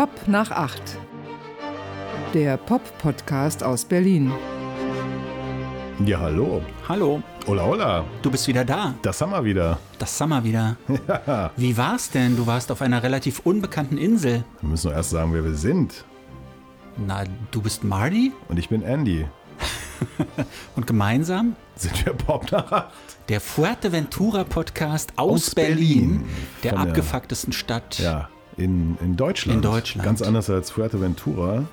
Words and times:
Pop 0.00 0.26
nach 0.28 0.50
acht. 0.50 0.96
Der 2.32 2.56
Pop-Podcast 2.56 3.62
aus 3.62 3.84
Berlin. 3.84 4.32
Ja, 6.06 6.20
hallo. 6.20 6.62
Hallo, 6.88 7.22
Hola, 7.46 7.62
hola. 7.64 8.04
du 8.22 8.30
bist 8.30 8.48
wieder 8.48 8.64
da. 8.64 8.94
Das 9.02 9.20
haben 9.20 9.32
wir 9.32 9.44
wieder. 9.44 9.78
Das 9.98 10.16
Summer 10.16 10.42
wieder. 10.42 10.78
Wie 11.58 11.76
war's 11.76 12.08
denn? 12.08 12.34
Du 12.34 12.46
warst 12.46 12.72
auf 12.72 12.80
einer 12.80 13.02
relativ 13.02 13.40
unbekannten 13.40 13.98
Insel. 13.98 14.42
Wir 14.62 14.70
müssen 14.70 14.86
nur 14.86 14.96
erst 14.96 15.10
sagen, 15.10 15.34
wer 15.34 15.44
wir 15.44 15.52
sind. 15.52 16.02
Na, 16.96 17.24
du 17.50 17.60
bist 17.60 17.84
Marty 17.84 18.32
Und 18.48 18.58
ich 18.58 18.70
bin 18.70 18.80
Andy. 18.82 19.26
und 20.76 20.86
gemeinsam 20.86 21.56
Sind 21.76 22.06
wir 22.06 22.14
Pop 22.14 22.50
nach 22.50 22.72
acht? 22.72 22.92
der 23.28 23.42
Fuerteventura 23.42 24.44
Podcast 24.44 25.12
aus, 25.16 25.48
Aus 25.48 25.54
Berlin, 25.54 25.76
Berlin. 26.22 26.24
der- 26.64 26.78
abgefucktesten 26.78 27.52
Stadt. 27.52 27.98
Ja, 27.98 28.30
in, 28.60 28.96
in 29.00 29.16
Deutschland. 29.16 29.56
In 29.56 29.62
Deutschland. 29.62 30.04
Ganz 30.04 30.22
anders 30.22 30.48
als 30.50 30.70
Fuerteventura. 30.70 31.64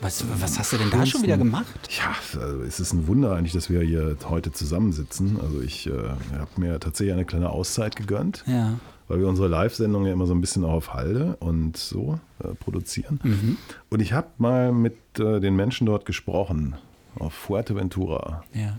Was, 0.00 0.24
was 0.40 0.58
hast 0.58 0.72
du 0.74 0.76
denn 0.76 0.90
da 0.90 1.06
schon 1.06 1.22
wieder 1.22 1.38
gemacht? 1.38 1.66
Ja, 1.96 2.14
also 2.40 2.60
es 2.62 2.80
ist 2.80 2.92
ein 2.92 3.06
Wunder 3.06 3.34
eigentlich, 3.34 3.54
dass 3.54 3.70
wir 3.70 3.80
hier 3.80 4.16
heute 4.28 4.52
zusammensitzen. 4.52 5.38
Also 5.40 5.60
ich 5.62 5.86
äh, 5.86 5.92
habe 6.38 6.50
mir 6.58 6.78
tatsächlich 6.80 7.14
eine 7.14 7.24
kleine 7.24 7.48
Auszeit 7.48 7.96
gegönnt, 7.96 8.44
Ja. 8.46 8.74
weil 9.08 9.20
wir 9.20 9.26
unsere 9.28 9.48
Live-Sendung 9.48 10.04
ja 10.04 10.12
immer 10.12 10.26
so 10.26 10.34
ein 10.34 10.40
bisschen 10.42 10.64
auch 10.64 10.72
auf 10.74 10.92
Halde 10.92 11.36
und 11.40 11.78
so 11.78 12.20
äh, 12.44 12.48
produzieren. 12.48 13.20
Mhm. 13.22 13.56
Und 13.88 14.00
ich 14.02 14.12
habe 14.12 14.28
mal 14.36 14.70
mit 14.70 14.96
äh, 15.18 15.40
den 15.40 15.56
Menschen 15.56 15.86
dort 15.86 16.04
gesprochen, 16.04 16.76
auf 17.18 17.32
Fuerteventura. 17.32 18.44
ja. 18.52 18.76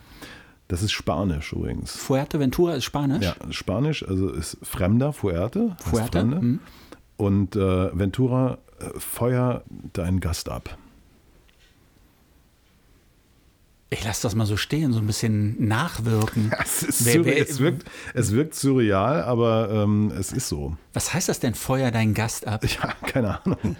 Das 0.69 0.83
ist 0.83 0.91
Spanisch 0.91 1.53
übrigens. 1.53 1.95
Fuerteventura 1.95 2.73
ist 2.75 2.83
Spanisch. 2.83 3.23
Ja, 3.23 3.35
Spanisch, 3.51 4.05
also 4.05 4.27
ist 4.29 4.57
Fremder, 4.61 5.13
Fuerte. 5.13 5.77
Fuerte, 5.79 6.11
Fremde. 6.19 6.37
hm. 6.41 6.59
Und 7.17 7.55
äh, 7.55 7.97
Ventura, 7.97 8.59
äh, 8.79 8.99
feuer 8.99 9.63
deinen 9.93 10.19
Gast 10.19 10.49
ab. 10.49 10.77
Ich 13.89 14.03
lass 14.03 14.19
das 14.19 14.35
mal 14.35 14.45
so 14.45 14.57
stehen, 14.57 14.91
so 14.91 14.99
ein 14.99 15.07
bisschen 15.07 15.65
nachwirken. 15.65 16.51
Es, 16.59 17.05
Wer- 17.05 17.23
wer- 17.25 17.41
es, 17.41 17.59
wirkt, 17.59 17.85
es 18.13 18.31
wirkt 18.33 18.53
surreal, 18.53 19.23
aber 19.23 19.69
ähm, 19.71 20.11
es 20.17 20.33
ist 20.33 20.49
so. 20.49 20.75
Was 20.93 21.13
heißt 21.13 21.29
das 21.29 21.39
denn, 21.39 21.53
feuer 21.55 21.89
deinen 21.91 22.13
Gast 22.13 22.45
ab? 22.47 22.63
Ja, 22.81 22.93
keine 23.07 23.43
Ahnung. 23.45 23.77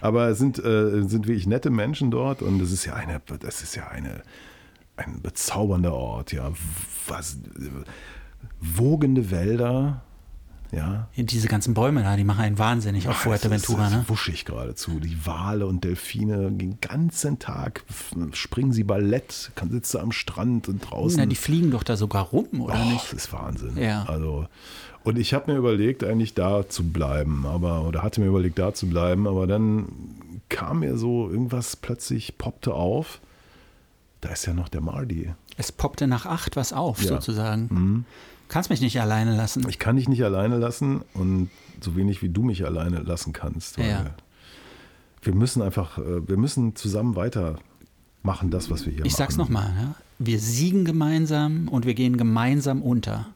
Aber 0.00 0.28
es 0.28 0.38
sind, 0.38 0.58
äh, 0.58 1.02
sind 1.08 1.26
wirklich 1.26 1.46
nette 1.48 1.70
Menschen 1.70 2.10
dort 2.12 2.42
und 2.42 2.60
es 2.62 2.70
ist 2.70 2.84
ja 2.84 2.94
eine, 2.94 3.20
das 3.40 3.62
ist 3.62 3.74
ja 3.74 3.88
eine, 3.88 4.22
ein 4.96 5.20
bezaubernder 5.20 5.94
Ort, 5.94 6.32
ja. 6.32 6.52
Was, 7.08 7.38
wogende 8.60 9.30
Wälder, 9.32 10.02
ja. 10.72 11.08
Diese 11.16 11.48
ganzen 11.48 11.74
Bäume 11.74 12.02
da, 12.02 12.16
die 12.16 12.24
machen 12.24 12.40
einen 12.40 12.58
wahnsinnig 12.58 13.06
auf 13.08 13.16
Fuerteventura, 13.16 13.82
Es 13.82 13.88
ist, 13.88 13.92
es 13.92 13.96
ne? 13.96 14.02
ist 14.02 14.08
wuschig 14.08 14.44
geradezu. 14.44 14.98
Die 15.00 15.26
Wale 15.26 15.66
und 15.66 15.84
Delfine 15.84 16.50
den 16.50 16.80
ganzen 16.80 17.38
Tag 17.38 17.84
springen 18.32 18.72
sie 18.72 18.82
Ballett, 18.84 19.52
sitzt 19.70 19.94
du 19.94 19.98
am 19.98 20.12
Strand 20.12 20.68
und 20.68 20.80
draußen. 20.80 21.18
Na, 21.18 21.26
die 21.26 21.36
fliegen 21.36 21.70
doch 21.70 21.82
da 21.82 21.96
sogar 21.96 22.24
rum, 22.24 22.60
oder 22.62 22.74
Oh, 22.80 22.90
nicht? 22.90 23.04
Das 23.12 23.24
ist 23.26 23.32
Wahnsinn. 23.32 23.76
Ja. 23.76 24.04
Also, 24.04 24.46
und 25.04 25.18
ich 25.18 25.34
habe 25.34 25.52
mir 25.52 25.58
überlegt, 25.58 26.04
eigentlich 26.04 26.34
da 26.34 26.68
zu 26.68 26.84
bleiben, 26.84 27.44
aber, 27.46 27.82
oder 27.86 28.02
hatte 28.02 28.20
mir 28.20 28.28
überlegt, 28.28 28.58
da 28.58 28.72
zu 28.72 28.86
bleiben, 28.88 29.26
aber 29.28 29.46
dann 29.46 29.86
kam 30.48 30.80
mir 30.80 30.96
so 30.96 31.28
irgendwas 31.28 31.76
plötzlich, 31.76 32.38
poppte 32.38 32.74
auf. 32.74 33.20
Da 34.20 34.30
ist 34.30 34.46
ja 34.46 34.54
noch 34.54 34.68
der 34.68 34.80
Mardi. 34.80 35.32
Es 35.56 35.72
poppte 35.72 36.06
nach 36.06 36.24
acht 36.26 36.56
was 36.56 36.72
auf, 36.72 37.02
Ja. 37.02 37.18
Mhm. 37.56 38.04
Kannst 38.52 38.68
mich 38.68 38.82
nicht 38.82 39.00
alleine 39.00 39.34
lassen. 39.34 39.66
Ich 39.68 39.78
kann 39.78 39.96
dich 39.96 40.08
nicht 40.10 40.22
alleine 40.22 40.58
lassen 40.58 41.00
und 41.14 41.48
so 41.80 41.96
wenig 41.96 42.20
wie 42.20 42.28
du 42.28 42.42
mich 42.42 42.64
alleine 42.66 42.98
lassen 42.98 43.32
kannst. 43.32 43.78
Ja. 43.78 44.04
wir- 45.22 45.34
müssen 45.34 45.62
einfach, 45.62 45.96
äh, 45.98 46.28
wir 46.28 46.36
müssen 46.36 46.76
zusammen 46.76 47.16
weitermachen, 47.16 48.50
das, 48.50 48.70
was 48.70 48.84
wir 48.84 48.92
hier 48.92 49.06
Ich 49.06 49.12
machen. 49.12 49.18
sag's 49.18 49.36
nochmal, 49.38 49.72
ja? 49.80 49.94
wir 50.18 50.38
siegen 50.38 50.84
gemeinsam 50.84 51.68
und 51.68 51.86
wir 51.86 51.94
gehen 51.94 52.18
gemeinsam 52.18 52.82
unter. 52.82 53.26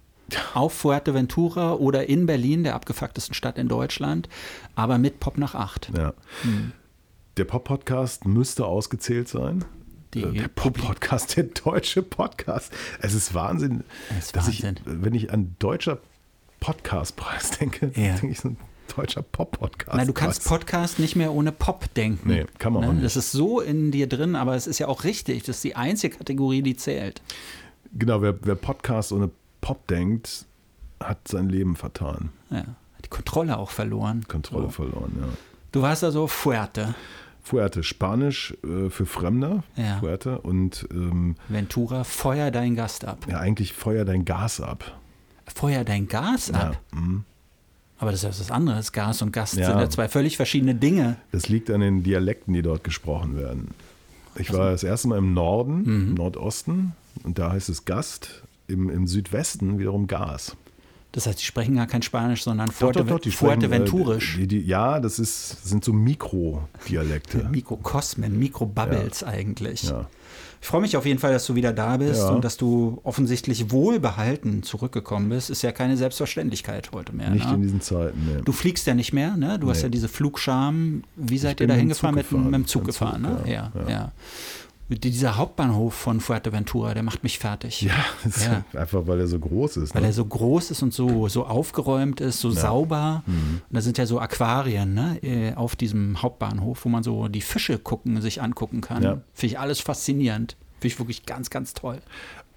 Auf 0.55 0.75
Fuerteventura 0.75 1.73
oder 1.75 2.09
in 2.09 2.27
Berlin, 2.27 2.63
der 2.65 2.75
abgefucktesten 2.75 3.35
Stadt 3.35 3.57
in 3.59 3.69
Deutschland, 3.69 4.29
aber 4.75 4.99
mit 4.99 5.19
Pop 5.21 5.39
nach 5.39 5.55
acht. 5.55 5.91
Ja. 5.97 6.13
Hm. 6.43 6.73
Der 7.39 7.45
Pop-Podcast 7.45 8.27
müsste 8.27 8.67
ausgezählt 8.67 9.29
sein. 9.29 9.65
Die 10.17 10.23
Äh, 10.23 10.33
der 10.33 10.49
Pop-Podcast, 10.49 11.37
der 11.37 11.45
deutsche 11.45 12.03
Podcast. 12.03 12.73
Es 13.03 13.13
ist 13.13 13.35
Wahnsinn, 13.35 13.85
Es 14.19 14.27
ist 14.27 14.37
Wahnsinn. 14.37 14.77
ich, 14.77 14.83
wenn 15.03 15.15
ich 15.15 15.31
an 15.31 15.55
deutscher 15.59 15.99
Podcastpreis 16.61 17.51
denke, 17.59 17.93
Ja. 17.95 18.15
denke 18.21 18.29
ich 18.29 18.41
so 18.41 18.49
ein 18.49 18.57
deutscher 18.97 19.21
Pop-Podcast. 19.21 19.95
Na, 19.97 20.05
du 20.07 20.15
kannst 20.15 20.45
Podcast 20.45 20.99
nicht 20.99 21.17
mehr 21.17 21.33
ohne 21.33 21.53
Pop 21.53 21.93
denken. 21.95 22.29
Nee, 22.31 22.47
kann 22.59 22.73
man 22.73 22.85
auch 22.85 22.93
nicht. 22.93 23.05
Das 23.05 23.17
ist 23.17 23.31
so 23.33 23.61
in 23.61 23.91
dir 23.91 24.09
drin, 24.09 24.37
aber 24.37 24.55
es 24.57 24.67
ist 24.67 24.79
ja 24.79 24.89
auch 24.89 25.05
richtig. 25.05 25.43
Das 25.43 25.57
ist 25.57 25.65
die 25.65 25.77
einzige 25.77 26.17
Kategorie, 26.17 26.63
die 26.63 26.77
zählt. 26.77 27.21
Genau, 27.93 28.23
wer, 28.23 28.35
wer 28.43 28.55
Podcast 28.55 29.13
ohne 29.13 29.31
Pop 29.61 29.87
denkt, 29.87 30.47
hat 30.99 31.29
sein 31.29 31.51
Leben 31.51 31.77
vertan. 31.77 32.31
Ja. 32.51 32.65
Die 33.05 33.09
Kontrolle 33.11 33.59
auch 33.59 33.71
verloren. 33.71 34.25
Kontrolle 34.29 34.65
So. 34.65 34.71
verloren, 34.71 35.13
ja. 35.21 35.29
Du 35.73 35.83
warst 35.83 36.03
also 36.05 36.27
Fuerte. 36.27 36.95
Fuerte, 37.47 37.85
Spanisch 37.85 38.55
äh, 38.65 38.91
für 38.91 39.07
Fremder, 39.07 39.63
Ja. 39.77 39.99
Fuerte 40.01 40.41
und 40.41 40.89
ähm, 40.91 41.37
Ventura, 41.49 42.03
feuer 42.03 42.51
dein 42.51 42.75
Gast 42.75 43.05
ab. 43.05 43.25
ja, 43.31 43.39
eigentlich 43.39 43.73
feuer 43.73 44.05
dein 44.05 44.25
Gas 44.25 44.61
ab. 44.61 44.99
Feuer 45.55 45.85
dein 45.85 46.09
Gas 46.09 46.51
ab. 46.51 46.77
Ja, 46.93 46.99
mhm. 46.99 47.23
Aber 47.99 48.11
das 48.11 48.25
ist 48.25 48.41
was 48.41 48.51
anderes. 48.51 48.91
Gas 48.91 49.23
und 49.23 49.33
Gast 49.33 49.55
Ja. 49.57 49.67
sind 49.69 49.79
ja 49.79 49.89
zwei 49.89 50.09
völlig 50.09 50.37
verschiedene 50.37 50.75
Dinge. 50.75 51.19
Das 51.31 51.49
liegt 51.49 51.71
an 51.71 51.81
den 51.81 52.03
Dialekten, 52.03 52.53
die 52.53 52.63
dort 52.63 52.83
gesprochen 52.83 53.37
werden. 53.37 53.69
Ich 54.35 54.53
war 54.53 54.73
das 54.73 54.83
erste 54.83 55.07
Mal 55.07 55.19
im 55.19 55.33
Norden, 55.33 55.83
Mhm. 55.83 56.09
im 56.09 56.15
Nordosten, 56.15 56.95
und 57.23 57.39
da 57.39 57.53
heißt 57.53 57.69
es 57.69 57.85
Gast, 57.85 58.43
im, 58.67 58.91
im 58.91 59.07
Südwesten 59.07 59.79
wiederum 59.79 60.09
Gas. 60.09 60.57
Das 61.17 61.27
heißt, 61.27 61.41
die 61.41 61.45
sprechen 61.47 61.77
gar 61.77 61.87
kein 61.87 62.03
Spanisch, 62.03 62.43
sondern 62.45 62.71
Fuerte, 62.71 63.03
Fuerteventurisch. 63.31 64.37
Äh, 64.39 64.45
ja, 64.59 65.01
das 65.01 65.19
ist, 65.19 65.67
sind 65.67 65.83
so 65.83 65.95
Mikrodialekte. 65.95 67.49
Mikrokosmen, 67.51 68.39
Mikrobubbles 68.39 69.25
eigentlich. 69.25 69.85
Ja. 69.85 70.11
Ich 70.61 70.67
freue 70.69 70.83
mich 70.83 70.95
auf 70.95 71.07
jeden 71.07 71.19
Fall, 71.19 71.33
dass 71.33 71.47
du 71.47 71.55
wieder 71.55 71.73
da 71.73 71.97
bist 71.97 72.21
Ja. 72.21 72.29
und 72.31 72.45
dass 72.45 72.59
du 72.59 73.01
offensichtlich 73.03 73.71
wohlbehalten 73.71 74.63
zurückgekommen 74.63 75.31
bist. 75.31 75.49
Ist 75.49 75.63
ja 75.63 75.73
keine 75.73 75.97
Selbstverständlichkeit 75.97 76.91
heute 76.93 77.15
mehr. 77.15 77.31
Nicht 77.31 77.47
ne? 77.49 77.55
in 77.55 77.63
diesen 77.63 77.81
Zeiten. 77.81 78.19
Nee. 78.27 78.43
Du 78.45 78.53
fliegst 78.53 78.87
ja 78.87 78.93
nicht 78.95 79.15
mehr, 79.15 79.39
ne? 79.39 79.59
Du 79.59 79.71
hast 79.71 79.79
Nee. 79.79 79.83
ja 79.85 79.89
diese 79.89 80.09
Flugscham. 80.09 81.03
Wie 81.17 81.39
seid 81.39 81.61
ihr 81.63 81.67
da 81.67 81.73
hingefahren? 81.75 82.15
Zug 82.17 82.33
Mit, 82.33 82.45
mit 82.45 82.55
dem 82.55 82.67
Zug 82.67 82.83
dem 82.83 82.87
gefahren, 82.89 83.25
Zug, 83.25 83.47
ne? 83.47 83.53
ja, 83.53 83.73
Ja, 83.75 83.81
ja. 83.83 83.89
ja. 83.91 84.13
Dieser 84.89 85.37
Hauptbahnhof 85.37 85.95
von 85.95 86.21
Fuerteventura, 86.21 86.95
der 86.95 87.03
macht 87.03 87.25
mich 87.25 87.39
fertig. 87.39 87.83
ja, 87.83 87.93
Ja. 88.73 88.81
Einfach 88.81 89.07
weil 89.07 89.19
er 89.19 89.27
so 89.27 89.39
groß 89.39 89.79
ist. 89.79 89.95
Weil 89.95 90.03
ne? 90.03 90.09
er 90.09 90.13
so 90.13 90.25
groß 90.25 90.71
ist 90.71 90.83
und 90.83 90.95
so, 90.95 91.29
so 91.29 91.45
aufgeräumt 91.45 92.21
ist, 92.21 92.41
so 92.41 92.51
sauber. 92.51 93.25
Mhm. 93.27 93.63
Und 93.69 93.77
da 93.77 93.81
sind 93.81 93.99
ja 93.99 94.07
so 94.07 94.21
Aquarien 94.21 94.95
ne, 94.95 95.19
äh, 95.23 95.55
auf 95.55 95.75
diesem 95.75 96.23
Hauptbahnhof, 96.23 96.85
wo 96.85 96.89
man 96.89 97.03
so 97.03 97.27
die 97.29 97.41
Fische 97.41 97.79
gucken, 97.79 98.21
sich 98.21 98.41
angucken 98.41 98.81
kann. 98.81 99.03
Ja. 99.03 99.23
Finde 99.35 99.55
ich 99.55 99.59
alles 99.59 99.81
faszinierend. 99.81 100.57
Finde 100.81 100.87
ich 100.87 100.99
wirklich 101.01 101.27
ganz, 101.27 101.51
ganz 101.51 101.75
toll. 101.75 102.01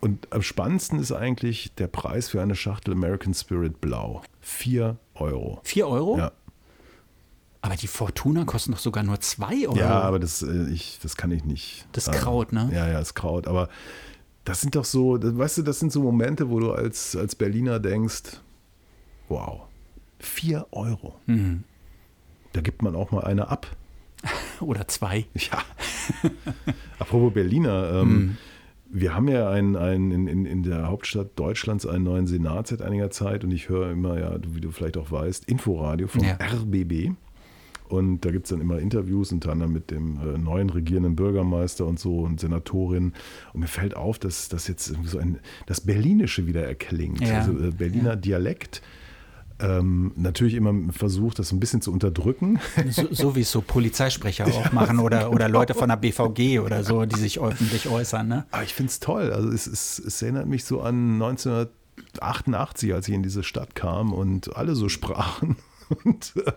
Und 0.02 0.32
am 0.32 0.42
spannendsten 0.42 1.00
ist 1.00 1.12
eigentlich 1.12 1.74
der 1.76 1.88
Preis 1.88 2.30
für 2.30 2.42
eine 2.42 2.56
Schachtel 2.56 2.94
American 2.94 3.34
Spirit 3.34 3.82
Blau. 3.82 4.22
4 4.42 4.98
Euro. 5.16 5.60
Vier 5.64 5.88
Euro? 5.88 6.18
Ja. 6.18 6.32
Aber 7.62 7.76
die 7.76 7.88
Fortuna 7.88 8.46
kosten 8.46 8.72
doch 8.72 8.80
sogar 8.80 9.04
nur 9.04 9.20
zwei 9.20 9.68
Euro. 9.68 9.78
Ja, 9.78 10.00
aber 10.02 10.20
das, 10.20 10.42
äh, 10.42 10.70
ich, 10.70 11.00
das 11.04 11.18
kann 11.18 11.32
ich 11.32 11.44
nicht. 11.44 11.86
Das 11.92 12.08
äh, 12.08 12.12
Kraut, 12.12 12.54
ne? 12.54 12.70
Ja, 12.74 12.88
ja, 12.88 13.00
das 13.00 13.14
Kraut. 13.16 13.48
Aber 13.48 13.68
das 14.46 14.62
sind 14.62 14.76
doch 14.76 14.86
so, 14.86 15.18
weißt 15.22 15.58
du, 15.60 15.62
das 15.64 15.80
sind 15.80 15.92
so 15.92 16.02
Momente, 16.02 16.50
wo 16.50 16.60
du 16.60 16.72
als, 16.72 17.16
als 17.18 17.36
Berliner 17.36 17.80
denkst, 17.80 18.40
wow, 19.28 19.62
4 20.20 20.68
Euro. 20.72 21.16
Mhm. 21.26 21.64
Da 22.54 22.62
gibt 22.62 22.82
man 22.82 22.96
auch 22.96 23.12
mal 23.12 23.26
eine 23.26 23.50
ab. 23.50 23.68
Oder 24.62 24.88
zwei. 24.88 25.26
Ja. 25.36 25.60
Apropos 27.00 27.34
Berliner, 27.34 27.92
ähm, 27.94 28.10
Mhm. 28.10 28.38
wir 28.90 29.14
haben 29.16 29.28
ja 29.28 29.50
einen, 29.50 29.76
einen 29.76 30.12
in, 30.12 30.28
in, 30.28 30.46
in 30.46 30.64
der 30.64 30.88
Hauptstadt 30.88 31.38
Deutschlands 31.38 31.86
einen 31.86 32.04
neuen 32.06 32.26
Senat 32.28 32.68
seit 32.68 32.82
einiger 32.82 33.12
Zeit 33.12 33.44
und 33.44 33.52
ich 33.52 33.70
höre 33.70 33.92
immer, 33.92 34.20
ja, 34.20 34.36
wie 34.48 34.62
du 34.62 34.72
vielleicht 34.72 34.98
auch 34.98 35.12
weißt, 35.12 35.46
Inforadio 35.46 36.08
vom 36.08 36.24
Ja. 36.24 36.38
RBB. 36.42 37.12
Und 37.90 38.24
da 38.24 38.30
gibt 38.30 38.46
es 38.46 38.52
dann 38.52 38.62
immer 38.62 38.78
Interviews, 38.78 39.32
unter 39.32 39.52
anderem 39.52 39.74
mit 39.74 39.90
dem 39.90 40.20
äh, 40.20 40.38
neuen 40.38 40.70
regierenden 40.70 41.16
Bürgermeister 41.16 41.88
und 41.88 42.00
so 42.00 42.20
und 42.20 42.40
Senatorin. 42.40 43.14
Und 43.52 43.62
mir 43.62 43.68
fällt 43.68 43.98
auf, 43.98 44.20
dass 44.20 44.48
das 44.48 44.68
jetzt 44.68 44.94
so 45.04 45.18
ein, 45.18 45.40
das 45.66 45.82
Berlinische 45.82 46.46
wieder 46.46 46.64
erklingt. 46.64 47.22
Ja. 47.22 47.40
Also 47.40 47.52
äh, 47.52 47.72
Berliner 47.72 48.16
Dialekt. 48.16 48.84
Ähm, 49.62 50.14
natürlich 50.16 50.54
immer 50.54 50.74
versucht, 50.94 51.40
das 51.40 51.52
ein 51.52 51.60
bisschen 51.60 51.82
zu 51.82 51.92
unterdrücken. 51.92 52.60
So, 52.92 53.08
so 53.12 53.36
wie 53.36 53.42
es 53.42 53.52
so 53.52 53.62
Polizeisprecher 53.62 54.48
auch 54.48 54.72
machen 54.72 55.00
oder, 55.00 55.32
oder 55.32 55.50
Leute 55.50 55.74
von 55.74 55.90
der 55.90 55.96
BVG 55.98 56.60
oder 56.60 56.84
so, 56.84 57.06
die 57.06 57.20
sich 57.20 57.42
öffentlich 57.42 57.90
äußern. 57.90 58.28
Ne? 58.28 58.46
Aber 58.52 58.64
ich 58.64 58.74
finde 58.74 58.92
es 58.92 59.00
toll. 59.00 59.32
Also 59.32 59.50
es, 59.50 59.68
es, 59.68 60.00
es 60.00 60.22
erinnert 60.22 60.48
mich 60.48 60.64
so 60.64 60.82
an 60.82 61.22
1988, 61.22 62.94
als 62.94 63.08
ich 63.08 63.16
in 63.16 63.24
diese 63.24 63.44
Stadt 63.44 63.76
kam 63.76 64.14
und 64.14 64.56
alle 64.56 64.76
so 64.76 64.90
sprachen. 64.90 65.58
Und 66.04 66.34
äh, 66.36 66.52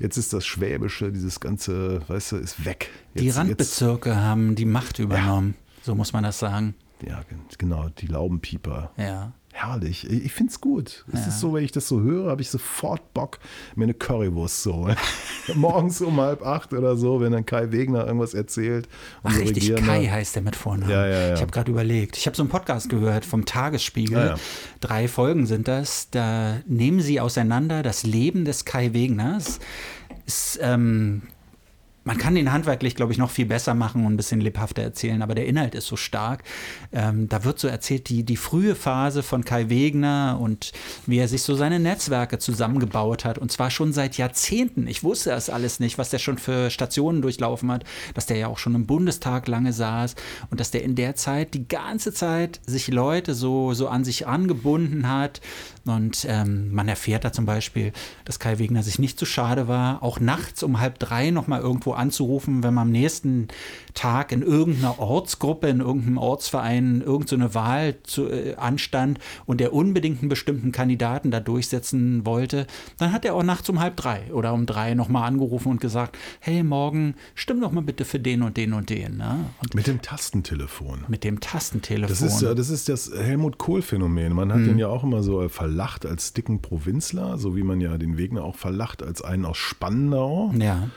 jetzt 0.00 0.16
ist 0.16 0.32
das 0.32 0.46
Schwäbische, 0.46 1.12
dieses 1.12 1.40
ganze, 1.40 2.00
weißt 2.08 2.32
du, 2.32 2.36
ist 2.36 2.64
weg. 2.64 2.90
Jetzt, 3.14 3.22
die 3.22 3.30
Randbezirke 3.30 4.10
jetzt, 4.10 4.18
haben 4.18 4.54
die 4.54 4.64
Macht 4.64 4.98
übernommen, 4.98 5.54
ja. 5.58 5.84
so 5.84 5.94
muss 5.94 6.12
man 6.12 6.22
das 6.22 6.38
sagen. 6.38 6.74
Ja, 7.06 7.22
genau, 7.58 7.88
die 7.90 8.06
Laubenpieper. 8.06 8.90
Ja 8.96 9.32
herrlich. 9.56 10.08
Ich 10.10 10.32
finde 10.32 10.50
es 10.50 10.60
gut. 10.60 11.04
Es 11.12 11.20
ja. 11.20 11.28
ist 11.28 11.40
so, 11.40 11.54
wenn 11.54 11.64
ich 11.64 11.72
das 11.72 11.88
so 11.88 12.00
höre, 12.00 12.30
habe 12.30 12.42
ich 12.42 12.50
sofort 12.50 13.14
Bock, 13.14 13.38
mir 13.74 13.84
eine 13.84 13.94
Currywurst 13.94 14.62
zu 14.62 14.74
holen. 14.74 14.96
Morgens 15.54 16.00
um 16.02 16.20
halb 16.20 16.44
acht 16.44 16.72
oder 16.72 16.96
so, 16.96 17.20
wenn 17.20 17.32
dann 17.32 17.46
Kai 17.46 17.72
Wegner 17.72 18.06
irgendwas 18.06 18.34
erzählt. 18.34 18.88
Ach, 19.22 19.36
richtig, 19.36 19.74
Kai 19.76 20.06
heißt 20.06 20.36
der 20.36 20.42
mit 20.42 20.56
Vornamen. 20.56 20.90
Ja, 20.90 21.06
ja, 21.06 21.28
ja. 21.28 21.34
Ich 21.34 21.40
habe 21.40 21.50
gerade 21.50 21.70
überlegt. 21.70 22.16
Ich 22.16 22.26
habe 22.26 22.36
so 22.36 22.42
einen 22.42 22.50
Podcast 22.50 22.88
gehört 22.88 23.24
vom 23.24 23.46
Tagesspiegel. 23.46 24.34
Drei 24.80 25.08
Folgen 25.08 25.46
sind 25.46 25.68
das. 25.68 26.10
Da 26.10 26.58
nehmen 26.66 27.00
sie 27.00 27.20
auseinander 27.20 27.82
das 27.82 28.02
Leben 28.02 28.44
des 28.44 28.64
Kai 28.64 28.92
Wegners. 28.92 29.58
Ist 30.26 30.58
ähm, 30.60 31.22
man 32.06 32.18
kann 32.18 32.36
den 32.36 32.52
handwerklich, 32.52 32.94
glaube 32.94 33.10
ich, 33.10 33.18
noch 33.18 33.30
viel 33.30 33.46
besser 33.46 33.74
machen 33.74 34.06
und 34.06 34.14
ein 34.14 34.16
bisschen 34.16 34.40
lebhafter 34.40 34.80
erzählen, 34.80 35.22
aber 35.22 35.34
der 35.34 35.46
Inhalt 35.46 35.74
ist 35.74 35.88
so 35.88 35.96
stark. 35.96 36.44
Ähm, 36.92 37.28
da 37.28 37.42
wird 37.42 37.58
so 37.58 37.66
erzählt, 37.66 38.08
die, 38.08 38.22
die 38.22 38.36
frühe 38.36 38.76
Phase 38.76 39.24
von 39.24 39.44
Kai 39.44 39.68
Wegner 39.70 40.38
und 40.40 40.70
wie 41.06 41.18
er 41.18 41.26
sich 41.26 41.42
so 41.42 41.56
seine 41.56 41.80
Netzwerke 41.80 42.38
zusammengebaut 42.38 43.24
hat. 43.24 43.38
Und 43.38 43.50
zwar 43.50 43.72
schon 43.72 43.92
seit 43.92 44.18
Jahrzehnten. 44.18 44.86
Ich 44.86 45.02
wusste 45.02 45.30
das 45.30 45.50
alles 45.50 45.80
nicht, 45.80 45.98
was 45.98 46.10
der 46.10 46.20
schon 46.20 46.38
für 46.38 46.70
Stationen 46.70 47.22
durchlaufen 47.22 47.72
hat, 47.72 47.82
dass 48.14 48.26
der 48.26 48.36
ja 48.36 48.46
auch 48.46 48.58
schon 48.58 48.76
im 48.76 48.86
Bundestag 48.86 49.48
lange 49.48 49.72
saß 49.72 50.14
und 50.50 50.60
dass 50.60 50.70
der 50.70 50.84
in 50.84 50.94
der 50.94 51.16
Zeit 51.16 51.54
die 51.54 51.66
ganze 51.66 52.12
Zeit 52.12 52.60
sich 52.66 52.86
Leute 52.86 53.34
so, 53.34 53.74
so 53.74 53.88
an 53.88 54.04
sich 54.04 54.28
angebunden 54.28 55.08
hat. 55.08 55.40
Und 55.86 56.26
ähm, 56.28 56.72
man 56.72 56.88
erfährt 56.88 57.24
da 57.24 57.32
zum 57.32 57.46
Beispiel, 57.46 57.92
dass 58.24 58.38
Kai 58.38 58.58
Wegner 58.58 58.82
sich 58.82 58.98
nicht 58.98 59.18
zu 59.18 59.24
schade 59.24 59.68
war, 59.68 60.02
auch 60.02 60.20
nachts 60.20 60.62
um 60.62 60.80
halb 60.80 60.98
drei 60.98 61.30
nochmal 61.30 61.60
irgendwo 61.60 61.92
anzurufen, 61.92 62.62
wenn 62.62 62.74
man 62.74 62.88
am 62.88 62.92
nächsten 62.92 63.48
Tag 63.94 64.32
in 64.32 64.42
irgendeiner 64.42 64.98
Ortsgruppe, 64.98 65.68
in 65.68 65.80
irgendeinem 65.80 66.18
Ortsverein 66.18 67.02
irgendeine 67.02 67.48
so 67.48 67.54
Wahl 67.54 67.94
zu, 68.02 68.28
äh, 68.28 68.56
anstand 68.56 69.18
und 69.46 69.60
er 69.60 69.72
unbedingt 69.72 70.20
einen 70.20 70.28
bestimmten 70.28 70.72
Kandidaten 70.72 71.30
da 71.30 71.40
durchsetzen 71.40 72.26
wollte, 72.26 72.66
dann 72.98 73.12
hat 73.12 73.24
er 73.24 73.34
auch 73.34 73.42
nachts 73.42 73.68
um 73.68 73.80
halb 73.80 73.96
drei 73.96 74.32
oder 74.32 74.52
um 74.52 74.66
drei 74.66 74.94
nochmal 74.94 75.28
angerufen 75.28 75.70
und 75.70 75.80
gesagt, 75.80 76.16
hey, 76.40 76.62
morgen 76.62 77.14
stimm 77.34 77.60
doch 77.60 77.72
mal 77.72 77.82
bitte 77.82 78.04
für 78.04 78.18
den 78.18 78.42
und 78.42 78.56
den 78.56 78.72
und 78.72 78.90
den. 78.90 79.18
Ne? 79.18 79.46
Und 79.62 79.74
mit 79.74 79.86
dem 79.86 80.02
Tastentelefon. 80.02 81.04
Mit 81.08 81.24
dem 81.24 81.40
Tastentelefon. 81.40 82.08
Das 82.08 82.20
ist, 82.20 82.42
das, 82.42 82.70
ist 82.70 82.88
das 82.88 83.10
Helmut 83.16 83.58
Kohl-Phänomen. 83.58 84.32
Man 84.32 84.52
hat 84.52 84.58
hm. 84.58 84.66
den 84.66 84.78
ja 84.78 84.88
auch 84.88 85.04
immer 85.04 85.22
so 85.22 85.48
verlacht 85.76 86.06
als 86.06 86.32
dicken 86.32 86.62
Provinzler, 86.62 87.36
so 87.36 87.54
wie 87.54 87.62
man 87.62 87.82
ja 87.82 87.98
den 87.98 88.16
Wegner 88.16 88.44
auch 88.44 88.56
verlacht 88.56 89.02
als 89.02 89.20
einen 89.20 89.44
aus 89.44 89.58
Spandau. 89.58 90.50
Ja. 90.58 90.88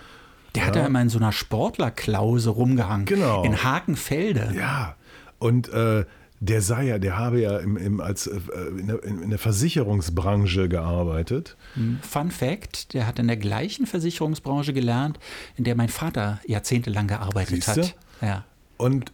Der 0.55 0.65
hat 0.65 0.77
ja 0.77 0.85
immer 0.85 1.01
in 1.01 1.09
so 1.09 1.19
einer 1.19 1.33
Sportlerklause 1.33 2.49
rumgehangen. 2.49 3.05
Genau. 3.05 3.43
In 3.43 3.61
Hakenfelde. 3.61 4.53
Ja. 4.55 4.95
Und 5.37 5.67
äh, 5.69 6.05
der 6.39 6.61
sei 6.61 6.85
ja, 6.85 6.97
der 6.97 7.17
habe 7.17 7.41
ja 7.41 7.57
im, 7.57 7.75
im, 7.75 7.99
als, 7.99 8.27
äh, 8.27 8.39
in, 8.77 8.87
der, 8.87 9.03
in, 9.03 9.29
der, 9.29 9.37
Versicherungsbranche 9.37 10.69
gearbeitet. 10.69 11.57
Hm, 11.73 11.99
Fun 12.01 12.31
Fact: 12.31 12.93
Der 12.93 13.05
hat 13.05 13.19
in 13.19 13.27
der 13.27 13.37
gleichen 13.37 13.85
Versicherungsbranche 13.85 14.71
gelernt, 14.71 15.19
in 15.57 15.65
der 15.65 15.75
mein 15.75 15.89
Vater 15.89 16.39
jahrzehntelang 16.47 17.07
gearbeitet 17.07 17.63
Siehste? 17.63 17.81
hat. 17.81 17.95
Ja. 18.21 18.45
Und 18.77 19.11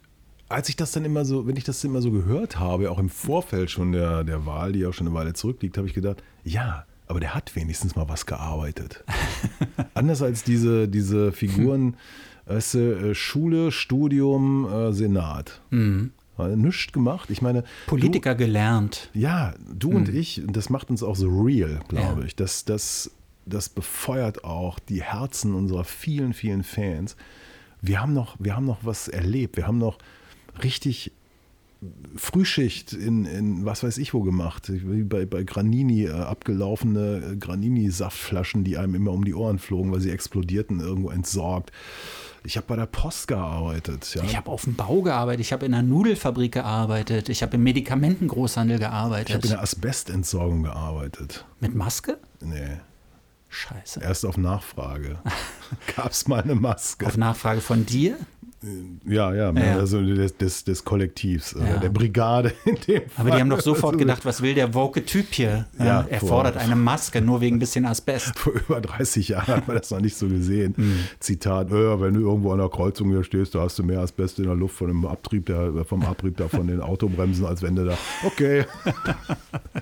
als 0.49 0.69
ich 0.69 0.75
das 0.75 0.91
dann 0.91 1.05
immer 1.05 1.25
so, 1.25 1.47
wenn 1.47 1.55
ich 1.55 1.63
das 1.63 1.83
immer 1.83 2.01
so 2.01 2.11
gehört 2.11 2.59
habe, 2.59 2.91
auch 2.91 2.99
im 2.99 3.09
Vorfeld 3.09 3.71
schon 3.71 3.91
der, 3.91 4.23
der 4.23 4.45
Wahl, 4.45 4.73
die 4.73 4.85
auch 4.85 4.93
schon 4.93 5.07
eine 5.07 5.15
Weile 5.15 5.33
zurückliegt, 5.33 5.77
habe 5.77 5.87
ich 5.87 5.93
gedacht, 5.93 6.23
ja, 6.43 6.85
aber 7.07 7.19
der 7.19 7.33
hat 7.33 7.55
wenigstens 7.55 7.95
mal 7.95 8.09
was 8.09 8.25
gearbeitet. 8.25 9.03
Anders 9.93 10.21
als 10.21 10.43
diese, 10.43 10.87
diese 10.87 11.31
Figuren, 11.31 11.97
weißt 12.45 12.73
du, 12.75 12.79
äh, 12.79 13.15
Schule, 13.15 13.71
Studium, 13.71 14.67
äh, 14.71 14.93
Senat. 14.93 15.61
Mhm. 15.69 16.11
Nichts 16.55 16.91
gemacht. 16.91 17.29
Ich 17.29 17.41
meine. 17.41 17.63
Politiker 17.87 18.33
du, 18.33 18.43
gelernt. 18.43 19.09
Ja, 19.13 19.53
du 19.73 19.91
mhm. 19.91 19.95
und 19.95 20.09
ich, 20.09 20.43
das 20.47 20.69
macht 20.69 20.89
uns 20.89 21.01
auch 21.01 21.15
so 21.15 21.29
real, 21.29 21.79
glaube 21.87 22.21
ja. 22.21 22.25
ich. 22.25 22.35
Das, 22.35 22.65
das, 22.65 23.11
das 23.45 23.69
befeuert 23.69 24.43
auch 24.43 24.77
die 24.79 25.01
Herzen 25.01 25.55
unserer 25.55 25.85
vielen, 25.85 26.33
vielen 26.33 26.63
Fans. 26.63 27.15
Wir 27.81 28.01
haben 28.01 28.13
noch, 28.13 28.35
wir 28.37 28.55
haben 28.55 28.65
noch 28.65 28.79
was 28.81 29.07
erlebt. 29.07 29.55
Wir 29.55 29.65
haben 29.65 29.77
noch 29.77 29.97
richtig 30.63 31.11
Frühschicht 32.15 32.93
in, 32.93 33.25
in 33.25 33.65
was 33.65 33.83
weiß 33.83 33.97
ich 33.97 34.13
wo 34.13 34.21
gemacht. 34.21 34.71
Wie 34.71 35.03
bei, 35.03 35.25
bei 35.25 35.43
Granini, 35.43 36.05
äh, 36.05 36.11
abgelaufene 36.11 37.33
äh, 37.33 37.35
Granini-Saftflaschen, 37.35 38.63
die 38.63 38.77
einem 38.77 38.95
immer 38.95 39.11
um 39.11 39.25
die 39.25 39.33
Ohren 39.33 39.59
flogen, 39.59 39.91
weil 39.91 40.01
sie 40.01 40.11
explodierten, 40.11 40.79
irgendwo 40.79 41.09
entsorgt. 41.09 41.71
Ich 42.43 42.57
habe 42.57 42.67
bei 42.67 42.75
der 42.75 42.85
Post 42.85 43.27
gearbeitet. 43.27 44.13
Ja. 44.15 44.23
Ich 44.23 44.37
habe 44.37 44.51
auf 44.51 44.63
dem 44.63 44.75
Bau 44.75 45.01
gearbeitet. 45.01 45.41
Ich 45.41 45.51
habe 45.51 45.65
in 45.65 45.73
einer 45.73 45.83
Nudelfabrik 45.83 46.53
gearbeitet. 46.53 47.29
Ich 47.29 47.41
habe 47.41 47.55
im 47.55 47.63
Medikamentengroßhandel 47.63 48.79
gearbeitet. 48.79 49.29
Ich 49.29 49.35
habe 49.35 49.47
in 49.47 49.53
der 49.53 49.61
Asbestentsorgung 49.61 50.63
gearbeitet. 50.63 51.45
Mit 51.59 51.75
Maske? 51.75 52.19
Nee. 52.41 52.77
Scheiße. 53.49 54.01
Erst 54.01 54.25
auf 54.25 54.37
Nachfrage. 54.37 55.17
Gab 55.95 56.11
es 56.11 56.27
mal 56.27 56.41
eine 56.41 56.55
Maske. 56.55 57.07
Auf 57.07 57.17
Nachfrage 57.17 57.61
von 57.61 57.85
dir? 57.85 58.17
Ja, 59.05 59.33
ja, 59.33 59.51
ja. 59.51 59.77
also 59.77 60.01
des, 60.01 60.37
des, 60.37 60.63
des 60.63 60.83
Kollektivs, 60.83 61.53
äh, 61.53 61.59
ja. 61.59 61.77
der 61.77 61.89
Brigade 61.89 62.53
in 62.65 62.75
dem 62.87 63.09
Fall. 63.09 63.25
Aber 63.25 63.31
die 63.31 63.41
haben 63.41 63.49
doch 63.49 63.61
sofort 63.61 63.93
also, 63.93 63.99
gedacht, 63.99 64.25
was 64.25 64.41
will 64.41 64.55
der 64.55 64.73
woke 64.73 65.05
Typ 65.05 65.27
hier? 65.31 65.67
Ja, 65.77 66.05
er 66.09 66.19
fordert 66.19 66.57
eine 66.57 66.75
Maske, 66.75 67.21
nur 67.21 67.41
wegen 67.41 67.57
ein 67.57 67.59
bisschen 67.59 67.85
Asbest. 67.85 68.37
Vor 68.39 68.53
über 68.53 68.81
30 68.81 69.29
Jahren 69.29 69.47
hat 69.47 69.67
man 69.67 69.77
das 69.77 69.91
noch 69.91 70.01
nicht 70.01 70.17
so 70.17 70.27
gesehen. 70.27 70.73
Mhm. 70.77 70.99
Zitat, 71.19 71.69
äh, 71.69 72.01
wenn 72.01 72.13
du 72.13 72.21
irgendwo 72.21 72.51
an 72.51 72.59
der 72.59 72.69
Kreuzung 72.69 73.09
hier 73.09 73.23
stehst, 73.23 73.53
da 73.55 73.61
hast 73.61 73.77
du 73.77 73.83
mehr 73.83 73.99
Asbest 73.99 74.39
in 74.39 74.45
der 74.45 74.55
Luft 74.55 74.75
von 74.75 74.87
dem 74.87 75.05
Abtrieb, 75.05 75.45
der, 75.45 75.85
vom 75.85 76.03
Abrieb 76.03 76.37
da 76.37 76.47
von 76.47 76.67
den 76.67 76.81
Autobremsen, 76.81 77.45
als 77.45 77.61
wenn 77.61 77.75
du 77.75 77.85
da, 77.85 77.97
okay, 78.25 78.65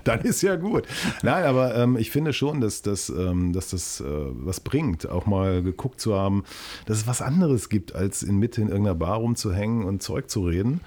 dann 0.03 0.21
ist 0.21 0.41
ja 0.41 0.55
gut. 0.55 0.83
Nein, 1.21 1.45
aber 1.45 1.75
ähm, 1.75 1.97
ich 1.97 2.11
finde 2.11 2.33
schon, 2.33 2.59
dass, 2.59 2.81
dass, 2.81 3.09
ähm, 3.09 3.53
dass 3.53 3.69
das 3.69 4.01
äh, 4.01 4.05
was 4.05 4.59
bringt, 4.59 5.07
auch 5.07 5.25
mal 5.25 5.63
geguckt 5.63 6.01
zu 6.01 6.15
haben, 6.15 6.43
dass 6.85 6.97
es 6.97 7.07
was 7.07 7.21
anderes 7.21 7.69
gibt, 7.69 7.95
als 7.95 8.23
in 8.23 8.37
Mitte 8.37 8.61
in 8.61 8.72
irgendeiner 8.73 8.95
Bar 8.95 9.17
rumzuhängen 9.17 9.85
und 9.85 10.03
Zeug 10.03 10.29
zu 10.29 10.45
reden. 10.45 10.81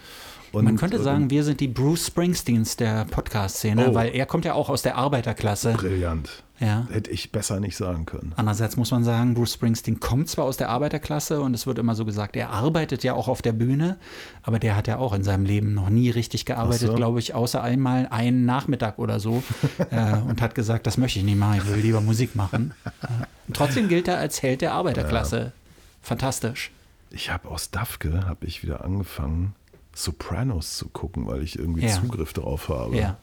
Und, 0.53 0.65
Man 0.65 0.77
könnte 0.77 1.03
sagen, 1.03 1.29
wir 1.29 1.45
sind 1.45 1.61
die 1.61 1.69
Bruce 1.69 2.07
Springsteens 2.07 2.77
der 2.77 3.05
Podcast-Szene, 3.05 3.91
oh. 3.91 3.95
weil 3.95 4.15
er 4.15 4.27
kommt 4.27 4.45
ja 4.45 4.55
auch 4.55 4.71
aus 4.71 4.83
der 4.83 4.97
Arbeiterklasse. 4.97 5.75
Brillant. 5.75 6.45
Ja. 6.61 6.87
Hätte 6.91 7.11
ich 7.11 7.33
besser 7.33 7.61
nicht 7.61 7.77
sagen 7.77 8.07
können. 8.07 8.33
Andererseits 8.37 8.77
muss 8.79 8.91
man 8.91 9.05
sagen, 9.05 9.35
Bruce 9.35 9.53
Springsteen 9.53 10.01
kommt 10.01 10.31
zwar 10.31 10.47
aus 10.47 10.57
der 10.57 10.71
Arbeiterklasse 10.71 11.43
und 11.43 11.53
es 11.53 11.67
wird 11.67 11.79
immer 11.79 11.95
so 11.95 12.07
gesagt, 12.07 12.35
er 12.37 12.51
arbeitet 12.51 13.05
ja 13.05 13.13
auch 13.13 13.29
auf 13.29 13.43
der 13.43 13.53
Bühne, 13.53 13.99
aber 14.43 14.59
der 14.59 14.75
hat 14.75 14.89
ja 14.89 14.97
auch 14.97 15.13
in 15.13 15.23
seinem 15.23 15.45
Leben 15.45 15.75
noch 15.75 15.91
nie 15.91 16.09
richtig 16.09 16.47
gearbeitet, 16.47 16.89
so. 16.89 16.95
glaube 16.95 17.19
ich, 17.19 17.35
außer 17.35 17.63
einmal 17.63 18.09
einen 18.11 18.47
Nachmittag 18.47 18.99
oder 18.99 19.21
so 19.21 19.43
äh, 19.91 20.17
und 20.27 20.41
hat 20.41 20.55
gesagt, 20.55 20.87
das 20.87 20.97
möchte 20.97 21.19
ich 21.19 21.27
nicht 21.27 21.37
machen, 21.37 21.61
ich 21.63 21.71
will 21.71 21.83
lieber 21.83 22.01
Musik 22.01 22.35
machen. 22.35 22.73
Äh, 22.87 23.53
trotzdem 23.53 23.89
gilt 23.89 24.09
er 24.09 24.17
als 24.17 24.41
Held 24.41 24.63
der 24.63 24.73
Arbeiterklasse. 24.73 25.39
Ja. 25.39 25.53
Fantastisch. 26.01 26.71
Ich 27.11 27.31
habe 27.31 27.49
aus 27.49 27.71
Dafke 27.71 28.27
habe 28.27 28.47
ich 28.47 28.63
wieder 28.63 28.85
angefangen, 28.85 29.55
Sopranos 29.95 30.77
zu 30.77 30.89
gucken, 30.89 31.27
weil 31.27 31.43
ich 31.43 31.59
irgendwie 31.59 31.87
ja. 31.87 31.89
Zugriff 31.89 32.33
darauf 32.33 32.69
habe. 32.69 32.97
Ja. 32.97 33.19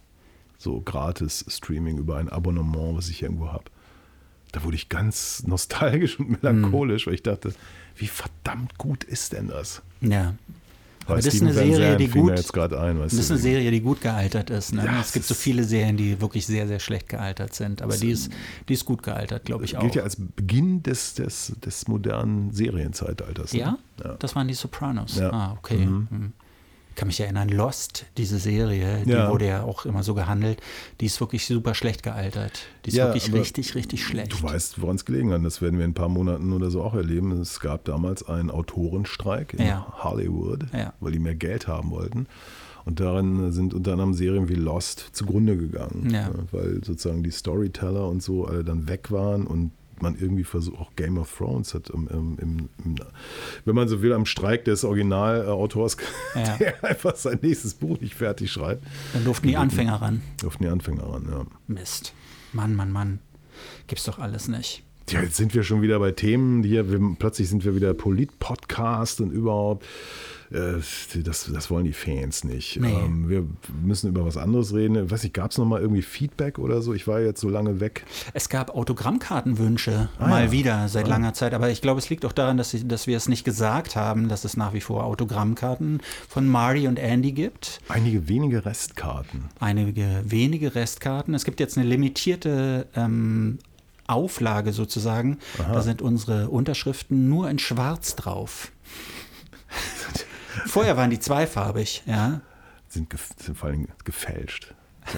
So 0.57 0.81
gratis 0.81 1.45
Streaming 1.47 1.97
über 1.97 2.17
ein 2.17 2.29
Abonnement, 2.29 2.97
was 2.97 3.09
ich 3.09 3.21
irgendwo 3.21 3.51
habe. 3.51 3.65
Da 4.51 4.63
wurde 4.63 4.75
ich 4.75 4.89
ganz 4.89 5.43
nostalgisch 5.47 6.19
und 6.19 6.29
melancholisch, 6.29 7.05
mhm. 7.05 7.09
weil 7.09 7.15
ich 7.15 7.23
dachte, 7.23 7.53
wie 7.95 8.07
verdammt 8.07 8.77
gut 8.77 9.03
ist 9.03 9.33
denn 9.33 9.47
das? 9.47 9.81
Ja. 10.01 10.33
Aber 11.05 11.15
das 11.17 11.25
ist 11.27 11.41
eine 11.41 11.53
Serie, 11.53 11.97
die 11.97 12.07
gut, 12.07 12.31
ein, 12.31 12.99
das 12.99 13.13
ist 13.13 13.31
eine 13.31 13.39
Serie, 13.39 13.71
die 13.71 13.81
gut 13.81 14.01
gealtert 14.01 14.49
ist. 14.49 14.73
Ne? 14.73 14.85
Ja, 14.85 15.01
es 15.01 15.11
gibt 15.11 15.25
so 15.25 15.33
viele 15.33 15.63
Serien, 15.63 15.97
die 15.97 16.19
wirklich 16.21 16.45
sehr, 16.45 16.67
sehr 16.67 16.79
schlecht 16.79 17.09
gealtert 17.09 17.53
sind. 17.53 17.81
Aber 17.81 17.97
die 17.97 18.11
ist, 18.11 18.31
die 18.69 18.73
ist 18.73 18.85
gut 18.85 19.03
gealtert, 19.03 19.45
glaube 19.45 19.65
ich 19.65 19.77
auch. 19.77 19.81
Gilt 19.81 19.95
ja 19.95 20.03
als 20.03 20.15
Beginn 20.17 20.83
des, 20.83 21.15
des, 21.15 21.53
des 21.63 21.87
modernen 21.87 22.51
Serienzeitalters. 22.53 23.53
Ne? 23.53 23.59
Ja? 23.59 23.77
ja? 24.03 24.15
Das 24.19 24.35
waren 24.35 24.47
die 24.47 24.53
Sopranos. 24.53 25.17
Ja. 25.17 25.31
Ah, 25.31 25.53
okay. 25.57 25.85
Mhm. 25.85 26.07
Mhm 26.09 26.33
kann 26.95 27.07
mich 27.07 27.19
erinnern, 27.19 27.49
Lost, 27.49 28.05
diese 28.17 28.37
Serie, 28.37 29.03
die 29.05 29.11
ja. 29.11 29.29
wurde 29.31 29.47
ja 29.47 29.63
auch 29.63 29.85
immer 29.85 30.03
so 30.03 30.13
gehandelt, 30.13 30.61
die 31.01 31.05
ist 31.05 31.19
wirklich 31.19 31.45
super 31.45 31.73
schlecht 31.75 32.03
gealtert. 32.03 32.67
Die 32.85 32.89
ist 32.89 32.95
ja, 32.95 33.07
wirklich 33.07 33.31
richtig, 33.33 33.75
richtig 33.75 34.03
schlecht. 34.03 34.33
Du 34.33 34.43
weißt, 34.43 34.81
woran 34.81 34.95
es 34.95 35.05
gelegen 35.05 35.31
hat. 35.31 35.43
Das 35.43 35.61
werden 35.61 35.77
wir 35.77 35.85
in 35.85 35.91
ein 35.91 35.95
paar 35.95 36.09
Monaten 36.09 36.53
oder 36.53 36.69
so 36.69 36.83
auch 36.83 36.93
erleben. 36.93 37.31
Es 37.39 37.59
gab 37.59 37.85
damals 37.85 38.27
einen 38.27 38.49
Autorenstreik 38.49 39.53
in 39.53 39.65
ja. 39.65 39.87
Hollywood, 40.03 40.65
weil 40.99 41.11
die 41.11 41.19
mehr 41.19 41.35
Geld 41.35 41.67
haben 41.67 41.91
wollten. 41.91 42.27
Und 42.85 42.99
darin 42.99 43.51
sind 43.51 43.73
unter 43.73 43.93
anderem 43.93 44.13
Serien 44.13 44.49
wie 44.49 44.55
Lost 44.55 45.09
zugrunde 45.13 45.55
gegangen, 45.57 46.47
weil 46.51 46.83
sozusagen 46.83 47.23
die 47.23 47.31
Storyteller 47.31 48.07
und 48.07 48.21
so 48.21 48.45
alle 48.45 48.63
dann 48.63 48.87
weg 48.87 49.11
waren 49.11 49.47
und 49.47 49.71
man 50.01 50.15
irgendwie 50.19 50.43
versucht, 50.43 50.79
auch 50.79 50.95
Game 50.95 51.17
of 51.17 51.35
Thrones 51.37 51.73
hat, 51.73 51.89
im, 51.89 52.07
im, 52.07 52.69
im, 52.83 52.95
wenn 53.65 53.75
man 53.75 53.87
so 53.87 54.01
will, 54.01 54.13
am 54.13 54.25
Streik 54.25 54.65
des 54.65 54.83
Originalautors, 54.83 55.97
ja. 56.35 56.57
der 56.57 56.83
einfach 56.83 57.15
sein 57.15 57.39
nächstes 57.41 57.73
Buch 57.73 57.99
nicht 57.99 58.15
fertig 58.15 58.51
schreibt. 58.51 58.83
Dann 59.13 59.23
durften 59.23 59.47
die 59.47 59.57
Anfänger 59.57 60.01
ran. 60.01 60.21
Durften 60.41 60.63
die 60.63 60.69
Anfänger 60.69 61.03
ran, 61.03 61.27
ja. 61.29 61.45
Mist. 61.67 62.13
Mann, 62.51 62.75
Mann, 62.75 62.91
Mann. 62.91 63.19
Gibt's 63.87 64.05
doch 64.05 64.19
alles 64.19 64.47
nicht. 64.47 64.83
Ja, 65.09 65.21
jetzt 65.21 65.35
sind 65.35 65.53
wir 65.53 65.63
schon 65.63 65.81
wieder 65.81 65.99
bei 65.99 66.11
Themen 66.11 66.63
hier. 66.63 66.89
Wir, 66.89 66.99
plötzlich 67.19 67.49
sind 67.49 67.65
wir 67.65 67.75
wieder 67.75 67.93
Polit-Podcast 67.93 69.21
und 69.21 69.31
überhaupt. 69.31 69.85
Äh, 70.53 70.81
das, 71.23 71.49
das 71.51 71.69
wollen 71.71 71.85
die 71.85 71.93
Fans 71.93 72.43
nicht. 72.43 72.79
Nee. 72.79 72.93
Ähm, 72.93 73.27
wir 73.27 73.45
müssen 73.83 74.09
über 74.09 74.25
was 74.25 74.37
anderes 74.37 74.73
reden. 74.73 75.05
Ich 75.05 75.11
weiß 75.11 75.23
nicht, 75.23 75.33
gab 75.33 75.51
es 75.51 75.57
nochmal 75.57 75.81
irgendwie 75.81 76.03
Feedback 76.03 76.59
oder 76.59 76.81
so? 76.81 76.93
Ich 76.93 77.07
war 77.07 77.19
jetzt 77.21 77.41
so 77.41 77.49
lange 77.49 77.79
weg. 77.79 78.05
Es 78.33 78.49
gab 78.49 78.75
Autogrammkartenwünsche, 78.75 80.09
ah, 80.19 80.27
mal 80.27 80.45
ja. 80.45 80.51
wieder, 80.51 80.87
seit 80.89 81.05
ah. 81.05 81.09
langer 81.09 81.33
Zeit. 81.33 81.53
Aber 81.53 81.69
ich 81.69 81.81
glaube, 81.81 81.99
es 81.99 82.09
liegt 82.09 82.23
auch 82.25 82.31
daran, 82.31 82.57
dass, 82.57 82.75
dass 82.85 83.07
wir 83.07 83.17
es 83.17 83.27
nicht 83.27 83.43
gesagt 83.43 83.95
haben, 83.95 84.29
dass 84.29 84.45
es 84.45 84.55
nach 84.55 84.73
wie 84.73 84.81
vor 84.81 85.05
Autogrammkarten 85.05 86.01
von 86.29 86.47
Marty 86.47 86.87
und 86.87 86.99
Andy 86.99 87.31
gibt. 87.31 87.79
Einige 87.89 88.27
wenige 88.27 88.65
Restkarten. 88.65 89.45
Einige 89.59 90.21
wenige 90.25 90.75
Restkarten. 90.75 91.33
Es 91.33 91.45
gibt 91.45 91.59
jetzt 91.59 91.77
eine 91.77 91.87
limitierte 91.87 92.87
ähm, 92.95 93.57
Auflage 94.05 94.71
sozusagen. 94.71 95.39
Aha. 95.57 95.73
Da 95.73 95.81
sind 95.81 96.01
unsere 96.01 96.49
Unterschriften 96.49 97.27
nur 97.27 97.49
in 97.49 97.57
Schwarz 97.57 98.15
drauf. 98.15 98.71
Vorher 100.65 100.97
waren 100.97 101.09
die 101.09 101.19
zweifarbig, 101.19 102.03
ja. 102.05 102.41
Sind, 102.87 103.13
sind 103.37 103.57
vor 103.57 103.69
allem 103.69 103.87
gefälscht. 104.03 104.73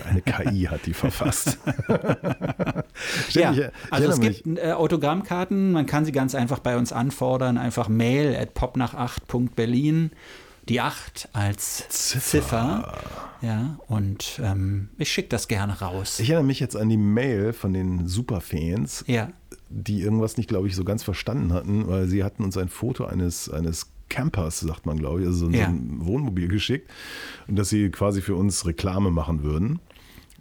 Eine 0.07 0.21
KI 0.21 0.63
hat 0.63 0.85
die 0.85 0.93
verfasst. 0.93 1.59
ja, 3.29 3.53
also 3.91 4.09
es 4.09 4.19
gibt 4.19 4.57
äh, 4.57 4.71
Autogrammkarten, 4.71 5.71
man 5.71 5.85
kann 5.85 6.05
sie 6.05 6.11
ganz 6.11 6.35
einfach 6.35 6.59
bei 6.59 6.77
uns 6.77 6.91
anfordern, 6.91 7.57
einfach 7.57 7.87
mail 7.87 8.35
at 8.35 8.55
popnach8.berlin, 8.55 10.11
die 10.67 10.81
8 10.81 11.29
als 11.33 11.87
Ziffer. 11.89 12.21
Ziffer. 12.21 12.97
Ja, 13.41 13.77
und 13.87 14.39
ähm, 14.43 14.89
ich 14.97 15.11
schicke 15.11 15.29
das 15.29 15.47
gerne 15.47 15.79
raus. 15.79 16.19
Ich 16.19 16.29
erinnere 16.29 16.47
mich 16.47 16.59
jetzt 16.59 16.75
an 16.75 16.89
die 16.89 16.97
Mail 16.97 17.53
von 17.53 17.73
den 17.73 18.07
Superfans, 18.07 19.03
ja. 19.07 19.29
die 19.69 20.01
irgendwas 20.01 20.37
nicht, 20.37 20.49
glaube 20.49 20.67
ich, 20.67 20.75
so 20.75 20.83
ganz 20.83 21.03
verstanden 21.03 21.53
hatten, 21.53 21.87
weil 21.87 22.07
sie 22.07 22.23
hatten 22.23 22.43
uns 22.43 22.57
ein 22.57 22.69
Foto 22.69 23.05
eines, 23.05 23.49
eines 23.49 23.91
Campers, 24.09 24.59
sagt 24.59 24.85
man, 24.85 24.97
glaube 24.97 25.21
ich, 25.21 25.27
also 25.27 25.45
so, 25.47 25.51
ja. 25.51 25.67
ein 25.67 26.05
Wohnmobil 26.05 26.47
geschickt 26.47 26.89
und 27.47 27.57
dass 27.57 27.69
sie 27.69 27.89
quasi 27.89 28.21
für 28.21 28.35
uns 28.35 28.65
Reklame 28.65 29.11
machen 29.11 29.43
würden. 29.43 29.79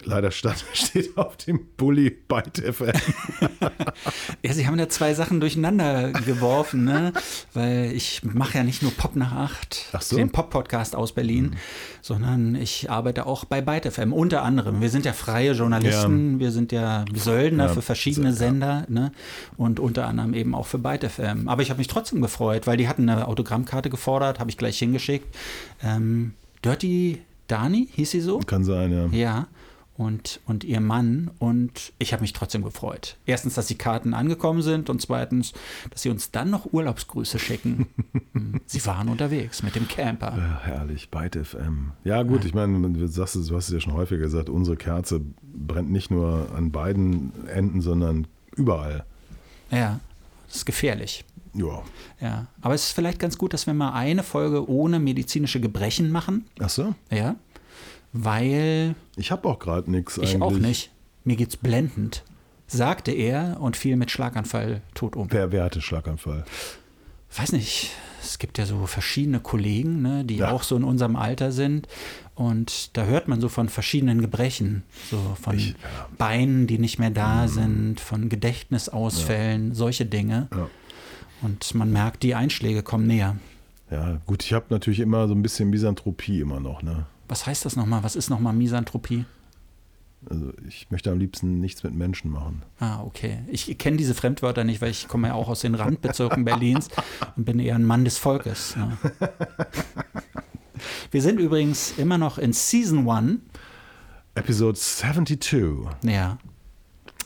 Leider 0.06 0.30
stand, 0.30 0.64
steht 0.73 1.16
auf 1.16 1.37
dem 1.37 1.66
Bully 1.76 2.11
Byte 2.11 2.58
FM. 2.58 2.92
ja, 4.42 4.52
sie 4.52 4.66
haben 4.66 4.76
da 4.76 4.88
zwei 4.88 5.14
Sachen 5.14 5.40
durcheinander 5.40 6.12
geworfen, 6.12 6.84
ne? 6.84 7.12
Weil 7.54 7.92
ich 7.94 8.23
mache 8.23 8.58
ja 8.58 8.64
nicht 8.64 8.82
nur 8.82 8.92
Pop 8.92 9.16
nach 9.16 9.32
acht, 9.32 9.90
so? 10.00 10.16
den 10.16 10.30
Pop-Podcast 10.30 10.94
aus 10.94 11.12
Berlin, 11.12 11.44
mhm. 11.44 11.56
sondern 12.02 12.54
ich 12.54 12.90
arbeite 12.90 13.26
auch 13.26 13.44
bei 13.44 13.61
Byte 13.61 13.92
FM. 13.92 14.12
Unter 14.12 14.42
anderem. 14.42 14.80
Wir 14.80 14.90
sind 14.90 15.04
ja 15.04 15.12
freie 15.12 15.52
Journalisten, 15.52 16.34
ja. 16.34 16.40
wir 16.40 16.50
sind 16.50 16.73
ja 16.73 17.04
Söldner 17.14 17.66
ja, 17.66 17.73
für 17.73 17.82
verschiedene 17.82 18.32
so, 18.32 18.38
Sender, 18.38 18.84
ne? 18.88 19.12
Und 19.56 19.80
unter 19.80 20.06
anderem 20.06 20.34
eben 20.34 20.54
auch 20.54 20.66
für 20.66 20.78
Byte 20.78 21.11
FM. 21.11 21.49
Aber 21.49 21.62
ich 21.62 21.70
habe 21.70 21.78
mich 21.78 21.88
trotzdem 21.88 22.20
gefreut, 22.20 22.66
weil 22.66 22.76
die 22.76 22.88
hatten 22.88 23.08
eine 23.08 23.26
Autogrammkarte 23.26 23.90
gefordert, 23.90 24.38
habe 24.40 24.50
ich 24.50 24.58
gleich 24.58 24.78
hingeschickt. 24.78 25.34
Ähm, 25.82 26.34
Dirty 26.64 27.23
Dani, 27.46 27.88
hieß 27.92 28.11
sie 28.11 28.20
so? 28.20 28.38
Kann 28.38 28.64
sein, 28.64 28.92
ja. 29.12 29.18
Ja 29.18 29.46
und, 29.96 30.40
und 30.46 30.64
ihr 30.64 30.80
Mann. 30.80 31.30
Und 31.38 31.92
ich 31.98 32.12
habe 32.12 32.22
mich 32.22 32.32
trotzdem 32.32 32.62
gefreut. 32.62 33.16
Erstens, 33.26 33.54
dass 33.54 33.66
die 33.66 33.78
Karten 33.78 34.14
angekommen 34.14 34.62
sind 34.62 34.90
und 34.90 35.00
zweitens, 35.00 35.52
dass 35.90 36.02
sie 36.02 36.10
uns 36.10 36.30
dann 36.30 36.50
noch 36.50 36.72
Urlaubsgrüße 36.72 37.38
schicken. 37.38 37.86
Hm. 38.32 38.60
sie 38.66 38.84
waren 38.86 39.08
unterwegs 39.08 39.62
mit 39.62 39.76
dem 39.76 39.86
Camper. 39.86 40.34
Ja, 40.36 40.60
herrlich, 40.64 41.10
Byte 41.10 41.46
FM. 41.46 41.92
Ja, 42.02 42.22
gut, 42.24 42.40
ja. 42.40 42.46
ich 42.46 42.54
meine, 42.54 42.90
du, 42.90 43.06
sagst, 43.06 43.36
du 43.36 43.56
hast 43.56 43.68
es 43.68 43.72
ja 43.72 43.80
schon 43.80 43.92
häufiger 43.92 44.22
gesagt, 44.22 44.48
unsere 44.48 44.76
Kerze 44.76 45.20
brennt 45.42 45.90
nicht 45.90 46.10
nur 46.10 46.48
an 46.56 46.72
beiden 46.72 47.32
Enden, 47.46 47.80
sondern 47.80 48.26
überall. 48.56 49.04
Ja, 49.70 50.00
das 50.48 50.56
ist 50.56 50.64
gefährlich. 50.64 51.24
Ja. 51.54 51.82
Ja, 52.20 52.46
aber 52.60 52.74
es 52.74 52.86
ist 52.86 52.92
vielleicht 52.92 53.20
ganz 53.20 53.38
gut, 53.38 53.52
dass 53.52 53.68
wir 53.68 53.74
mal 53.74 53.92
eine 53.92 54.24
Folge 54.24 54.68
ohne 54.68 54.98
medizinische 54.98 55.60
Gebrechen 55.60 56.10
machen. 56.10 56.46
Ach 56.58 56.70
so? 56.70 56.94
Ja 57.10 57.36
weil. 58.14 58.94
Ich 59.16 59.30
habe 59.30 59.47
auch 59.47 59.59
gerade 59.59 59.90
nichts 59.90 60.18
eigentlich. 60.18 60.35
Ich 60.35 60.40
auch 60.40 60.52
nicht. 60.52 60.90
Mir 61.25 61.37
geht's 61.37 61.56
blendend, 61.56 62.23
sagte 62.66 63.12
er 63.12 63.59
und 63.61 63.76
fiel 63.76 63.97
mit 63.97 64.11
Schlaganfall 64.11 64.80
tot 64.94 65.16
um. 65.16 65.30
Wer, 65.30 65.52
wer 65.52 65.64
hatte 65.64 65.83
Schlaganfall? 65.83 66.44
Weiß 67.37 67.52
nicht. 67.52 67.90
Es 68.23 68.38
gibt 68.38 68.56
ja 68.56 68.64
so 68.64 68.87
verschiedene 68.87 69.40
Kollegen, 69.40 70.00
ne, 70.00 70.25
die 70.25 70.37
ja. 70.37 70.50
auch 70.50 70.62
so 70.62 70.76
in 70.76 70.85
unserem 70.85 71.16
Alter 71.16 71.52
sind. 71.52 71.88
Und 72.35 72.97
da 72.97 73.04
hört 73.04 73.28
man 73.28 73.40
so 73.40 73.49
von 73.49 73.68
verschiedenen 73.68 74.21
Gebrechen. 74.21 74.83
So 75.11 75.18
von 75.40 75.56
ich, 75.56 75.68
ja. 75.71 76.09
Beinen, 76.16 76.66
die 76.66 76.78
nicht 76.78 76.99
mehr 76.99 77.11
da 77.11 77.42
mhm. 77.42 77.49
sind, 77.49 78.00
von 78.00 78.28
Gedächtnisausfällen, 78.28 79.68
ja. 79.68 79.75
solche 79.75 80.06
Dinge. 80.06 80.49
Und 81.42 81.75
man 81.75 81.92
merkt, 81.92 82.23
die 82.23 82.35
Einschläge 82.35 82.83
kommen 82.83 83.06
näher. 83.06 83.37
Ja, 83.90 84.18
gut, 84.26 84.42
ich 84.42 84.52
habe 84.54 84.66
natürlich 84.71 85.00
immer 85.00 85.28
so 85.28 85.35
ein 85.35 85.42
bisschen 85.42 85.68
Misanthropie 85.68 86.40
immer 86.40 86.61
noch, 86.61 86.83
ne? 86.83 87.06
Was 87.28 87.47
heißt 87.47 87.64
das 87.64 87.76
nochmal? 87.76 88.02
Was 88.02 88.16
ist 88.16 88.31
nochmal 88.31 88.52
Misanthropie? 88.52 89.25
Also 90.28 90.52
ich 90.66 90.90
möchte 90.90 91.11
am 91.11 91.19
liebsten 91.19 91.61
nichts 91.61 91.83
mit 91.83 91.95
Menschen 91.95 92.31
machen. 92.31 92.62
Ah, 92.78 93.02
okay. 93.02 93.40
Ich 93.49 93.76
kenne 93.78 93.97
diese 93.97 94.14
Fremdwörter 94.14 94.64
nicht, 94.64 94.81
weil 94.81 94.90
ich 94.90 95.09
komme 95.09 95.28
ja 95.28 95.35
auch 95.35 95.49
aus 95.49 95.61
den 95.61 95.75
Randbezirken 95.75 96.45
Berlins 96.45 96.88
und 97.37 97.45
bin 97.45 97.59
eher 97.59 97.75
ein 97.75 97.85
Mann 97.85 98.04
des 98.04 98.19
Volkes. 98.19 98.75
Ja. 98.76 98.97
Wir 101.11 101.23
sind 101.23 101.38
übrigens 101.38 101.93
immer 101.99 102.19
noch 102.19 102.38
in 102.38 102.52
Season 102.52 103.09
1. 103.09 103.40
Episode 104.35 104.78
72. 104.78 105.64
Ja. 106.02 106.38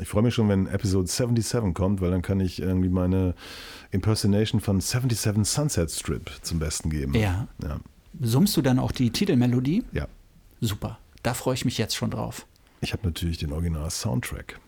Ich 0.00 0.08
freue 0.08 0.22
mich 0.22 0.34
schon, 0.34 0.48
wenn 0.48 0.66
Episode 0.66 1.08
77 1.08 1.74
kommt, 1.74 2.00
weil 2.00 2.10
dann 2.10 2.22
kann 2.22 2.40
ich 2.40 2.60
irgendwie 2.60 2.88
meine 2.88 3.34
Impersonation 3.90 4.60
von 4.60 4.80
77 4.80 5.44
Sunset 5.44 5.90
Strip 5.90 6.30
zum 6.42 6.58
Besten 6.58 6.90
geben. 6.90 7.14
Ja. 7.14 7.48
ja. 7.62 7.80
Summst 8.20 8.56
du 8.56 8.62
dann 8.62 8.78
auch 8.78 8.92
die 8.92 9.10
Titelmelodie? 9.10 9.84
Ja. 9.92 10.08
Super. 10.60 10.98
Da 11.22 11.34
freue 11.34 11.54
ich 11.54 11.64
mich 11.64 11.78
jetzt 11.78 11.94
schon 11.96 12.10
drauf. 12.10 12.46
Ich 12.80 12.92
habe 12.92 13.06
natürlich 13.06 13.38
den 13.38 13.52
Original-Soundtrack 13.52 14.60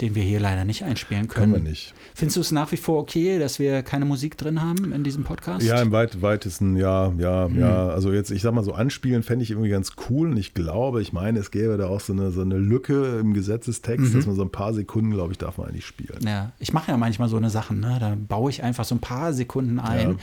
den 0.00 0.14
wir 0.14 0.22
hier 0.22 0.40
leider 0.40 0.64
nicht 0.64 0.84
einspielen 0.84 1.28
können. 1.28 1.52
Können 1.52 1.64
wir 1.64 1.70
nicht. 1.70 1.94
Findest 2.14 2.36
du 2.36 2.40
es 2.42 2.52
nach 2.52 2.70
wie 2.72 2.76
vor 2.76 3.00
okay, 3.00 3.38
dass 3.38 3.58
wir 3.58 3.82
keine 3.82 4.04
Musik 4.04 4.36
drin 4.36 4.62
haben 4.62 4.92
in 4.92 5.04
diesem 5.04 5.24
Podcast? 5.24 5.64
Ja, 5.64 5.80
im 5.80 5.90
weit, 5.92 6.20
weitesten, 6.20 6.76
ja, 6.76 7.12
ja, 7.18 7.46
hm. 7.46 7.58
ja. 7.58 7.88
Also 7.88 8.12
jetzt, 8.12 8.30
ich 8.30 8.42
sag 8.42 8.52
mal 8.52 8.64
so, 8.64 8.72
anspielen 8.72 9.22
fände 9.22 9.42
ich 9.42 9.50
irgendwie 9.50 9.70
ganz 9.70 9.92
cool 10.10 10.30
und 10.30 10.36
ich 10.36 10.52
glaube, 10.52 11.00
ich 11.00 11.12
meine, 11.12 11.38
es 11.38 11.50
gäbe 11.50 11.76
da 11.78 11.86
auch 11.86 12.00
so 12.00 12.12
eine, 12.12 12.30
so 12.30 12.42
eine 12.42 12.58
Lücke 12.58 13.18
im 13.20 13.32
Gesetzestext, 13.32 14.12
mhm. 14.12 14.14
dass 14.14 14.26
man 14.26 14.36
so 14.36 14.42
ein 14.42 14.50
paar 14.50 14.74
Sekunden, 14.74 15.10
glaube 15.12 15.32
ich, 15.32 15.38
darf 15.38 15.58
man 15.58 15.68
eigentlich 15.68 15.86
spielen. 15.86 16.18
Ja, 16.26 16.52
ich 16.58 16.72
mache 16.72 16.90
ja 16.90 16.96
manchmal 16.96 17.28
so 17.28 17.36
eine 17.36 17.50
Sachen, 17.50 17.80
ne? 17.80 17.96
da 17.98 18.16
baue 18.16 18.50
ich 18.50 18.62
einfach 18.62 18.84
so 18.84 18.94
ein 18.94 19.00
paar 19.00 19.32
Sekunden 19.32 19.78
ein. 19.78 20.10
Ja. 20.10 20.16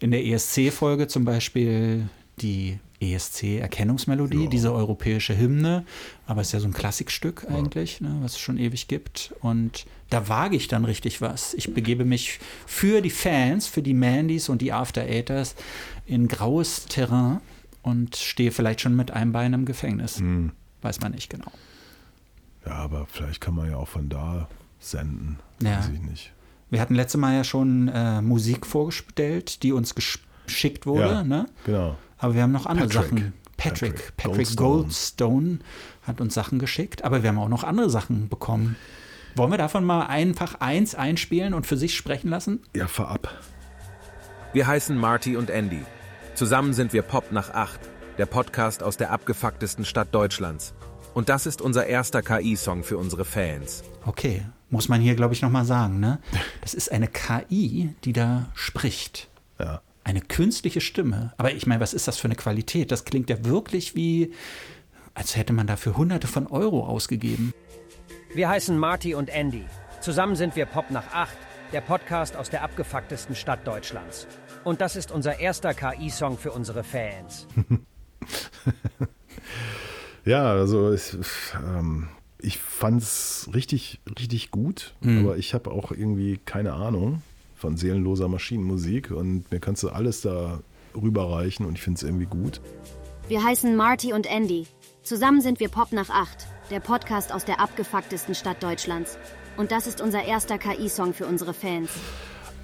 In 0.00 0.10
der 0.10 0.24
ESC-Folge 0.26 1.08
zum 1.08 1.24
Beispiel 1.24 2.08
die 2.40 2.78
ESC-Erkennungsmelodie, 3.00 4.48
diese 4.48 4.72
europäische 4.72 5.36
Hymne. 5.36 5.84
Aber 6.26 6.40
es 6.40 6.48
ist 6.48 6.52
ja 6.52 6.60
so 6.60 6.68
ein 6.68 6.72
Klassikstück 6.72 7.46
eigentlich, 7.50 8.00
ja. 8.00 8.08
ne, 8.08 8.18
was 8.22 8.32
es 8.32 8.38
schon 8.38 8.58
ewig 8.58 8.88
gibt. 8.88 9.34
Und 9.40 9.86
da 10.10 10.28
wage 10.28 10.56
ich 10.56 10.68
dann 10.68 10.84
richtig 10.84 11.20
was. 11.20 11.54
Ich 11.54 11.74
begebe 11.74 12.04
mich 12.04 12.38
für 12.66 13.00
die 13.00 13.10
Fans, 13.10 13.66
für 13.66 13.82
die 13.82 13.94
Mandys 13.94 14.48
und 14.48 14.62
die 14.62 14.72
After 14.72 15.02
Eighters 15.02 15.54
in 16.06 16.28
graues 16.28 16.86
Terrain 16.86 17.40
und 17.82 18.16
stehe 18.16 18.50
vielleicht 18.50 18.80
schon 18.80 18.96
mit 18.96 19.10
einem 19.10 19.32
Bein 19.32 19.52
im 19.52 19.64
Gefängnis. 19.64 20.18
Hm. 20.18 20.52
Weiß 20.82 21.00
man 21.00 21.12
nicht 21.12 21.30
genau. 21.30 21.50
Ja, 22.66 22.72
aber 22.72 23.06
vielleicht 23.06 23.40
kann 23.40 23.54
man 23.54 23.70
ja 23.70 23.76
auch 23.76 23.88
von 23.88 24.08
da 24.08 24.48
senden. 24.80 25.38
Ja. 25.62 25.78
Weiß 25.78 25.90
ich 25.94 26.00
nicht. 26.00 26.32
Wir 26.70 26.80
hatten 26.80 26.94
letzte 26.94 27.18
Mal 27.18 27.34
ja 27.34 27.44
schon 27.44 27.88
äh, 27.88 28.20
Musik 28.22 28.66
vorgestellt, 28.66 29.62
die 29.62 29.72
uns 29.72 29.94
geschickt 29.94 30.86
wurde. 30.86 31.06
Ja, 31.06 31.24
ne? 31.24 31.46
Genau. 31.64 31.96
Aber 32.24 32.34
wir 32.34 32.42
haben 32.42 32.52
noch 32.52 32.64
andere 32.64 32.88
Patrick. 32.88 33.10
Sachen. 33.10 33.32
Patrick, 33.58 33.92
Patrick, 33.92 34.16
Patrick 34.16 34.56
Goldstone. 34.56 34.82
Goldstone 34.82 35.58
hat 36.04 36.22
uns 36.22 36.32
Sachen 36.32 36.58
geschickt, 36.58 37.04
aber 37.04 37.22
wir 37.22 37.28
haben 37.28 37.38
auch 37.38 37.50
noch 37.50 37.64
andere 37.64 37.90
Sachen 37.90 38.30
bekommen. 38.30 38.76
Wollen 39.36 39.50
wir 39.50 39.58
davon 39.58 39.84
mal 39.84 40.06
einfach 40.06 40.54
eins 40.60 40.94
einspielen 40.94 41.52
und 41.52 41.66
für 41.66 41.76
sich 41.76 41.94
sprechen 41.94 42.30
lassen? 42.30 42.62
Ja, 42.74 42.86
vorab. 42.86 43.28
Wir 44.54 44.66
heißen 44.66 44.96
Marty 44.96 45.36
und 45.36 45.50
Andy. 45.50 45.82
Zusammen 46.34 46.72
sind 46.72 46.94
wir 46.94 47.02
Pop 47.02 47.30
nach 47.30 47.50
acht, 47.50 47.80
der 48.16 48.24
Podcast 48.24 48.82
aus 48.82 48.96
der 48.96 49.10
abgefucktesten 49.10 49.84
Stadt 49.84 50.08
Deutschlands. 50.14 50.72
Und 51.12 51.28
das 51.28 51.44
ist 51.44 51.60
unser 51.60 51.86
erster 51.86 52.22
KI-Song 52.22 52.84
für 52.84 52.96
unsere 52.96 53.26
Fans. 53.26 53.84
Okay, 54.06 54.46
muss 54.70 54.88
man 54.88 55.02
hier, 55.02 55.14
glaube 55.14 55.34
ich, 55.34 55.42
nochmal 55.42 55.66
sagen, 55.66 56.00
ne? 56.00 56.20
Das 56.62 56.72
ist 56.72 56.90
eine 56.90 57.06
KI, 57.06 57.94
die 58.04 58.14
da 58.14 58.46
spricht. 58.54 59.28
Ja 59.58 59.82
eine 60.04 60.20
künstliche 60.20 60.80
Stimme. 60.80 61.32
Aber 61.38 61.52
ich 61.52 61.66
meine, 61.66 61.80
was 61.80 61.94
ist 61.94 62.06
das 62.06 62.18
für 62.18 62.28
eine 62.28 62.36
Qualität? 62.36 62.92
Das 62.92 63.04
klingt 63.04 63.30
ja 63.30 63.44
wirklich 63.44 63.96
wie, 63.96 64.32
als 65.14 65.36
hätte 65.36 65.52
man 65.52 65.66
dafür 65.66 65.96
hunderte 65.96 66.28
von 66.28 66.46
Euro 66.46 66.86
ausgegeben. 66.86 67.52
Wir 68.34 68.48
heißen 68.48 68.78
Marty 68.78 69.14
und 69.14 69.30
Andy. 69.30 69.64
Zusammen 70.00 70.36
sind 70.36 70.54
wir 70.56 70.66
Pop 70.66 70.90
nach 70.90 71.12
acht, 71.12 71.36
der 71.72 71.80
Podcast 71.80 72.36
aus 72.36 72.50
der 72.50 72.62
abgefucktesten 72.62 73.34
Stadt 73.34 73.66
Deutschlands. 73.66 74.26
Und 74.62 74.80
das 74.80 74.96
ist 74.96 75.10
unser 75.10 75.40
erster 75.40 75.74
KI-Song 75.74 76.38
für 76.38 76.52
unsere 76.52 76.84
Fans. 76.84 77.46
ja, 80.24 80.52
also 80.52 80.92
ich, 80.92 81.16
ähm, 81.54 82.08
ich 82.38 82.58
fand 82.58 83.02
es 83.02 83.48
richtig, 83.54 84.00
richtig 84.18 84.50
gut, 84.50 84.94
mhm. 85.00 85.20
aber 85.20 85.38
ich 85.38 85.54
habe 85.54 85.70
auch 85.70 85.90
irgendwie 85.90 86.38
keine 86.44 86.74
Ahnung 86.74 87.22
von 87.64 87.78
seelenloser 87.78 88.28
Maschinenmusik 88.28 89.10
und 89.10 89.50
mir 89.50 89.58
kannst 89.58 89.82
du 89.82 89.88
alles 89.88 90.20
da 90.20 90.60
rüberreichen 90.94 91.64
und 91.64 91.78
ich 91.78 91.82
finde 91.82 91.96
es 91.96 92.02
irgendwie 92.02 92.26
gut. 92.26 92.60
Wir 93.26 93.42
heißen 93.42 93.74
Marty 93.74 94.12
und 94.12 94.26
Andy. 94.26 94.66
Zusammen 95.02 95.40
sind 95.40 95.60
wir 95.60 95.70
Pop 95.70 95.90
nach 95.92 96.10
acht, 96.10 96.46
der 96.70 96.80
Podcast 96.80 97.32
aus 97.32 97.46
der 97.46 97.60
abgefucktesten 97.60 98.34
Stadt 98.34 98.62
Deutschlands. 98.62 99.16
Und 99.56 99.72
das 99.72 99.86
ist 99.86 100.02
unser 100.02 100.24
erster 100.24 100.58
KI-Song 100.58 101.14
für 101.14 101.24
unsere 101.24 101.54
Fans. 101.54 101.88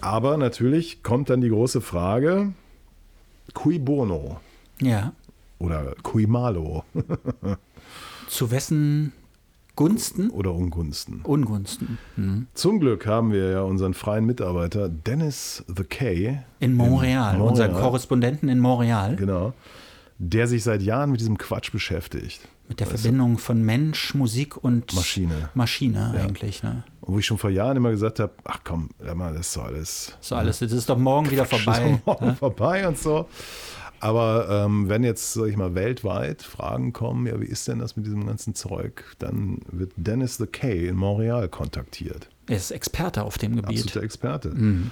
Aber 0.02 0.36
natürlich 0.36 1.02
kommt 1.02 1.30
dann 1.30 1.40
die 1.40 1.48
große 1.48 1.80
Frage: 1.80 2.52
Cui 3.54 3.78
bono? 3.78 4.38
Ja. 4.82 5.14
Oder 5.58 5.94
cui 6.02 6.26
malo? 6.26 6.84
Zu 8.28 8.50
wessen 8.50 9.14
Gunsten? 9.80 10.28
Oder 10.28 10.52
Ungunsten. 10.52 11.22
Ungunsten. 11.22 11.96
Mhm. 12.14 12.48
Zum 12.52 12.80
Glück 12.80 13.06
haben 13.06 13.32
wir 13.32 13.50
ja 13.50 13.62
unseren 13.62 13.94
freien 13.94 14.26
Mitarbeiter 14.26 14.90
Dennis 14.90 15.64
the 15.74 15.84
K. 15.84 16.44
In 16.58 16.74
Montreal, 16.74 17.32
in 17.32 17.38
Montreal. 17.38 17.70
unseren 17.70 17.72
Korrespondenten 17.72 18.50
in 18.50 18.58
Montreal. 18.58 19.16
Genau. 19.16 19.54
Der 20.18 20.46
sich 20.48 20.64
seit 20.64 20.82
Jahren 20.82 21.10
mit 21.10 21.20
diesem 21.20 21.38
Quatsch 21.38 21.72
beschäftigt. 21.72 22.46
Mit 22.68 22.80
der 22.80 22.92
weißt 22.92 23.00
Verbindung 23.00 23.36
du? 23.36 23.38
von 23.38 23.62
Mensch, 23.62 24.14
Musik 24.14 24.62
und 24.62 24.94
Maschine. 24.94 25.48
Maschine 25.54 26.12
ja. 26.14 26.24
eigentlich. 26.24 26.62
Ne? 26.62 26.84
Und 27.00 27.14
wo 27.14 27.18
ich 27.18 27.24
schon 27.24 27.38
vor 27.38 27.48
Jahren 27.48 27.78
immer 27.78 27.90
gesagt 27.90 28.20
habe, 28.20 28.34
ach 28.44 28.60
komm, 28.62 28.90
das 28.98 29.40
ist 29.40 29.52
so 29.54 29.62
alles. 29.62 30.18
So 30.20 30.34
alles, 30.34 30.58
das 30.58 30.72
ist 30.72 30.90
doch 30.90 30.98
morgen 30.98 31.24
Quatsch, 31.26 31.32
wieder 31.32 31.44
vorbei. 31.46 31.92
Ist 31.92 32.06
morgen 32.06 32.26
ne? 32.26 32.36
vorbei 32.36 32.86
und 32.86 32.98
so. 32.98 33.26
Aber 34.00 34.48
ähm, 34.48 34.88
wenn 34.88 35.04
jetzt, 35.04 35.34
sag 35.34 35.46
ich 35.46 35.56
mal, 35.56 35.74
weltweit 35.74 36.42
Fragen 36.42 36.92
kommen, 36.92 37.26
ja, 37.26 37.38
wie 37.40 37.46
ist 37.46 37.68
denn 37.68 37.78
das 37.78 37.96
mit 37.96 38.06
diesem 38.06 38.26
ganzen 38.26 38.54
Zeug, 38.54 39.04
dann 39.18 39.58
wird 39.70 39.92
Dennis 39.96 40.38
the 40.38 40.46
K 40.46 40.88
in 40.88 40.96
Montreal 40.96 41.48
kontaktiert. 41.48 42.30
Er 42.48 42.56
ist 42.56 42.70
Experte 42.70 43.22
auf 43.22 43.36
dem 43.36 43.56
Gebiet. 43.56 43.78
Absoluter 43.78 44.02
Experte. 44.02 44.48
Mhm. 44.48 44.90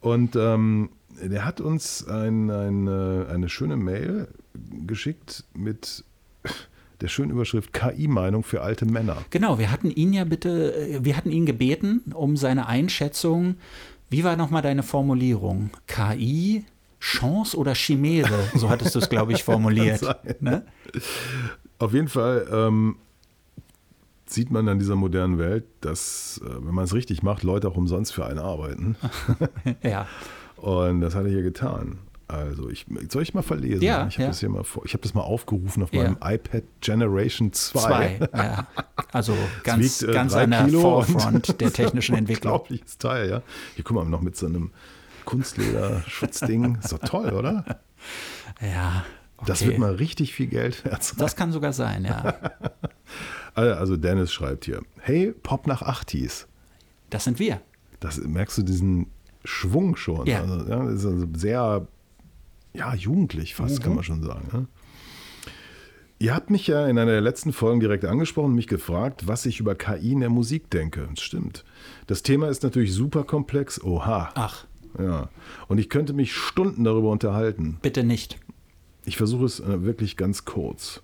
Und 0.00 0.36
ähm, 0.36 0.90
der 1.20 1.44
hat 1.44 1.60
uns 1.60 2.06
ein, 2.06 2.48
ein, 2.50 2.88
eine 2.88 3.48
schöne 3.48 3.76
Mail 3.76 4.28
geschickt 4.86 5.44
mit 5.52 6.04
der 7.00 7.08
schönen 7.08 7.32
Überschrift 7.32 7.72
KI-Meinung 7.72 8.44
für 8.44 8.62
alte 8.62 8.86
Männer. 8.86 9.16
Genau, 9.30 9.58
wir 9.58 9.72
hatten 9.72 9.90
ihn 9.90 10.12
ja 10.12 10.24
bitte, 10.24 11.00
wir 11.02 11.16
hatten 11.16 11.32
ihn 11.32 11.46
gebeten 11.46 12.02
um 12.14 12.36
seine 12.36 12.66
Einschätzung. 12.66 13.56
Wie 14.08 14.22
war 14.22 14.36
nochmal 14.36 14.62
deine 14.62 14.84
Formulierung? 14.84 15.70
KI 15.88 16.64
Chance 17.06 17.56
oder 17.56 17.74
Chimäre, 17.74 18.50
so 18.54 18.68
hattest 18.68 18.96
du 18.96 18.98
es, 18.98 19.08
glaube 19.08 19.32
ich, 19.32 19.44
formuliert. 19.44 20.02
Ne? 20.40 20.64
Auf 21.78 21.92
jeden 21.92 22.08
Fall 22.08 22.48
ähm, 22.50 22.96
sieht 24.26 24.50
man 24.50 24.66
in 24.66 24.80
dieser 24.80 24.96
modernen 24.96 25.38
Welt, 25.38 25.64
dass, 25.82 26.40
äh, 26.44 26.66
wenn 26.66 26.74
man 26.74 26.84
es 26.84 26.94
richtig 26.94 27.22
macht, 27.22 27.44
Leute 27.44 27.68
auch 27.68 27.76
umsonst 27.76 28.12
für 28.12 28.26
einen 28.26 28.40
arbeiten. 28.40 28.96
ja. 29.82 30.08
Und 30.56 31.00
das 31.00 31.14
hat 31.14 31.24
er 31.24 31.30
hier 31.30 31.42
getan. 31.42 31.98
Also, 32.26 32.68
ich, 32.70 32.86
soll 33.08 33.22
ich 33.22 33.34
mal 33.34 33.42
verlesen? 33.42 33.82
Ja, 33.82 34.08
ich 34.08 34.14
habe 34.14 34.24
ja. 34.24 34.28
das 34.28 34.40
hier 34.40 34.48
mal 34.48 34.64
vor, 34.64 34.84
ich 34.84 34.94
habe 34.94 35.02
das 35.04 35.14
mal 35.14 35.20
aufgerufen 35.20 35.84
auf 35.84 35.92
meinem 35.92 36.16
ja. 36.20 36.32
iPad 36.32 36.64
Generation 36.80 37.52
2. 37.52 37.78
2 37.78 38.28
ja. 38.34 38.66
Also 39.12 39.32
ganz, 39.62 40.02
wiegt, 40.02 40.10
äh, 40.10 40.12
ganz 40.12 40.34
an 40.34 40.50
der 40.50 40.68
Forefront 40.68 41.60
der 41.60 41.72
technischen 41.72 42.16
Entwicklung. 42.16 42.54
Unglaubliches 42.54 42.98
Teil, 42.98 43.30
ja. 43.30 43.42
Hier 43.76 43.84
guck 43.84 43.94
mal, 43.94 44.04
noch 44.06 44.22
mit 44.22 44.36
so 44.36 44.46
einem 44.46 44.72
Kunstleder-Schutzding. 45.26 46.78
Doch 46.90 46.98
toll, 47.00 47.34
oder? 47.34 47.64
Ja. 48.62 49.04
Okay. 49.36 49.46
Das 49.46 49.66
wird 49.66 49.78
mal 49.78 49.94
richtig 49.94 50.32
viel 50.32 50.46
Geld 50.46 50.82
wert. 50.86 51.12
Das 51.18 51.36
kann 51.36 51.52
sogar 51.52 51.74
sein, 51.74 52.04
ja. 52.06 52.38
also 53.54 53.98
Dennis 53.98 54.32
schreibt 54.32 54.64
hier, 54.64 54.80
hey, 55.00 55.32
Pop 55.32 55.66
nach 55.66 55.82
Achtis. 55.82 56.48
Das 57.10 57.24
sind 57.24 57.38
wir. 57.38 57.60
Das 58.00 58.18
merkst 58.18 58.56
du 58.56 58.62
diesen 58.62 59.10
Schwung 59.44 59.96
schon. 59.96 60.26
Ja. 60.26 60.40
Also, 60.40 60.68
ja 60.68 60.84
das 60.84 60.94
ist 60.94 61.06
also 61.06 61.26
sehr, 61.36 61.86
ja, 62.72 62.94
jugendlich 62.94 63.54
fast, 63.54 63.78
mhm. 63.78 63.82
kann 63.82 63.94
man 63.94 64.04
schon 64.04 64.22
sagen. 64.22 64.48
Ne? 64.52 64.66
Ihr 66.18 66.34
habt 66.34 66.48
mich 66.48 66.66
ja 66.66 66.86
in 66.86 66.98
einer 66.98 67.12
der 67.12 67.20
letzten 67.20 67.52
Folgen 67.52 67.78
direkt 67.78 68.06
angesprochen 68.06 68.46
und 68.46 68.54
mich 68.54 68.68
gefragt, 68.68 69.26
was 69.26 69.44
ich 69.44 69.60
über 69.60 69.74
KI 69.74 70.12
in 70.12 70.20
der 70.20 70.30
Musik 70.30 70.70
denke. 70.70 71.08
Das 71.14 71.22
stimmt. 71.22 71.64
Das 72.06 72.22
Thema 72.22 72.48
ist 72.48 72.62
natürlich 72.62 72.94
super 72.94 73.24
komplex. 73.24 73.82
Oha. 73.82 74.30
Ach. 74.34 74.65
Ja. 74.98 75.28
Und 75.68 75.78
ich 75.78 75.88
könnte 75.88 76.12
mich 76.12 76.34
Stunden 76.34 76.84
darüber 76.84 77.10
unterhalten. 77.10 77.78
Bitte 77.82 78.04
nicht. 78.04 78.38
Ich 79.04 79.16
versuche 79.16 79.44
es 79.44 79.60
äh, 79.60 79.84
wirklich 79.84 80.16
ganz 80.16 80.44
kurz. 80.44 81.02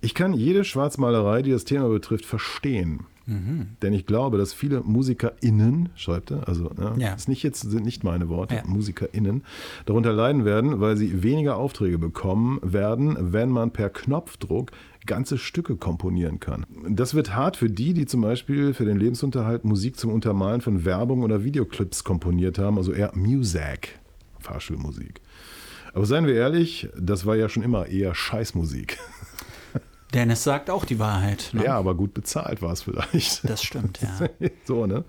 Ich 0.00 0.14
kann 0.14 0.32
jede 0.32 0.64
Schwarzmalerei, 0.64 1.42
die 1.42 1.52
das 1.52 1.64
Thema 1.64 1.88
betrifft, 1.88 2.26
verstehen. 2.26 3.06
Mhm. 3.26 3.68
Denn 3.82 3.92
ich 3.92 4.06
glaube, 4.06 4.38
dass 4.38 4.52
viele 4.52 4.80
MusikerInnen, 4.80 5.90
schreibt 5.94 6.30
er, 6.30 6.48
also 6.48 6.70
ja, 6.78 6.94
ja. 6.96 7.14
Ist 7.14 7.28
nicht 7.28 7.42
jetzt, 7.42 7.60
sind 7.60 7.84
nicht 7.84 8.04
meine 8.04 8.28
Worte, 8.28 8.56
ja. 8.56 8.62
MusikerInnen, 8.66 9.42
darunter 9.86 10.12
leiden 10.12 10.44
werden, 10.44 10.80
weil 10.80 10.96
sie 10.96 11.22
weniger 11.22 11.56
Aufträge 11.56 11.98
bekommen 11.98 12.58
werden, 12.62 13.16
wenn 13.32 13.50
man 13.50 13.70
per 13.70 13.90
Knopfdruck 13.90 14.72
ganze 15.06 15.38
Stücke 15.38 15.76
komponieren 15.76 16.40
kann. 16.40 16.64
Das 16.88 17.14
wird 17.14 17.34
hart 17.34 17.56
für 17.56 17.68
die, 17.68 17.92
die 17.92 18.06
zum 18.06 18.20
Beispiel 18.20 18.72
für 18.74 18.84
den 18.84 18.98
Lebensunterhalt 18.98 19.64
Musik 19.64 19.96
zum 19.96 20.12
Untermalen 20.12 20.60
von 20.60 20.84
Werbung 20.84 21.22
oder 21.22 21.44
Videoclips 21.44 22.04
komponiert 22.04 22.58
haben, 22.58 22.78
also 22.78 22.92
eher 22.92 23.10
Music, 23.14 23.98
Fahrschulmusik. 24.38 25.20
Aber 25.94 26.06
seien 26.06 26.26
wir 26.26 26.34
ehrlich, 26.34 26.88
das 26.98 27.26
war 27.26 27.36
ja 27.36 27.48
schon 27.48 27.62
immer 27.62 27.86
eher 27.86 28.14
Scheißmusik. 28.14 28.98
Dennis 30.14 30.44
sagt 30.44 30.70
auch 30.70 30.84
die 30.84 30.98
Wahrheit. 30.98 31.50
Ne? 31.52 31.64
Ja, 31.64 31.76
aber 31.76 31.94
gut 31.94 32.14
bezahlt 32.14 32.62
war 32.62 32.72
es 32.72 32.82
vielleicht. 32.82 33.48
Das 33.48 33.62
stimmt, 33.62 34.00
ja. 34.02 34.28
so, 34.64 34.86
ne? 34.86 35.04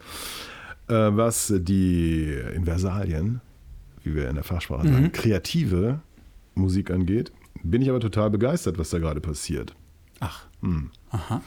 Äh, 0.87 0.93
was 0.93 1.53
die 1.55 2.33
Inversalien, 2.55 3.41
wie 4.03 4.15
wir 4.15 4.29
in 4.29 4.35
der 4.35 4.43
Fachsprache 4.43 4.87
sagen, 4.87 5.03
mhm. 5.03 5.11
kreative 5.11 5.99
Musik 6.55 6.91
angeht, 6.91 7.31
bin 7.63 7.81
ich 7.81 7.89
aber 7.89 7.99
total 7.99 8.29
begeistert, 8.29 8.77
was 8.77 8.89
da 8.89 8.99
gerade 8.99 9.21
passiert. 9.21 9.75
Ach. 10.19 10.45
Hm. 10.61 10.91
Aha. 11.11 11.41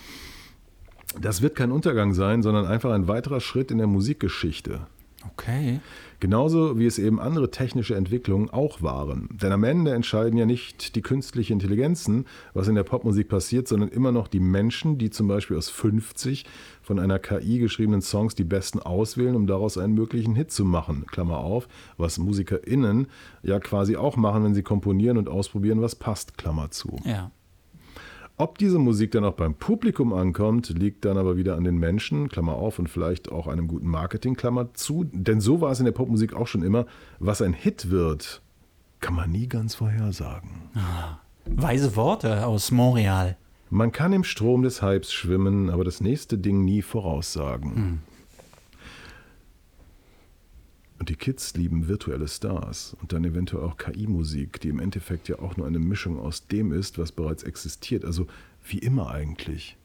Das 1.20 1.40
wird 1.40 1.54
kein 1.54 1.72
Untergang 1.72 2.12
sein, 2.12 2.42
sondern 2.42 2.66
einfach 2.66 2.92
ein 2.92 3.08
weiterer 3.08 3.40
Schritt 3.40 3.70
in 3.70 3.78
der 3.78 3.86
Musikgeschichte. 3.86 4.86
Okay. 5.32 5.80
Genauso 6.18 6.78
wie 6.78 6.86
es 6.86 6.98
eben 6.98 7.20
andere 7.20 7.50
technische 7.50 7.94
Entwicklungen 7.94 8.48
auch 8.48 8.80
waren. 8.80 9.28
Denn 9.30 9.52
am 9.52 9.64
Ende 9.64 9.92
entscheiden 9.92 10.38
ja 10.38 10.46
nicht 10.46 10.96
die 10.96 11.02
künstliche 11.02 11.52
Intelligenzen, 11.52 12.26
was 12.54 12.68
in 12.68 12.74
der 12.74 12.84
Popmusik 12.84 13.28
passiert, 13.28 13.68
sondern 13.68 13.90
immer 13.90 14.12
noch 14.12 14.26
die 14.26 14.40
Menschen, 14.40 14.96
die 14.96 15.10
zum 15.10 15.28
Beispiel 15.28 15.56
aus 15.58 15.68
50 15.68 16.46
von 16.80 16.98
einer 16.98 17.18
KI 17.18 17.58
geschriebenen 17.58 18.00
Songs 18.00 18.34
die 18.34 18.44
besten 18.44 18.80
auswählen, 18.80 19.36
um 19.36 19.46
daraus 19.46 19.76
einen 19.76 19.94
möglichen 19.94 20.34
Hit 20.34 20.50
zu 20.50 20.64
machen. 20.64 21.04
Klammer 21.06 21.38
auf, 21.38 21.68
was 21.98 22.18
MusikerInnen 22.18 23.08
ja 23.42 23.60
quasi 23.60 23.96
auch 23.96 24.16
machen, 24.16 24.44
wenn 24.44 24.54
sie 24.54 24.62
komponieren 24.62 25.18
und 25.18 25.28
ausprobieren, 25.28 25.82
was 25.82 25.96
passt. 25.96 26.38
Klammer 26.38 26.70
zu. 26.70 26.96
Ja. 27.04 27.30
Ob 28.38 28.58
diese 28.58 28.78
Musik 28.78 29.12
dann 29.12 29.24
auch 29.24 29.34
beim 29.34 29.54
Publikum 29.54 30.12
ankommt, 30.12 30.68
liegt 30.68 31.06
dann 31.06 31.16
aber 31.16 31.38
wieder 31.38 31.56
an 31.56 31.64
den 31.64 31.78
Menschen, 31.78 32.28
Klammer 32.28 32.54
auf, 32.54 32.78
und 32.78 32.88
vielleicht 32.88 33.32
auch 33.32 33.46
einem 33.46 33.66
guten 33.66 33.88
Marketing, 33.88 34.34
Klammer 34.34 34.74
zu. 34.74 35.04
Denn 35.10 35.40
so 35.40 35.62
war 35.62 35.70
es 35.72 35.78
in 35.78 35.86
der 35.86 35.92
Popmusik 35.92 36.34
auch 36.34 36.46
schon 36.46 36.62
immer. 36.62 36.84
Was 37.18 37.40
ein 37.40 37.54
Hit 37.54 37.90
wird, 37.90 38.42
kann 39.00 39.14
man 39.14 39.30
nie 39.30 39.48
ganz 39.48 39.74
vorhersagen. 39.74 40.50
Ah, 40.74 41.18
weise 41.46 41.96
Worte 41.96 42.46
aus 42.46 42.70
Montreal. 42.70 43.38
Man 43.70 43.90
kann 43.90 44.12
im 44.12 44.22
Strom 44.22 44.62
des 44.62 44.82
Hypes 44.82 45.12
schwimmen, 45.12 45.70
aber 45.70 45.84
das 45.84 46.00
nächste 46.00 46.36
Ding 46.36 46.64
nie 46.64 46.82
voraussagen. 46.82 47.74
Hm. 47.74 47.98
Und 50.98 51.10
die 51.10 51.16
Kids 51.16 51.54
lieben 51.54 51.88
virtuelle 51.88 52.26
Stars 52.26 52.96
und 53.00 53.12
dann 53.12 53.24
eventuell 53.24 53.64
auch 53.64 53.76
KI-Musik, 53.76 54.60
die 54.60 54.68
im 54.68 54.80
Endeffekt 54.80 55.28
ja 55.28 55.38
auch 55.38 55.56
nur 55.56 55.66
eine 55.66 55.78
Mischung 55.78 56.18
aus 56.18 56.46
dem 56.46 56.72
ist, 56.72 56.98
was 56.98 57.12
bereits 57.12 57.42
existiert. 57.42 58.04
Also 58.04 58.26
wie 58.64 58.78
immer 58.78 59.10
eigentlich. 59.10 59.76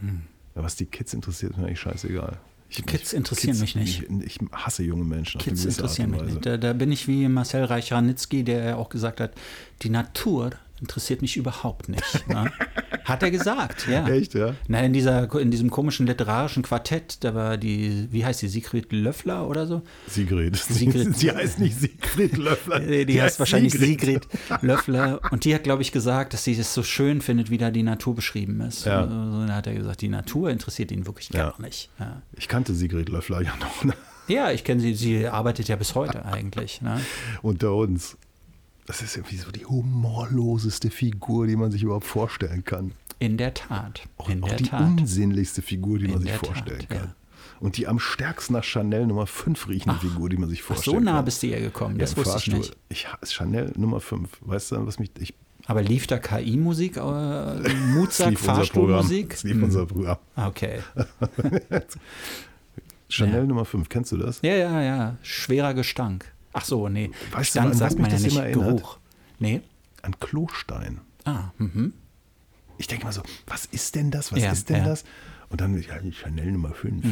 Hm. 0.00 0.22
Was 0.54 0.76
die 0.76 0.86
Kids 0.86 1.12
interessiert, 1.12 1.52
ist 1.52 1.58
mir 1.58 1.66
eigentlich 1.66 1.80
scheißegal. 1.80 2.38
Ich, 2.70 2.76
die 2.76 2.82
Kids 2.82 3.12
interessieren 3.12 3.58
Kids, 3.58 3.60
mich 3.60 3.76
nicht. 3.76 4.02
Ich, 4.24 4.40
ich, 4.40 4.48
hasse 4.52 4.84
junge 4.84 5.04
Menschen. 5.04 5.40
Kids 5.40 5.64
interessieren 5.64 6.10
mich 6.10 6.22
nicht. 6.22 6.46
Da, 6.46 6.56
da, 6.56 6.72
bin 6.72 6.92
ich 6.92 7.08
wie 7.08 7.28
Marcel 7.28 7.64
Reich-Ranitzky, 7.64 8.44
der 8.44 8.78
auch 8.78 8.88
gesagt 8.88 9.20
hat, 9.20 9.32
die 9.82 9.90
Natur 9.90 10.50
interessiert 10.80 11.22
mich 11.22 11.36
überhaupt 11.36 11.88
nicht. 11.88 12.28
Ne? 12.28 12.50
Hat 13.04 13.22
er 13.22 13.30
gesagt, 13.30 13.86
ja. 13.86 14.08
Echt, 14.08 14.34
ja? 14.34 14.54
Na, 14.66 14.80
in, 14.80 14.94
dieser, 14.94 15.30
in 15.38 15.50
diesem 15.50 15.70
komischen 15.70 16.06
literarischen 16.06 16.62
Quartett, 16.62 17.22
da 17.22 17.34
war 17.34 17.58
die, 17.58 18.08
wie 18.10 18.24
heißt 18.24 18.40
die, 18.40 18.48
Sigrid 18.48 18.92
Löffler 18.92 19.46
oder 19.46 19.66
so? 19.66 19.82
Sigrid. 20.08 20.56
Sigrid. 20.56 21.14
Sie 21.16 21.30
heißt 21.30 21.58
nicht 21.58 21.78
Sigrid 21.78 22.38
Löffler. 22.38 22.80
die, 22.80 23.04
die 23.04 23.20
heißt 23.20 23.38
wahrscheinlich 23.38 23.72
Sigrid. 23.72 24.00
Sigrid 24.00 24.28
Löffler. 24.62 25.20
Und 25.30 25.44
die 25.44 25.54
hat, 25.54 25.64
glaube 25.64 25.82
ich, 25.82 25.92
gesagt, 25.92 26.32
dass 26.32 26.44
sie 26.44 26.58
es 26.58 26.72
so 26.72 26.82
schön 26.82 27.20
findet, 27.20 27.50
wie 27.50 27.58
da 27.58 27.70
die 27.70 27.82
Natur 27.82 28.14
beschrieben 28.14 28.62
ist. 28.62 28.86
Ja. 28.86 29.02
Und 29.02 29.10
dann 29.10 29.54
hat 29.54 29.66
er 29.66 29.74
gesagt, 29.74 30.00
die 30.00 30.08
Natur 30.08 30.48
interessiert 30.48 30.90
ihn 30.90 31.04
wirklich 31.06 31.28
gar 31.28 31.54
ja. 31.58 31.62
nicht. 31.62 31.90
Ja. 32.00 32.22
Ich 32.32 32.48
kannte 32.48 32.74
Sigrid 32.74 33.10
Löffler 33.10 33.42
ja 33.42 33.54
noch. 33.60 33.84
Ne? 33.84 33.92
Ja, 34.28 34.50
ich 34.50 34.64
kenne 34.64 34.80
sie. 34.80 34.94
Sie 34.94 35.26
arbeitet 35.26 35.68
ja 35.68 35.76
bis 35.76 35.94
heute 35.94 36.24
eigentlich. 36.24 36.80
Ne? 36.80 37.00
Unter 37.42 37.74
uns. 37.74 38.16
Das 38.86 39.00
ist 39.02 39.16
irgendwie 39.16 39.36
so 39.36 39.50
die 39.50 39.64
humorloseste 39.64 40.90
Figur, 40.90 41.46
die 41.46 41.56
man 41.56 41.70
sich 41.70 41.82
überhaupt 41.82 42.06
vorstellen 42.06 42.64
kann. 42.64 42.92
In 43.18 43.36
der 43.38 43.54
Tat. 43.54 44.02
Auch, 44.18 44.28
In 44.28 44.42
auch 44.42 44.48
der 44.48 44.56
die 44.58 44.64
Tat. 44.64 44.82
unsinnlichste 44.82 45.62
Figur, 45.62 45.98
die 45.98 46.04
In 46.06 46.10
man 46.12 46.20
sich 46.22 46.32
vorstellen 46.32 46.80
Tat, 46.80 46.88
kann. 46.88 46.98
ja. 47.08 47.14
Und 47.60 47.76
die 47.78 47.86
am 47.86 47.98
stärksten 47.98 48.52
nach 48.54 48.64
Chanel 48.64 49.06
Nummer 49.06 49.26
5 49.26 49.68
riechende 49.68 49.98
Figur, 49.98 50.28
die 50.28 50.36
man 50.36 50.48
sich 50.50 50.60
Ach, 50.62 50.66
vorstellen 50.74 50.96
so 50.98 51.02
nah 51.02 51.12
kann. 51.16 51.24
bist 51.24 51.42
du 51.42 51.46
ihr 51.46 51.60
gekommen, 51.60 51.96
das 51.98 52.10
im 52.12 52.16
wusste 52.18 52.30
ich 52.30 52.32
Fahrstuhl. 52.52 52.58
nicht. 52.58 52.76
Ich, 52.90 53.06
Chanel 53.32 53.72
Nummer 53.76 54.00
5. 54.00 54.28
Weißt 54.42 54.72
du, 54.72 54.86
was 54.86 54.98
mich. 54.98 55.10
Ich, 55.18 55.32
Aber 55.66 55.80
lief 55.82 56.06
da 56.06 56.18
KI-Musik, 56.18 56.96
äh, 56.98 57.00
Mutsack, 57.94 58.30
lief 58.30 58.40
unser 58.40 58.52
Programm. 58.66 59.00
Fahrstuhlmusik? 59.06 59.32
Es 59.32 59.42
lief 59.44 59.54
Hm. 59.54 59.62
unser 59.64 59.86
Programm. 59.86 60.18
Okay. 60.36 60.80
Chanel 63.08 63.40
Ja. 63.40 63.44
Nummer 63.46 63.64
5, 63.64 63.88
kennst 63.88 64.12
du 64.12 64.16
das? 64.16 64.40
Ja, 64.42 64.54
ja, 64.56 64.82
ja. 64.82 65.16
Schwerer 65.22 65.72
Gestank. 65.74 66.32
Ach 66.54 66.64
so, 66.64 66.88
nee. 66.88 67.10
Weißt 67.32 67.54
du, 67.56 67.60
an 67.60 67.70
was 67.70 67.78
sagt 67.78 67.98
man 67.98 68.10
ja 68.10 68.18
nicht. 68.18 68.36
Geruch. 68.52 68.98
Nee. 69.38 69.60
An 70.02 70.18
Klostein. 70.20 71.00
Ah, 71.24 71.50
mhm. 71.58 71.92
Ich 72.78 72.86
denke 72.86 73.04
mal 73.04 73.12
so, 73.12 73.22
was 73.46 73.66
ist 73.66 73.94
denn 73.94 74.10
das? 74.10 74.32
Was 74.32 74.40
Ja, 74.40 74.52
ist 74.52 74.68
denn 74.70 74.78
ja. 74.78 74.84
Das? 74.86 75.04
Und 75.50 75.60
dann, 75.60 75.80
ja, 75.80 75.94
Chanel 76.12 76.52
Nummer 76.52 76.72
5. 76.72 77.04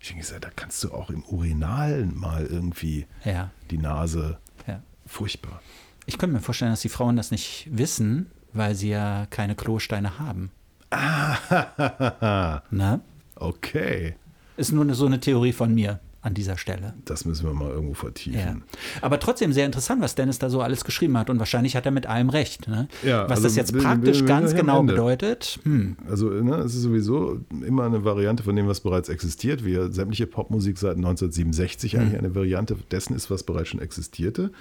Ich 0.00 0.08
denke, 0.08 0.40
da 0.40 0.50
kannst 0.54 0.82
du 0.84 0.92
auch 0.92 1.10
im 1.10 1.24
Urinal 1.24 2.06
mal 2.06 2.44
irgendwie 2.46 3.06
Ja, 3.24 3.50
die 3.70 3.78
Nase. 3.78 4.38
ja. 4.66 4.82
Furchtbar. 5.06 5.60
Ich 6.06 6.18
könnte 6.18 6.34
mir 6.34 6.40
vorstellen, 6.42 6.70
dass 6.72 6.80
die 6.82 6.88
Frauen 6.88 7.16
das 7.16 7.30
nicht 7.30 7.68
wissen, 7.72 8.30
weil 8.52 8.74
sie 8.74 8.90
ja 8.90 9.26
keine 9.30 9.54
Klosteine 9.54 10.18
haben. 10.18 10.50
Ah, 10.90 12.62
Na? 12.70 13.00
okay. 13.36 14.14
Ist 14.56 14.72
nur 14.72 14.92
so 14.94 15.06
eine 15.06 15.20
Theorie 15.20 15.52
von 15.52 15.74
mir 15.74 16.00
an 16.22 16.34
dieser 16.34 16.56
Stelle. 16.58 16.94
Das 17.04 17.24
müssen 17.24 17.46
wir 17.46 17.54
mal 17.54 17.70
irgendwo 17.70 17.94
vertiefen. 17.94 18.38
Ja. 18.38 18.56
Aber 19.00 19.18
trotzdem 19.18 19.52
sehr 19.52 19.66
interessant, 19.66 20.02
was 20.02 20.14
Dennis 20.14 20.38
da 20.38 20.50
so 20.50 20.60
alles 20.60 20.84
geschrieben 20.84 21.16
hat. 21.16 21.30
Und 21.30 21.38
wahrscheinlich 21.38 21.76
hat 21.76 21.86
er 21.86 21.92
mit 21.92 22.06
allem 22.06 22.28
recht. 22.28 22.68
Ne? 22.68 22.88
Ja, 23.02 23.24
was 23.24 23.38
also 23.38 23.44
das 23.44 23.56
jetzt 23.56 23.76
praktisch 23.76 24.24
ganz 24.24 24.54
genau 24.54 24.82
bedeutet, 24.82 25.58
hm, 25.64 25.96
Also 26.08 26.28
ne, 26.28 26.56
es 26.56 26.74
ist 26.74 26.82
sowieso 26.82 27.40
immer 27.66 27.84
eine 27.84 28.04
Variante 28.04 28.42
von 28.42 28.54
dem, 28.54 28.68
was 28.68 28.80
bereits 28.80 29.08
existiert, 29.08 29.64
wie 29.64 29.74
sämtliche 29.92 30.26
Popmusik 30.26 30.78
seit 30.78 30.96
1967 30.96 31.92
Hm. 31.94 32.00
eigentlich 32.00 32.18
eine 32.18 32.34
Variante 32.34 32.76
dessen 32.90 33.14
ist, 33.16 33.30
was 33.30 33.42
bereits 33.42 33.68
schon 33.70 33.80
existierte. 33.80 34.52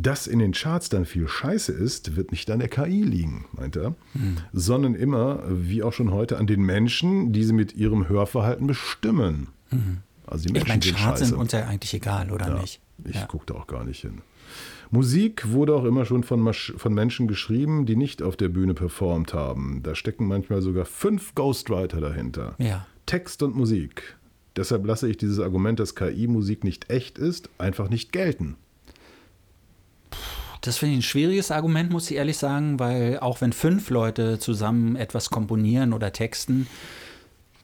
Dass 0.00 0.28
in 0.28 0.38
den 0.38 0.52
Charts 0.52 0.88
dann 0.90 1.04
viel 1.04 1.26
Scheiße 1.26 1.72
ist, 1.72 2.14
wird 2.14 2.30
nicht 2.30 2.48
an 2.52 2.60
der 2.60 2.68
KI 2.68 3.02
liegen, 3.02 3.46
meint 3.52 3.74
er, 3.74 3.94
Hm. 4.12 4.36
sondern 4.52 4.78
sondern 4.78 4.94
immer, 4.94 5.42
wie 5.48 5.82
auch 5.82 5.92
schon 5.92 6.12
heute, 6.12 6.38
an 6.38 6.46
den 6.46 6.60
Menschen, 6.60 7.32
die 7.32 7.42
sie 7.42 7.52
mit 7.52 7.74
ihrem 7.74 8.08
Hörverhalten 8.08 8.66
bestimmen. 8.68 9.48
Also 10.30 10.44
die 10.44 10.48
ich 10.48 10.52
Menschen 10.54 10.68
meine, 10.68 10.82
sind 10.82 10.96
Charts 10.96 11.20
sind 11.20 11.34
uns 11.34 11.52
ja 11.52 11.66
eigentlich 11.66 11.94
egal, 11.94 12.30
oder 12.30 12.48
Ja, 12.48 12.60
nicht? 12.60 12.80
Ich 13.04 13.14
Ja. 13.16 13.26
gucke 13.26 13.46
da 13.46 13.54
auch 13.54 13.66
gar 13.66 13.84
nicht 13.84 14.00
hin. 14.00 14.22
Musik 14.90 15.50
wurde 15.50 15.74
auch 15.74 15.84
immer 15.84 16.04
schon 16.06 16.24
von, 16.24 16.40
Masch 16.40 16.72
von 16.76 16.94
Menschen 16.94 17.28
geschrieben, 17.28 17.84
die 17.84 17.96
nicht 17.96 18.22
auf 18.22 18.36
der 18.36 18.48
Bühne 18.48 18.74
performt 18.74 19.34
haben. 19.34 19.82
Da 19.82 19.94
stecken 19.94 20.26
manchmal 20.26 20.62
sogar 20.62 20.86
fünf 20.86 21.34
Ghostwriter 21.34 22.00
dahinter. 22.00 22.54
Ja. 22.58 22.86
Text 23.04 23.42
und 23.42 23.54
Musik. 23.54 24.16
Deshalb 24.56 24.86
lasse 24.86 25.08
ich 25.08 25.16
dieses 25.18 25.38
Argument, 25.38 25.78
dass 25.78 25.94
KI-Musik 25.94 26.64
nicht 26.64 26.90
echt 26.90 27.18
ist, 27.18 27.50
einfach 27.58 27.90
nicht 27.90 28.12
gelten. 28.12 28.56
Das 30.62 30.78
finde 30.78 30.94
ich 30.94 30.98
ein 31.00 31.02
schwieriges 31.02 31.50
Argument, 31.50 31.90
muss 31.90 32.10
ich 32.10 32.16
ehrlich 32.16 32.36
sagen, 32.36 32.80
weil 32.80 33.18
auch 33.20 33.40
wenn 33.40 33.52
fünf 33.52 33.90
Leute 33.90 34.38
zusammen 34.38 34.96
etwas 34.96 35.30
komponieren 35.30 35.92
oder 35.92 36.12
texten, 36.12 36.66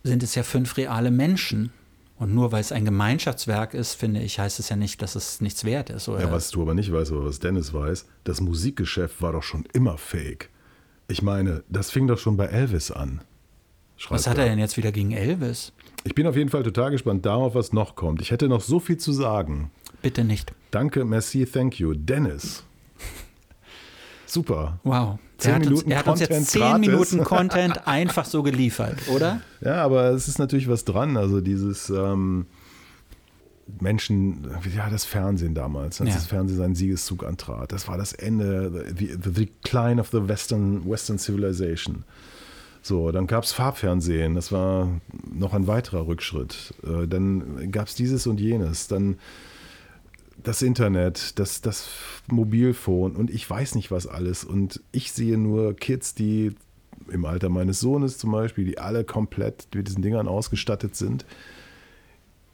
sind 0.05 0.23
es 0.23 0.35
ja 0.35 0.43
fünf 0.43 0.77
reale 0.77 1.11
Menschen. 1.11 1.73
Und 2.17 2.35
nur 2.35 2.53
weil 2.53 2.61
es 2.61 2.71
ein 2.71 2.85
Gemeinschaftswerk 2.85 3.75
ist, 3.75 3.95
finde 3.95 4.21
ich, 4.21 4.39
heißt 4.39 4.61
es 4.61 4.69
ja 4.69 4.77
nicht, 4.77 5.03
dass 5.03 5.17
es 5.17 5.41
nichts 5.41 5.65
wert 5.65 5.91
ist. 5.91 6.09
Oder? 6.09 6.21
Ja, 6.21 6.33
was 6.33 6.51
du 6.51 6.63
aber 6.63 6.75
nicht 6.75 6.93
weißt, 6.93 7.11
oder 7.13 7.27
was 7.27 7.41
Dennis 7.41 7.75
weiß, 7.75 8.07
das 8.23 8.41
Musikgeschäft 8.41 9.21
war 9.21 9.33
doch 9.33 9.43
schon 9.43 9.65
immer 9.73 9.99
fake. 9.99 10.51
Ich 11.09 11.23
meine, 11.23 11.65
das 11.69 11.91
fing 11.91 12.07
doch 12.07 12.19
schon 12.19 12.37
bei 12.37 12.47
Elvis 12.47 12.91
an. 12.91 13.21
was 14.09 14.27
hat 14.27 14.39
er 14.39 14.45
denn 14.45 14.59
jetzt 14.59 14.77
wieder 14.77 14.93
gegen 14.93 15.13
Elvis? 15.13 15.73
Ich 16.05 16.15
bin 16.15 16.27
auf 16.27 16.37
jeden 16.37 16.51
Fall 16.51 16.63
total 16.63 16.93
gespannt 16.93 17.27
darauf, 17.27 17.55
was 17.55 17.73
noch 17.73 17.97
kommt. 17.97 18.23
Ich 18.23 18.31
hätte 18.31 18.49
noch 18.49 18.61
so 18.61 18.79
viel 18.79 18.97
zu 18.97 19.13
sagen. 19.13 19.71
Bitte 20.01 20.23
nicht. 20.23 20.53
Danke, 20.71 21.05
merci, 21.05 21.47
thank 21.47 21.81
you. 21.81 21.95
Dennis. 21.95 22.65
Super. 24.27 24.79
Wow. 24.85 25.19
Zehn 25.39 25.57
uns, 25.57 25.65
Minuten 25.67 25.91
er 25.91 25.99
hat 25.99 26.09
uns 26.09 26.21
jetzt 26.21 26.31
Content 26.31 26.49
zehn. 26.49 26.81
Minuten 26.81 27.25
Content 27.25 27.87
einfach 27.87 28.25
so 28.25 28.43
geliefert, 28.43 28.97
oder? 29.09 29.41
Ja, 29.61 29.83
aber 29.85 30.11
es 30.11 30.29
ist 30.29 30.39
natürlich 30.39 30.69
was 30.69 30.85
dran. 30.85 31.17
Also 31.17 31.41
dieses 31.41 31.91
ähm, 31.91 32.47
Menschen, 33.81 34.47
ja, 34.75 34.91
das 34.91 35.05
Fernsehen 35.05 35.55
damals, 35.55 36.01
als 36.01 36.11
Ja. 36.11 36.15
das 36.17 36.27
Fernsehen 36.27 36.59
seinen 36.59 36.75
Siegeszug 36.75 37.25
antrat. 37.25 37.73
Das 37.73 37.89
war 37.89 37.97
das 37.99 38.13
Ende, 38.13 38.95
the, 38.97 39.17
the 39.23 39.33
decline 39.33 40.01
of 40.01 40.09
the 40.11 40.29
Western, 40.29 40.89
Western 40.89 41.19
Civilization. 41.19 42.05
So, 42.83 43.11
dann 43.13 43.27
gab 43.27 43.45
es 43.45 43.53
Farbfernsehen, 43.53 44.35
das 44.35 44.53
war 44.53 45.01
noch 45.33 45.55
ein 45.55 45.67
weiterer 45.67 46.07
Rückschritt. 46.07 46.75
Äh, 46.85 47.09
dann 47.09 47.71
gab 47.73 47.89
es 47.89 47.95
dieses 47.95 48.27
und 48.27 48.39
jenes, 48.41 48.89
dann 48.89 49.17
das 50.45 50.63
Internet, 50.63 51.39
das, 51.39 51.61
das 51.61 51.89
Mobilfon 52.29 53.17
und 53.17 53.31
ich 53.31 53.49
weiß 53.49 53.75
nicht 53.75 53.91
was 53.91 54.07
alles. 54.07 54.45
Und 54.45 54.81
ich 54.93 55.13
sehe 55.13 55.39
nur 55.39 55.75
Kids, 55.75 56.15
die 56.15 56.53
im 57.09 57.25
Alter 57.25 57.49
meines 57.49 57.81
Sohnes 57.81 58.19
zum 58.19 58.31
Beispiel, 58.31 58.65
die 58.65 58.79
alle 58.79 59.05
komplett 59.05 59.69
mit 59.75 59.89
diesen 59.89 60.03
Dingern 60.03 60.29
ausgestattet 60.29 60.97
sind, 60.97 61.25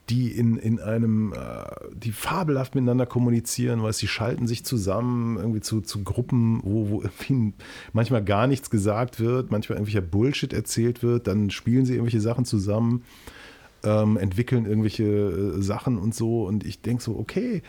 die 0.09 0.31
in, 0.31 0.57
in 0.57 0.81
einem, 0.81 1.33
äh, 1.33 1.65
die 1.95 2.13
fabelhaft 2.13 2.75
miteinander 2.75 3.07
kommunizieren, 3.07 3.83
weil 3.83 3.93
sie 3.93 4.09
schalten 4.09 4.49
sich 4.49 4.65
zusammen 4.65 5.37
irgendwie 5.37 5.61
zu, 5.61 5.81
zu 5.81 6.03
Gruppen, 6.03 6.61
wo, 6.65 6.91
wo 6.91 7.03
irgendwie 7.03 7.55
manchmal 7.93 8.25
gar 8.25 8.47
nichts 8.47 8.71
gesagt 8.71 9.21
wird, 9.21 9.51
manchmal 9.51 9.79
irgendwelcher 9.79 10.07
Bullshit 10.07 10.53
erzählt 10.53 11.03
wird, 11.03 11.27
dann 11.27 11.51
spielen 11.51 11.87
sie 11.87 11.95
irgendwelche 11.95 12.21
Sachen 12.21 12.45
zusammen, 12.45 13.05
ähm, 13.85 14.17
entwickeln 14.17 14.67
irgendwelche 14.67 15.05
äh, 15.05 15.63
Sachen 15.63 15.99
und 15.99 16.15
so. 16.15 16.45
Und 16.47 16.65
ich 16.65 16.81
denke 16.83 17.03
so, 17.03 17.19
okay, 17.19 17.63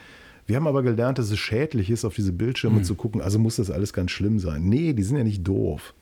wir 0.45 0.55
haben 0.55 0.67
aber 0.67 0.83
gelernt, 0.83 1.17
dass 1.17 1.31
es 1.31 1.39
schädlich 1.39 1.89
ist, 1.89 2.03
auf 2.03 2.15
diese 2.15 2.33
Bildschirme 2.33 2.81
zu 2.81 2.95
gucken, 2.95 3.21
also 3.21 3.39
muss 3.39 3.55
das 3.57 3.71
alles 3.71 3.93
ganz 3.93 4.11
schlimm 4.11 4.39
sein. 4.39 4.63
Nee, 4.63 4.93
die 4.93 5.03
sind 5.03 5.17
ja 5.17 5.23
nicht 5.23 5.47
doof. 5.47 5.93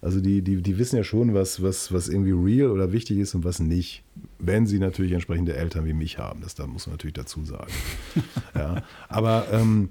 Also 0.00 0.20
die, 0.20 0.42
die, 0.42 0.62
die 0.62 0.78
wissen 0.78 0.96
ja 0.96 1.02
schon, 1.02 1.34
was, 1.34 1.60
was, 1.62 1.92
was 1.92 2.08
irgendwie 2.08 2.30
real 2.30 2.70
oder 2.70 2.92
wichtig 2.92 3.18
ist 3.18 3.34
und 3.34 3.44
was 3.44 3.58
nicht. 3.58 4.04
Wenn 4.38 4.66
sie 4.66 4.78
natürlich 4.78 5.10
entsprechende 5.12 5.56
Eltern 5.56 5.84
wie 5.86 5.92
mich 5.92 6.18
haben. 6.18 6.40
Das 6.40 6.54
da 6.54 6.66
muss 6.68 6.86
man 6.86 6.94
natürlich 6.94 7.14
dazu 7.14 7.44
sagen. 7.44 7.72
ja, 8.54 8.82
aber 9.08 9.46
ähm, 9.52 9.88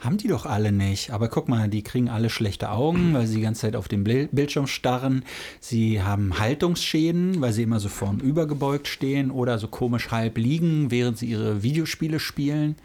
Haben 0.00 0.18
die 0.18 0.28
doch 0.28 0.44
alle 0.44 0.70
nicht. 0.70 1.10
Aber 1.12 1.28
guck 1.28 1.48
mal, 1.48 1.68
die 1.68 1.82
kriegen 1.82 2.10
alle 2.10 2.28
schlechte 2.28 2.70
Augen, 2.70 3.14
weil 3.14 3.26
sie 3.26 3.36
die 3.36 3.40
ganze 3.42 3.62
Zeit 3.62 3.74
auf 3.76 3.88
den 3.88 4.04
Bil- 4.04 4.28
Bildschirm 4.32 4.66
starren. 4.66 5.24
Sie 5.60 6.02
haben 6.02 6.38
Haltungsschäden, 6.38 7.40
weil 7.40 7.54
sie 7.54 7.62
immer 7.62 7.80
so 7.80 7.88
vorn 7.88 8.20
übergebeugt 8.20 8.86
stehen 8.86 9.30
oder 9.30 9.58
so 9.58 9.68
komisch 9.68 10.10
halb 10.10 10.36
liegen, 10.36 10.90
während 10.90 11.16
sie 11.16 11.26
ihre 11.26 11.62
Videospiele 11.62 12.20
spielen. 12.20 12.76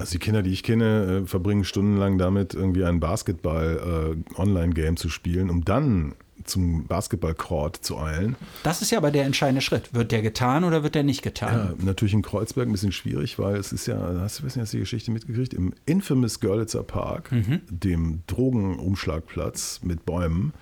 Also 0.00 0.12
die 0.12 0.18
Kinder, 0.18 0.42
die 0.42 0.50
ich 0.50 0.62
kenne, 0.62 1.22
äh, 1.22 1.26
verbringen 1.26 1.64
stundenlang 1.64 2.18
damit, 2.18 2.54
irgendwie 2.54 2.84
ein 2.84 3.00
Basketball-Online-Game 3.00 4.96
zu 4.96 5.08
spielen, 5.08 5.50
um 5.50 5.64
dann 5.64 6.14
zum 6.44 6.86
Basketball-Court 6.86 7.76
zu 7.76 7.98
eilen. 7.98 8.34
Das 8.62 8.80
ist 8.80 8.90
ja 8.90 8.98
aber 8.98 9.10
der 9.10 9.24
entscheidende 9.24 9.60
Schritt. 9.60 9.92
Wird 9.92 10.10
der 10.10 10.22
getan 10.22 10.64
oder 10.64 10.82
wird 10.82 10.94
der 10.94 11.02
nicht 11.02 11.22
getan? 11.22 11.76
Ja, 11.78 11.84
natürlich 11.84 12.14
in 12.14 12.22
Kreuzberg 12.22 12.66
ein 12.66 12.72
bisschen 12.72 12.92
schwierig, 12.92 13.38
weil 13.38 13.56
es 13.56 13.72
ist 13.72 13.86
ja, 13.86 13.98
hast 14.20 14.40
du 14.40 14.44
wissen, 14.44 14.62
hast 14.62 14.72
du 14.72 14.78
die 14.78 14.82
Geschichte 14.82 15.10
mitgekriegt, 15.10 15.52
im 15.52 15.74
infamous 15.84 16.40
Görlitzer 16.40 16.82
Park, 16.82 17.30
dem 17.68 18.22
Drogenumschlagplatz 18.26 19.80
mit 19.82 20.06
Bäumen, 20.06 20.54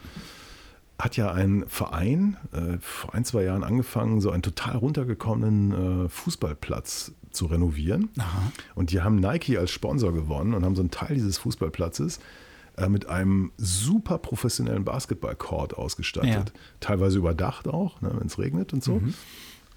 hat 0.99 1.17
ja 1.17 1.33
ein 1.33 1.65
Verein 1.69 2.37
äh, 2.53 2.79
vor 2.81 3.15
ein, 3.15 3.25
zwei 3.25 3.45
Jahren 3.45 3.63
angefangen, 3.63 4.21
so 4.21 4.31
einen 4.31 4.43
total 4.43 4.77
runtergekommenen 4.77 6.07
äh, 6.07 6.09
Fußballplatz 6.09 7.13
zu 7.31 7.47
renovieren. 7.47 8.11
Und 8.75 8.91
die 8.91 9.01
haben 9.01 9.17
Nike 9.17 9.59
als 9.59 9.71
Sponsor 9.71 10.13
gewonnen 10.13 10.55
und 10.55 10.65
haben 10.65 10.75
so 10.75 10.83
einen 10.83 10.91
Teil 10.91 11.15
dieses 11.15 11.39
Fußballplatzes 11.39 12.19
äh, 12.77 12.89
mit 12.89 13.09
einem 13.09 13.53
super 13.57 14.19
professionellen 14.19 14.85
Basketball-Court 14.85 15.75
ausgestattet. 15.77 16.31
Ja. 16.33 16.61
Teilweise 16.81 17.19
überdacht 17.19 17.69
auch, 17.69 18.01
ne, 18.01 18.11
wenn 18.19 18.27
es 18.27 18.39
regnet 18.39 18.73
und 18.73 18.83
so. 18.83 19.01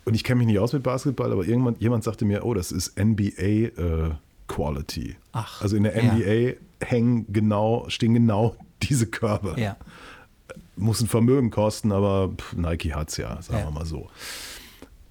Und 0.05 0.15
ich 0.15 0.23
kenne 0.23 0.39
mich 0.39 0.47
nicht 0.47 0.59
aus 0.59 0.73
mit 0.73 0.83
Basketball, 0.83 1.31
aber 1.31 1.45
irgendwann, 1.45 1.75
jemand 1.79 2.03
sagte 2.03 2.25
mir, 2.25 2.43
oh, 2.43 2.53
das 2.53 2.71
ist 2.71 2.99
NBA 2.99 3.43
äh, 3.43 4.11
Quality. 4.47 5.15
Ach, 5.31 5.61
also 5.61 5.75
in 5.75 5.83
der 5.83 6.03
ja. 6.03 6.13
NBA 6.13 6.57
hängen 6.83 7.31
genau, 7.31 7.85
stehen 7.89 8.13
genau 8.13 8.55
diese 8.81 9.07
Körbe. 9.07 9.55
Ja. 9.57 9.77
Muss 10.81 10.99
ein 11.01 11.07
Vermögen 11.07 11.51
kosten, 11.51 11.91
aber 11.91 12.29
pff, 12.35 12.53
Nike 12.57 12.93
hat's 12.93 13.17
ja, 13.17 13.41
sagen 13.41 13.59
Ja. 13.59 13.65
wir 13.67 13.71
mal 13.71 13.85
so. 13.85 14.09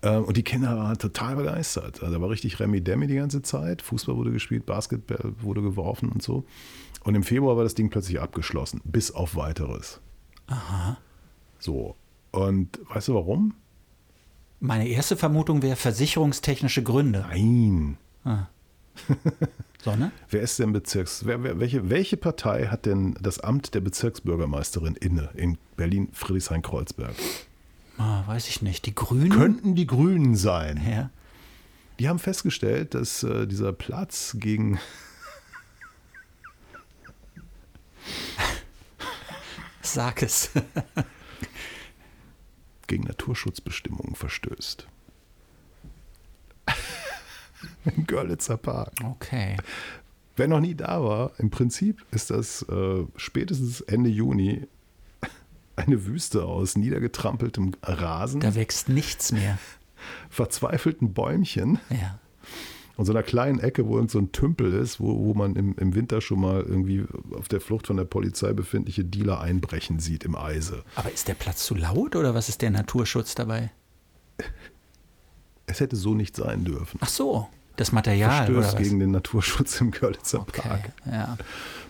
Ähm, 0.02 0.24
Und 0.24 0.36
die 0.36 0.42
Kinder 0.42 0.76
waren 0.76 0.98
total 0.98 1.36
begeistert. 1.36 2.02
Also 2.02 2.14
da 2.14 2.20
war 2.20 2.28
richtig 2.30 2.58
Remi 2.60 2.80
Demi 2.80 3.06
die 3.06 3.14
ganze 3.16 3.42
Zeit. 3.42 3.80
Fußball 3.82 4.16
wurde 4.16 4.32
gespielt, 4.32 4.66
Basketball 4.66 5.32
wurde 5.40 5.62
geworfen 5.62 6.08
und 6.10 6.22
so. 6.22 6.44
Und 7.04 7.14
im 7.14 7.22
Februar 7.22 7.56
war 7.56 7.64
das 7.64 7.74
Ding 7.74 7.88
plötzlich 7.90 8.20
abgeschlossen, 8.20 8.80
bis 8.84 9.10
auf 9.12 9.36
weiteres. 9.36 10.00
Aha. 10.46 10.98
So. 11.58 11.94
Und 12.32 12.78
weißt 12.92 13.08
du 13.08 13.14
warum? 13.14 13.54
Meine 14.60 14.88
erste 14.88 15.16
Vermutung 15.16 15.62
wäre 15.62 15.76
versicherungstechnische 15.76 16.82
Gründe. 16.82 17.24
Nein. 17.28 17.96
Ah. 18.24 18.46
Sonne? 19.82 20.12
Wer 20.28 20.42
ist 20.42 20.58
denn 20.58 20.72
Bezirks... 20.72 21.24
Wer, 21.24 21.42
wer, 21.42 21.58
welche, 21.58 21.88
welche 21.88 22.16
Partei 22.16 22.66
hat 22.66 22.86
denn 22.86 23.14
das 23.20 23.40
Amt 23.40 23.74
der 23.74 23.80
Bezirksbürgermeisterin 23.80 24.94
inne 24.94 25.30
in 25.34 25.58
Berlin-Friedrichshain-Kreuzberg? 25.76 27.14
Ah, 27.96 28.26
weiß 28.26 28.48
ich 28.48 28.62
nicht. 28.62 28.86
Die 28.86 28.94
Grünen? 28.94 29.30
Könnten 29.30 29.74
die 29.74 29.86
Grünen 29.86 30.36
sein. 30.36 30.80
Ja. 30.88 31.10
Die 31.98 32.08
haben 32.08 32.18
festgestellt, 32.18 32.94
dass 32.94 33.22
äh, 33.22 33.46
dieser 33.46 33.72
Platz 33.72 34.36
gegen... 34.38 34.78
Sag 39.82 40.22
es. 40.22 40.50
gegen 42.86 43.04
Naturschutzbestimmungen 43.04 44.14
verstößt. 44.14 44.86
Im 47.96 48.06
Görlitzer 48.06 48.56
Park. 48.56 48.92
Okay. 49.04 49.56
Wer 50.36 50.48
noch 50.48 50.60
nie 50.60 50.74
da 50.74 51.02
war, 51.02 51.32
im 51.38 51.50
Prinzip 51.50 52.04
ist 52.12 52.30
das 52.30 52.62
äh, 52.62 53.04
spätestens 53.16 53.80
Ende 53.82 54.08
Juni 54.08 54.66
eine 55.76 56.06
Wüste 56.06 56.44
aus 56.44 56.76
niedergetrampeltem 56.76 57.72
Rasen. 57.82 58.40
Da 58.40 58.54
wächst 58.54 58.88
nichts 58.88 59.32
mehr. 59.32 59.58
Verzweifelten 60.30 61.12
Bäumchen. 61.12 61.78
Ja. 61.90 62.18
Und 62.96 63.06
so 63.06 63.12
einer 63.12 63.22
kleinen 63.22 63.60
Ecke, 63.60 63.86
wo 63.86 63.96
irgend 63.96 64.10
so 64.10 64.18
ein 64.18 64.32
Tümpel 64.32 64.74
ist, 64.74 65.00
wo, 65.00 65.18
wo 65.18 65.34
man 65.34 65.56
im, 65.56 65.74
im 65.78 65.94
Winter 65.94 66.20
schon 66.20 66.40
mal 66.40 66.60
irgendwie 66.60 67.04
auf 67.34 67.48
der 67.48 67.60
Flucht 67.60 67.86
von 67.86 67.96
der 67.96 68.04
Polizei 68.04 68.52
befindliche 68.52 69.04
Dealer 69.04 69.40
einbrechen 69.40 70.00
sieht 70.00 70.24
im 70.24 70.36
Eise. 70.36 70.84
Aber 70.96 71.10
ist 71.10 71.28
der 71.28 71.34
Platz 71.34 71.64
zu 71.64 71.74
laut 71.74 72.14
oder 72.14 72.34
was 72.34 72.48
ist 72.50 72.60
der 72.62 72.70
Naturschutz 72.70 73.34
dabei? 73.34 73.70
Es 75.70 75.80
hätte 75.80 75.96
so 75.96 76.14
nicht 76.14 76.36
sein 76.36 76.64
dürfen. 76.64 76.98
Ach 77.02 77.08
so, 77.08 77.48
das 77.76 77.92
Material. 77.92 78.46
Verstößt 78.46 78.76
gegen 78.78 78.98
den 79.00 79.10
Naturschutz 79.12 79.80
im 79.80 79.90
Görlitzer 79.90 80.40
okay, 80.40 80.60
Park. 80.62 80.92
Ja. 81.10 81.36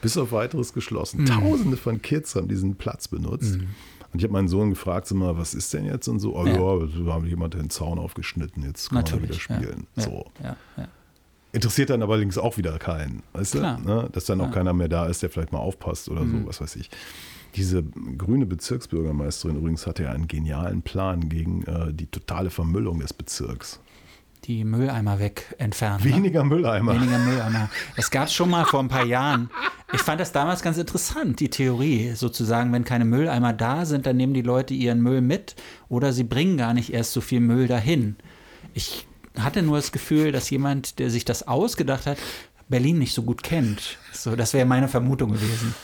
Bis 0.03 0.17
auf 0.17 0.33
weiteres 0.33 0.73
geschlossen. 0.73 1.23
Mhm. 1.23 1.27
Tausende 1.27 1.77
von 1.77 2.01
Kids 2.03 2.35
haben 2.35 2.49
diesen 2.49 2.77
Platz 2.77 3.09
benutzt. 3.09 3.57
Mhm. 3.57 3.69
Und 4.13 4.19
ich 4.19 4.25
habe 4.25 4.33
meinen 4.33 4.49
Sohn 4.49 4.71
gefragt, 4.71 5.07
sag 5.07 5.17
mal, 5.19 5.37
was 5.39 5.55
ist 5.55 5.73
denn 5.73 5.85
jetzt? 5.85 6.09
Und 6.09 6.19
so, 6.19 6.35
oh 6.37 6.45
Ja. 6.47 6.55
ja, 6.55 6.81
wir 7.07 7.13
haben 7.13 7.27
jemand 7.27 7.55
den 7.55 7.71
Zaun 7.71 7.99
aufgeschnitten, 7.99 8.65
jetzt 8.65 8.89
kann 8.91 8.97
man 8.97 9.07
wieder 9.07 9.17
Natürlich. 9.19 9.43
spielen. 9.43 9.87
Ja, 9.97 10.03
So. 10.03 10.27
ja. 10.43 10.57
Interessiert 11.53 11.91
dann 11.91 12.01
aber 12.03 12.13
allerdings 12.15 12.39
auch 12.39 12.57
wieder 12.59 12.79
keinen. 12.79 13.25
Weißt 13.33 13.53
Klar. 13.53 13.81
du? 13.83 13.89
Ne? 13.89 14.09
Dass 14.13 14.25
dann 14.25 14.41
auch 14.41 14.47
Ja. 14.47 14.53
keiner 14.53 14.73
mehr 14.73 14.89
da 14.89 15.07
ist, 15.07 15.23
der 15.23 15.31
vielleicht 15.31 15.51
mal 15.53 15.59
aufpasst 15.59 16.09
oder 16.09 16.23
Mhm. 16.23 16.43
so, 16.43 16.49
was 16.49 16.61
weiß 16.61 16.77
ich. 16.77 16.91
Diese 17.57 17.83
grüne 17.83 18.47
Bezirksbürgermeisterin 18.47 19.57
übrigens 19.57 19.87
hatte 19.87 20.05
ja 20.05 20.13
einen 20.13 20.29
genialen 20.29 20.83
Plan 20.83 21.29
gegen 21.29 21.65
äh, 21.65 21.93
die 21.93 22.07
totale 22.07 22.51
Vermüllung 22.51 23.01
des 23.01 23.13
Bezirks. 23.13 23.81
Die 24.45 24.65
Mülleimer 24.65 25.19
weg 25.19 25.55
entfernen. 25.59 26.03
ne? 26.03 26.17
Weniger 26.17 26.45
Mülleimer. 26.45 26.95
Weniger 26.95 27.19
Mülleimer. 27.19 27.69
Das 27.97 28.11
gab 28.11 28.27
es 28.29 28.33
schon 28.33 28.51
mal 28.51 28.65
vor 28.65 28.81
ein 28.81 28.89
paar 28.89 29.05
Jahren. 29.05 29.51
Ich 29.93 30.01
fand 30.01 30.21
das 30.21 30.33
damals 30.33 30.63
ganz 30.63 30.79
interessant, 30.79 31.41
die 31.41 31.51
Theorie. 31.51 32.13
Sozusagen, 32.15 32.73
wenn 32.73 32.85
keine 32.85 33.05
Mülleimer 33.05 33.53
da 33.53 33.85
sind, 33.85 34.07
dann 34.07 34.17
nehmen 34.17 34.33
die 34.33 34.43
Leute 34.43 34.73
ihren 34.73 35.03
Müll 35.03 35.21
mit 35.21 35.57
oder 35.89 36.13
sie 36.13 36.25
bringen 36.25 36.57
gar 36.57 36.73
nicht 36.73 36.93
erst 36.93 37.13
so 37.13 37.21
viel 37.21 37.41
Müll 37.41 37.67
dahin. 37.67 38.17
Ich 38.73 39.07
hatte 39.39 39.63
nur 39.63 39.77
das 39.77 39.93
Gefühl, 39.93 40.33
dass 40.33 40.49
jemand, 40.51 40.99
der 41.01 41.11
sich 41.11 41.25
das 41.25 41.47
ausgedacht 41.47 42.07
hat, 42.07 42.19
Berlin 42.69 42.99
nicht 42.99 43.15
so 43.15 43.23
gut 43.23 43.43
kennt. 43.43 43.99
So, 44.13 44.37
das 44.37 44.55
wäre 44.55 44.65
meine 44.65 44.89
Vermutung 44.89 45.33
gewesen. 45.33 45.75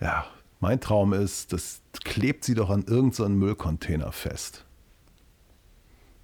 Ja, 0.00 0.24
mein 0.62 0.80
Traum 0.80 1.12
ist, 1.12 1.52
das 1.52 1.82
klebt 2.04 2.44
sie 2.44 2.54
doch 2.54 2.70
an 2.70 2.84
irgendeinen 2.86 3.36
Müllcontainer 3.36 4.12
fest. 4.12 4.64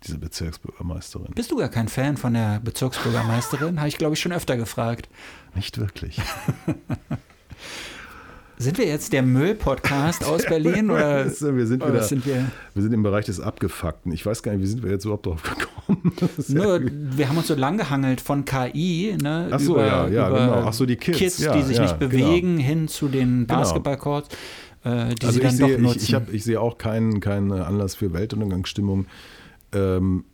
Diese 0.05 0.17
Bezirksbürgermeisterin. 0.17 1.33
Bist 1.35 1.51
du 1.51 1.57
gar 1.57 1.69
kein 1.69 1.89
Fan 1.89 2.17
von 2.17 2.35
der 2.35 2.61
Bezirksbürgermeisterin? 2.61 3.81
Habe 3.81 3.89
ich, 3.89 3.99
glaube 3.99 4.15
ich, 4.15 4.21
schon 4.21 4.33
öfter 4.33 4.57
gefragt. 4.57 5.09
Nicht 5.57 5.79
wirklich. 5.79 6.21
Sind 8.61 8.77
wir 8.79 8.87
jetzt 8.87 9.13
der 9.13 9.23
Müll-Podcast 9.23 10.25
aus 10.25 10.45
Berlin? 10.45 10.91
Oder, 10.91 11.27
wir 11.41 11.67
sind 11.67 11.83
oder 11.83 11.93
wieder, 11.95 12.03
sind 12.03 12.27
wir 12.27 12.45
wir 12.75 12.83
sind 12.83 12.93
im 12.93 13.05
Bereich 13.05 13.25
des 13.27 13.39
Abgefuckten. 13.39 14.11
Ich 14.13 14.27
weiß 14.27 14.43
gar 14.43 14.53
nicht, 14.53 14.63
wie 14.63 14.67
sind 14.67 14.83
wir 14.83 14.91
jetzt 14.91 15.05
überhaupt 15.05 15.27
drauf 15.27 15.43
gekommen? 15.43 16.13
Nur, 16.49 16.81
ja- 16.83 16.91
wir 17.17 17.29
haben 17.29 17.37
uns 17.39 17.47
so 17.47 17.55
lang 17.55 17.79
gehangelt 17.79 18.21
von 18.21 18.45
KI, 18.45 19.17
ne? 19.23 19.49
Ach 19.53 19.61
so, 19.61 19.75
über, 19.75 19.87
ja, 19.87 20.09
ja, 20.09 20.29
über 20.29 20.39
genau. 20.41 20.53
Ach 20.67 20.73
so, 20.73 20.87
die 20.87 20.97
Kids, 20.97 21.39
ja, 21.39 21.55
die 21.57 21.63
sich 21.63 21.77
ja, 21.77 21.83
nicht 21.85 22.01
genau. 22.01 22.11
bewegen, 22.11 22.59
hin 22.59 22.89
zu 22.89 23.07
den 23.09 23.47
Genau. 23.47 23.61
Basketballcourts, 23.61 24.29
äh, 24.85 25.15
die 25.15 25.27
also 25.27 25.33
sie 25.35 25.41
dann 25.41 25.51
ich 25.51 25.57
sehe, 25.57 25.77
doch 25.77 25.79
nutzen. 25.83 25.99
ich, 25.99 26.09
ich, 26.09 26.15
hab, 26.15 26.33
ich 26.33 26.43
sehe 26.45 26.61
auch 26.61 26.79
keinen, 26.79 27.21
keinen 27.21 27.53
Anlass 27.53 27.95
für 27.95 28.13
Weltuntergangsstimmung. 28.13 29.07
Ähm, 29.73 30.25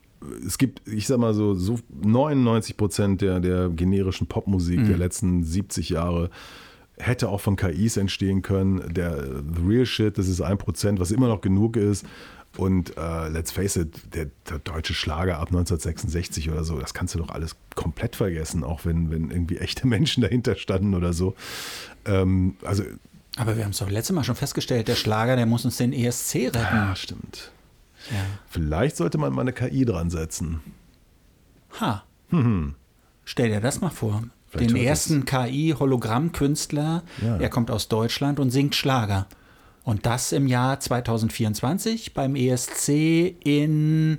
es 0.47 0.57
gibt, 0.57 0.89
ich 0.89 1.07
sag 1.07 1.19
mal 1.19 1.35
so, 1.35 1.53
so 1.53 1.79
99 2.03 2.79
Prozent 2.79 3.21
der, 3.21 3.41
der 3.41 3.69
generischen 3.69 4.27
Popmusik 4.29 4.81
Mhm. 4.81 4.89
der 4.89 4.97
letzten 4.97 5.43
70 5.45 5.91
Jahre 5.91 6.31
hätte 6.98 7.28
auch 7.28 7.40
von 7.40 7.57
KIs 7.57 7.96
entstehen 7.96 8.42
können. 8.42 8.92
Der 8.92 9.24
The 9.24 9.62
Real 9.66 9.87
Shit, 9.87 10.18
das 10.18 10.28
ist 10.28 10.40
ein 10.40 10.59
Prozent, 10.59 11.00
was 11.00 11.11
immer 11.11 11.28
noch 11.28 11.40
genug 11.40 11.76
ist. 11.76 12.04
Und 12.57 12.96
äh, 12.96 13.28
let's 13.28 13.50
face 13.50 13.76
it, 13.76 14.14
der, 14.14 14.26
der 14.48 14.61
deutsche 14.61 14.94
Schlager 14.94 15.38
ab 15.38 15.48
1966 15.48 16.50
oder 16.50 16.62
so, 16.62 16.78
das 16.78 16.94
kannst 16.94 17.14
du 17.14 17.18
doch 17.18 17.30
alles 17.30 17.57
komplett 17.74 18.14
vergessen, 18.14 18.62
auch 18.62 18.85
wenn, 18.85 19.11
wenn 19.11 19.30
irgendwie 19.30 19.59
echte 19.59 19.87
Menschen 19.88 20.22
dahinter 20.22 20.54
standen 20.54 20.94
oder 20.94 21.12
so. 21.12 21.35
Ähm, 22.04 22.57
also, 22.62 22.85
Aber 23.37 23.57
wir 23.57 23.64
haben 23.64 23.72
es 23.72 23.78
doch 23.78 23.90
letztes 23.90 24.14
Mal 24.14 24.22
schon 24.22 24.37
festgestellt, 24.37 24.87
der 24.87 24.94
Schlager, 24.94 25.35
der 25.35 25.46
muss 25.46 25.64
uns 25.64 25.78
den 25.78 25.92
ESC 25.92 26.35
retten. 26.35 26.59
ja, 26.61 26.94
stimmt. 26.94 27.50
Ja. 28.11 28.24
Vielleicht 28.48 28.96
sollte 28.96 29.18
man 29.18 29.33
mal 29.33 29.40
eine 29.40 29.52
KI 29.52 29.85
dran 29.85 30.11
setzen. 30.11 30.61
Ha. 31.80 32.04
Stell 33.24 33.48
dir 33.48 33.61
das 33.61 33.80
mal 33.80 33.90
vor. 33.90 34.22
Vielleicht 34.59 34.71
den 34.71 34.77
ersten 34.85 35.25
KI-Hologrammkünstler, 35.25 37.03
Ja. 37.23 37.37
er 37.37 37.49
kommt 37.49 37.71
aus 37.71 37.88
Deutschland 37.88 38.40
und 38.40 38.51
singt 38.51 38.75
Schlager. 38.75 39.27
Und 39.85 40.07
das 40.07 40.33
im 40.33 40.47
Jahr 40.47 40.81
2024 40.81 42.14
beim 42.14 42.37
ESC 42.37 43.37
in. 43.45 44.19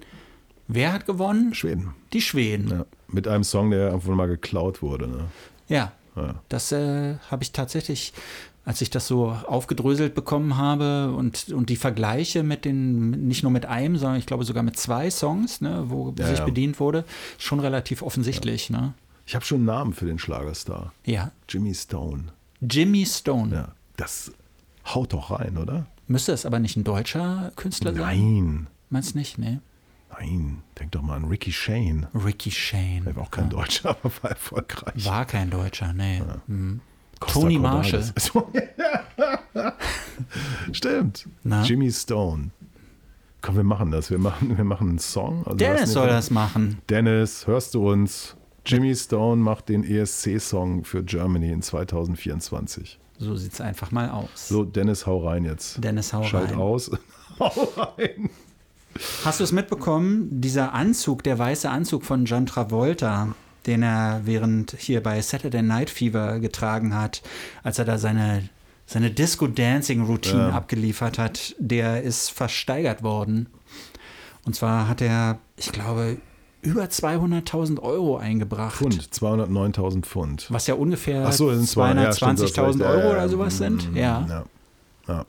Wer 0.67 0.93
hat 0.93 1.05
gewonnen? 1.05 1.53
Schweden. 1.53 1.93
Die 2.13 2.21
Schweden. 2.21 2.69
Ja. 2.69 2.85
Mit 3.07 3.27
einem 3.27 3.43
Song, 3.43 3.71
der 3.71 3.93
einfach 3.93 4.13
mal 4.13 4.27
geklaut 4.27 4.81
wurde. 4.81 5.07
Ne? 5.07 5.25
Ja, 5.67 5.91
Ja. 6.15 6.35
das 6.49 6.71
äh, 6.71 7.15
habe 7.29 7.43
ich 7.43 7.51
tatsächlich, 7.51 8.13
als 8.63 8.81
ich 8.81 8.89
das 8.89 9.07
so 9.07 9.27
aufgedröselt 9.47 10.15
bekommen 10.15 10.57
habe 10.57 11.13
und, 11.15 11.49
und 11.53 11.69
die 11.69 11.75
Vergleiche 11.75 12.41
mit 12.43 12.65
den, 12.65 13.27
nicht 13.27 13.43
nur 13.43 13.51
mit 13.51 13.65
einem, 13.67 13.97
sondern 13.97 14.17
ich 14.17 14.25
glaube 14.25 14.43
sogar 14.43 14.63
mit 14.63 14.77
zwei 14.77 15.09
Songs, 15.11 15.61
ne, 15.61 15.83
wo 15.87 16.13
Ja, 16.17 16.27
sich 16.27 16.39
ja. 16.39 16.45
bedient 16.45 16.79
wurde, 16.79 17.05
schon 17.37 17.59
relativ 17.59 18.01
offensichtlich. 18.01 18.69
Ja. 18.69 18.77
Ne? 18.81 18.93
Ich 19.25 19.35
habe 19.35 19.43
schon 19.45 19.57
einen 19.57 19.65
Namen 19.65 19.93
für 19.93 20.05
den 20.05 20.19
Schlagerstar. 20.19 20.93
ja. 21.05 21.31
Jimmy 21.49 21.73
Stone. 21.73 22.25
Jimmy 22.61 23.05
Stone. 23.05 23.53
Ja. 23.55 23.67
Das 23.97 24.31
haut 24.93 25.13
doch 25.13 25.31
rein, 25.31 25.57
oder? 25.57 25.85
Müsste 26.07 26.31
es 26.31 26.45
aber 26.45 26.59
nicht 26.59 26.75
ein 26.77 26.83
deutscher 26.83 27.51
Künstler 27.55 27.93
sein? 27.93 28.01
Nein. 28.01 28.67
Meinst 28.89 29.13
du 29.13 29.17
nicht? 29.19 29.37
Nee. 29.37 29.59
Nein. 30.11 30.61
Denk 30.79 30.91
doch 30.91 31.01
mal 31.01 31.15
an 31.15 31.25
Ricky 31.25 31.51
Shane. 31.51 32.07
Ricky 32.13 32.51
Shane. 32.51 33.03
Er 33.05 33.15
war 33.15 33.23
auch 33.23 33.31
kein 33.31 33.45
Ja. 33.45 33.49
Deutscher, 33.51 33.89
aber 34.03 34.11
war 34.21 34.29
erfolgreich. 34.31 35.05
War 35.05 35.25
kein 35.25 35.49
Deutscher, 35.49 35.91
nee. 35.93 36.21
Mhm. 36.47 36.81
Costa 37.19 37.39
Tony 37.41 37.57
Cordalis. 37.59 38.13
Stimmt. 40.71 41.27
Na? 41.43 41.63
Jimmy 41.63 41.91
Stone. 41.91 42.51
Komm, 43.41 43.55
wir 43.57 43.63
machen 43.63 43.91
das. 43.91 44.09
Wir 44.11 44.17
machen, 44.17 44.57
wir 44.57 44.63
machen 44.63 44.89
einen 44.89 44.99
Song. 44.99 45.43
Also 45.45 45.57
Dennis 45.57 45.91
soll 45.93 46.07
das 46.07 46.31
machen. 46.31 46.79
Dennis, 46.89 47.47
hörst 47.47 47.73
du 47.75 47.89
uns? 47.91 48.35
Jimmy 48.65 48.95
Stone 48.95 49.41
macht 49.41 49.69
den 49.69 49.83
ESC-Song 49.83 50.83
für 50.83 51.03
Germany 51.03 51.51
in 51.51 51.61
2024. 51.61 52.99
So 53.17 53.35
sieht 53.35 53.53
es 53.53 53.61
einfach 53.61 53.91
mal 53.91 54.09
aus. 54.09 54.47
So, 54.49 54.63
Dennis, 54.65 55.05
hau 55.05 55.25
rein 55.25 55.45
jetzt. 55.45 55.83
Dennis, 55.83 56.11
hau 56.13 56.23
Schalt 56.23 56.51
rein. 56.51 56.57
aus. 56.59 56.91
hau 57.39 57.71
rein. 57.77 58.29
Hast 59.23 59.39
du 59.39 59.43
es 59.43 59.51
mitbekommen? 59.51 60.27
Dieser 60.41 60.73
Anzug, 60.73 61.23
der 61.23 61.37
weiße 61.37 61.69
Anzug 61.69 62.03
von 62.05 62.25
John 62.25 62.45
Travolta, 62.45 63.35
den 63.65 63.83
er 63.83 64.21
während 64.25 64.75
hier 64.77 65.01
bei 65.03 65.21
Saturday 65.21 65.61
Night 65.61 65.89
Fever 65.89 66.39
getragen 66.39 66.95
hat, 66.95 67.21
als 67.63 67.77
er 67.79 67.85
da 67.85 67.97
seine, 67.97 68.49
seine 68.85 69.11
Disco-Dancing-Routine 69.11 70.49
Ja. 70.49 70.51
abgeliefert 70.51 71.17
hat, 71.17 71.55
der 71.59 72.03
ist 72.03 72.29
versteigert 72.31 73.03
worden. 73.03 73.47
Und 74.45 74.55
zwar 74.55 74.87
hat 74.87 75.01
er, 75.01 75.39
ich 75.57 75.71
glaube, 75.71 76.17
über 76.65 76.83
200.000 76.89 77.79
Euro 77.81 78.17
eingebracht. 78.17 78.75
Pfund, 78.75 79.01
209.000 79.13 80.03
Pfund. 80.05 80.47
Was 80.49 80.67
ja 80.67 80.73
ungefähr 80.75 81.25
Ach 81.27 81.31
so, 81.33 81.53
sind 81.53 81.67
zwei- 81.67 81.93
ja, 81.93 82.11
stimmt, 82.13 82.39
du 82.39 82.43
hast 82.43 82.55
220.000 82.57 82.65
recht. 82.67 82.79
Ja, 82.79 82.89
Euro 82.89 83.11
oder 83.11 83.29
sowas 83.29 83.57
sind. 83.57 83.91
Mm, 83.93 83.97
Ja. 83.97 84.25
Ja, 84.27 84.45
ja. 85.07 85.25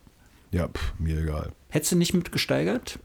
ja 0.53 0.69
pff, 0.69 0.95
mir 0.99 1.19
egal. 1.21 1.53
Hättest 1.69 1.93
du 1.93 1.97
nicht 1.97 2.15
mitgesteigert? 2.15 2.99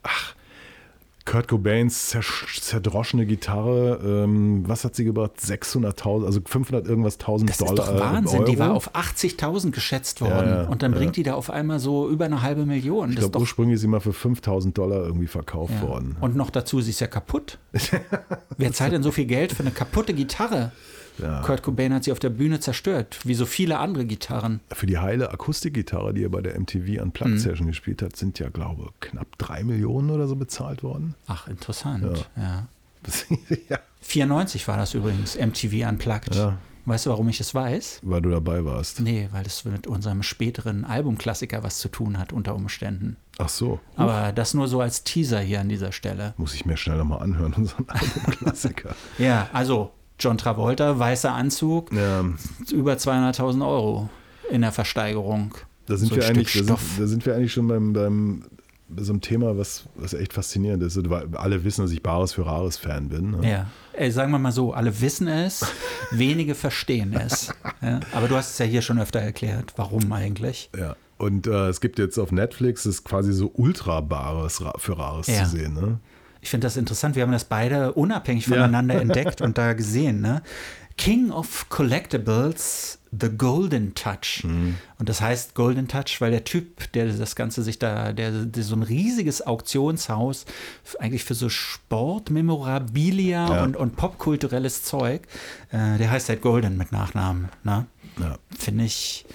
Kurt 1.31 1.47
Cobains 1.47 2.09
zer 2.09 2.19
zerdroschene 2.59 3.25
Gitarre, 3.25 4.01
ähm, 4.03 4.67
was 4.67 4.83
hat 4.83 4.95
sie 4.97 5.05
gebracht? 5.05 5.31
600.000, 5.39 6.25
also 6.25 6.41
500 6.45 6.85
irgendwas 6.85 7.19
1000 7.19 7.49
Das 7.49 7.61
ist 7.61 7.69
Dollar. 7.69 7.85
doch 7.93 7.99
Wahnsinn. 8.01 8.39
Euro. 8.41 8.51
Die 8.51 8.59
war 8.59 8.73
auf 8.73 8.93
80.000 8.93 9.71
geschätzt 9.71 10.19
worden. 10.19 10.49
Ja, 10.49 10.63
ja, 10.63 10.67
und 10.67 10.83
dann 10.83 10.91
ja. 10.91 10.97
bringt 10.97 11.15
die 11.15 11.23
da 11.23 11.35
auf 11.35 11.49
einmal 11.49 11.79
so 11.79 12.09
über 12.09 12.25
eine 12.25 12.41
halbe 12.41 12.65
Million. 12.65 13.11
ich 13.11 13.15
Das 13.15 13.23
ist 13.23 13.31
glaube, 13.31 13.43
ursprünglich 13.43 13.75
ist 13.75 13.81
sie 13.81 13.87
mal 13.87 14.01
für 14.01 14.11
5000 14.11 14.77
Dollar 14.77 15.05
irgendwie 15.05 15.27
verkauft 15.27 15.73
Ja. 15.81 15.87
worden. 15.87 16.17
Und 16.19 16.35
noch 16.35 16.49
dazu, 16.49 16.81
sie 16.81 16.89
ist 16.89 16.99
ja 16.99 17.07
kaputt. 17.07 17.59
Wer 18.57 18.73
zahlt 18.73 18.91
denn 18.91 19.01
so 19.03 19.11
viel 19.11 19.25
Geld 19.25 19.53
für 19.53 19.63
eine 19.63 19.71
kaputte 19.71 20.13
Gitarre? 20.13 20.73
Ja. 21.21 21.41
Kurt 21.41 21.63
Cobain 21.63 21.93
hat 21.93 22.03
sie 22.03 22.11
auf 22.11 22.19
der 22.19 22.29
Bühne 22.29 22.59
zerstört, 22.59 23.19
wie 23.23 23.33
so 23.33 23.45
viele 23.45 23.79
andere 23.79 24.05
Gitarren. 24.05 24.59
Für 24.71 24.85
die 24.85 24.97
heile 24.97 25.31
Akustikgitarre, 25.31 26.13
die 26.13 26.23
er 26.23 26.29
bei 26.29 26.41
der 26.41 26.59
MTV 26.59 27.01
Unplugged 27.01 27.35
mhm. 27.35 27.39
Session 27.39 27.67
gespielt 27.67 28.01
hat, 28.01 28.15
sind 28.15 28.39
ja, 28.39 28.49
glaube 28.49 28.85
ich, 28.85 29.09
knapp 29.09 29.37
drei 29.37 29.63
Millionen 29.63 30.09
oder 30.09 30.27
so 30.27 30.35
bezahlt 30.35 30.83
worden. 30.83 31.15
Ach, 31.27 31.47
interessant. 31.47 32.25
Ja. 32.35 32.41
ja. 32.43 32.67
ja. 33.69 33.79
94 34.01 34.67
war 34.67 34.77
das 34.77 34.93
übrigens, 34.93 35.37
MTV 35.37 35.87
Unplugged. 35.87 36.35
Ja. 36.35 36.57
Weißt 36.85 37.05
du, 37.05 37.11
warum 37.11 37.29
ich 37.29 37.39
es 37.39 37.53
weiß? 37.53 37.99
Weil 38.01 38.21
du 38.21 38.31
dabei 38.31 38.65
warst. 38.65 39.01
Nee, 39.01 39.29
weil 39.31 39.43
das 39.43 39.65
mit 39.65 39.85
unserem 39.85 40.23
späteren 40.23 40.83
Albumklassiker 40.83 41.61
was 41.63 41.77
zu 41.77 41.89
tun 41.89 42.17
hat 42.17 42.33
unter 42.33 42.55
Umständen. 42.55 43.17
Ach 43.37 43.49
so. 43.49 43.79
Aber 43.95 44.31
das 44.31 44.53
nur 44.53 44.67
so 44.67 44.81
als 44.81 45.03
Teaser 45.03 45.39
hier 45.39 45.61
an 45.61 45.69
dieser 45.69 45.91
Stelle. 45.91 46.33
Muss 46.37 46.55
ich 46.55 46.65
mir 46.65 46.77
schnell 46.77 46.97
nochmal 46.97 47.21
anhören, 47.21 47.53
unseren 47.57 47.87
Albumklassiker. 47.87 48.95
ja, 49.19 49.47
also 49.53 49.91
John 50.21 50.37
Travolta, 50.37 50.97
weißer 50.97 51.33
Anzug, 51.33 51.91
ja. 51.91 52.23
über 52.71 52.93
200.000 52.93 53.67
Euro 53.67 54.09
in 54.49 54.61
der 54.61 54.71
Versteigerung. 54.71 55.55
Da 55.87 55.97
sind, 55.97 56.09
so 56.09 56.15
wir, 56.15 56.25
eigentlich, 56.25 56.53
da 56.53 56.63
sind, 56.63 56.79
da 56.99 57.07
sind 57.07 57.25
wir 57.25 57.35
eigentlich 57.35 57.53
schon 57.53 57.67
beim, 57.67 57.93
beim 57.93 58.43
so 58.97 59.13
einem 59.13 59.21
Thema, 59.21 59.57
was, 59.57 59.83
was 59.95 60.13
echt 60.13 60.33
faszinierend 60.33 60.83
ist. 60.83 60.97
Weil 61.09 61.27
alle 61.35 61.63
wissen, 61.63 61.81
dass 61.81 61.91
ich 61.91 62.03
Bares 62.03 62.33
für 62.33 62.45
Rares 62.45 62.77
Fan 62.77 63.09
bin. 63.09 63.31
Ne? 63.31 63.49
Ja. 63.49 63.67
Ey, 63.93 64.11
sagen 64.11 64.31
wir 64.31 64.39
mal 64.39 64.51
so, 64.51 64.73
alle 64.73 65.01
wissen 65.01 65.27
es, 65.27 65.65
wenige 66.11 66.55
verstehen 66.55 67.13
es. 67.13 67.53
Ja? 67.81 67.99
Aber 68.13 68.27
du 68.27 68.35
hast 68.35 68.51
es 68.51 68.57
ja 68.57 68.65
hier 68.65 68.81
schon 68.81 68.99
öfter 68.99 69.19
erklärt. 69.19 69.73
Warum 69.75 70.11
eigentlich? 70.11 70.69
Ja. 70.77 70.95
Und 71.17 71.45
äh, 71.45 71.67
es 71.67 71.81
gibt 71.81 71.99
jetzt 71.99 72.17
auf 72.17 72.31
Netflix 72.31 72.85
ist 72.87 73.03
quasi 73.03 73.31
so 73.31 73.51
ultra 73.53 74.01
Bares 74.01 74.63
für 74.77 74.97
Rares 74.97 75.27
ja. 75.27 75.43
zu 75.43 75.49
sehen. 75.51 75.75
Ne? 75.75 75.99
Ich 76.41 76.49
finde 76.49 76.65
das 76.65 76.77
interessant. 76.77 77.15
Wir 77.15 77.23
haben 77.23 77.31
das 77.31 77.45
beide 77.45 77.93
unabhängig 77.93 78.47
voneinander 78.47 78.95
ja. 78.95 79.01
entdeckt 79.01 79.41
und 79.41 79.57
da 79.57 79.73
gesehen. 79.73 80.21
Ne? 80.21 80.41
King 80.97 81.31
of 81.31 81.69
Collectibles, 81.69 82.99
The 83.11 83.29
Golden 83.29 83.93
Touch. 83.95 84.43
Mhm. 84.43 84.75
Und 84.99 85.09
das 85.09 85.21
heißt 85.21 85.55
Golden 85.55 85.87
Touch, 85.87 86.19
weil 86.19 86.31
der 86.31 86.43
Typ, 86.43 86.91
der 86.93 87.07
das 87.07 87.35
Ganze 87.35 87.63
sich 87.63 87.79
da, 87.79 88.13
der, 88.13 88.31
der 88.45 88.63
so 88.63 88.75
ein 88.75 88.83
riesiges 88.83 89.45
Auktionshaus 89.45 90.45
eigentlich 90.99 91.23
für 91.23 91.33
so 91.33 91.49
Sport, 91.49 92.29
Memorabilia 92.29 93.55
ja. 93.55 93.63
und, 93.63 93.75
und 93.75 93.95
popkulturelles 93.95 94.83
Zeug, 94.83 95.23
äh, 95.71 95.97
der 95.97 96.11
heißt 96.11 96.29
halt 96.29 96.41
Golden 96.41 96.77
mit 96.77 96.91
Nachnamen. 96.91 97.49
Ne? 97.63 97.85
Ja. 98.19 98.37
Finde 98.57 98.85
ich 98.85 99.25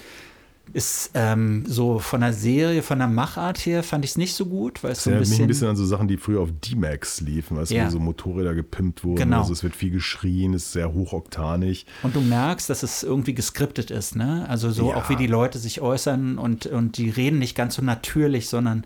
ist 0.73 1.11
ähm, 1.15 1.65
so 1.67 1.99
von 1.99 2.21
der 2.21 2.33
Serie, 2.33 2.83
von 2.83 2.99
der 2.99 3.09
Machart 3.09 3.59
her 3.59 3.83
fand 3.83 4.05
ich 4.05 4.13
es 4.13 4.17
nicht 4.17 4.35
so 4.35 4.47
gut, 4.47 4.83
weil 4.83 4.93
es 4.93 5.05
so 5.05 5.11
ein 5.11 5.19
bisschen. 5.19 5.37
Mich 5.37 5.43
ein 5.43 5.49
bisschen 5.49 5.69
an 5.69 5.77
so 5.77 5.87
Sachen, 5.87 6.09
die 6.09 6.17
früher 6.17 6.41
auf 6.41 6.51
D-Max 6.53 7.21
liefen, 7.21 7.57
weißt 7.57 7.71
ja. 7.71 7.87
wo 7.87 7.91
so 7.91 8.01
Motorräder 8.01 8.55
gepimpt 8.55 9.05
wurden. 9.05 9.17
Genau. 9.17 9.41
Also 9.41 9.53
es 9.53 9.63
wird 9.63 9.77
viel 9.77 9.91
geschrien, 9.91 10.55
ist 10.55 10.73
sehr 10.73 10.93
hochoktanig. 10.93 11.87
Und 12.03 12.17
du 12.17 12.21
merkst, 12.21 12.69
dass 12.69 12.83
es 12.83 13.03
irgendwie 13.03 13.35
geskriptet 13.35 13.91
ist, 13.91 14.17
ne? 14.17 14.45
Also 14.49 14.71
so 14.71 14.91
ja. 14.91 14.97
auch 14.97 15.09
wie 15.09 15.17
die 15.17 15.29
Leute 15.29 15.59
sich 15.59 15.81
äußern 15.81 16.37
und, 16.37 16.67
und 16.67 16.99
die 16.99 17.11
reden 17.11 17.39
nicht 17.39 17.55
ganz 17.55 17.77
so 17.77 17.83
natürlich, 17.83 18.49
sondern 18.49 18.85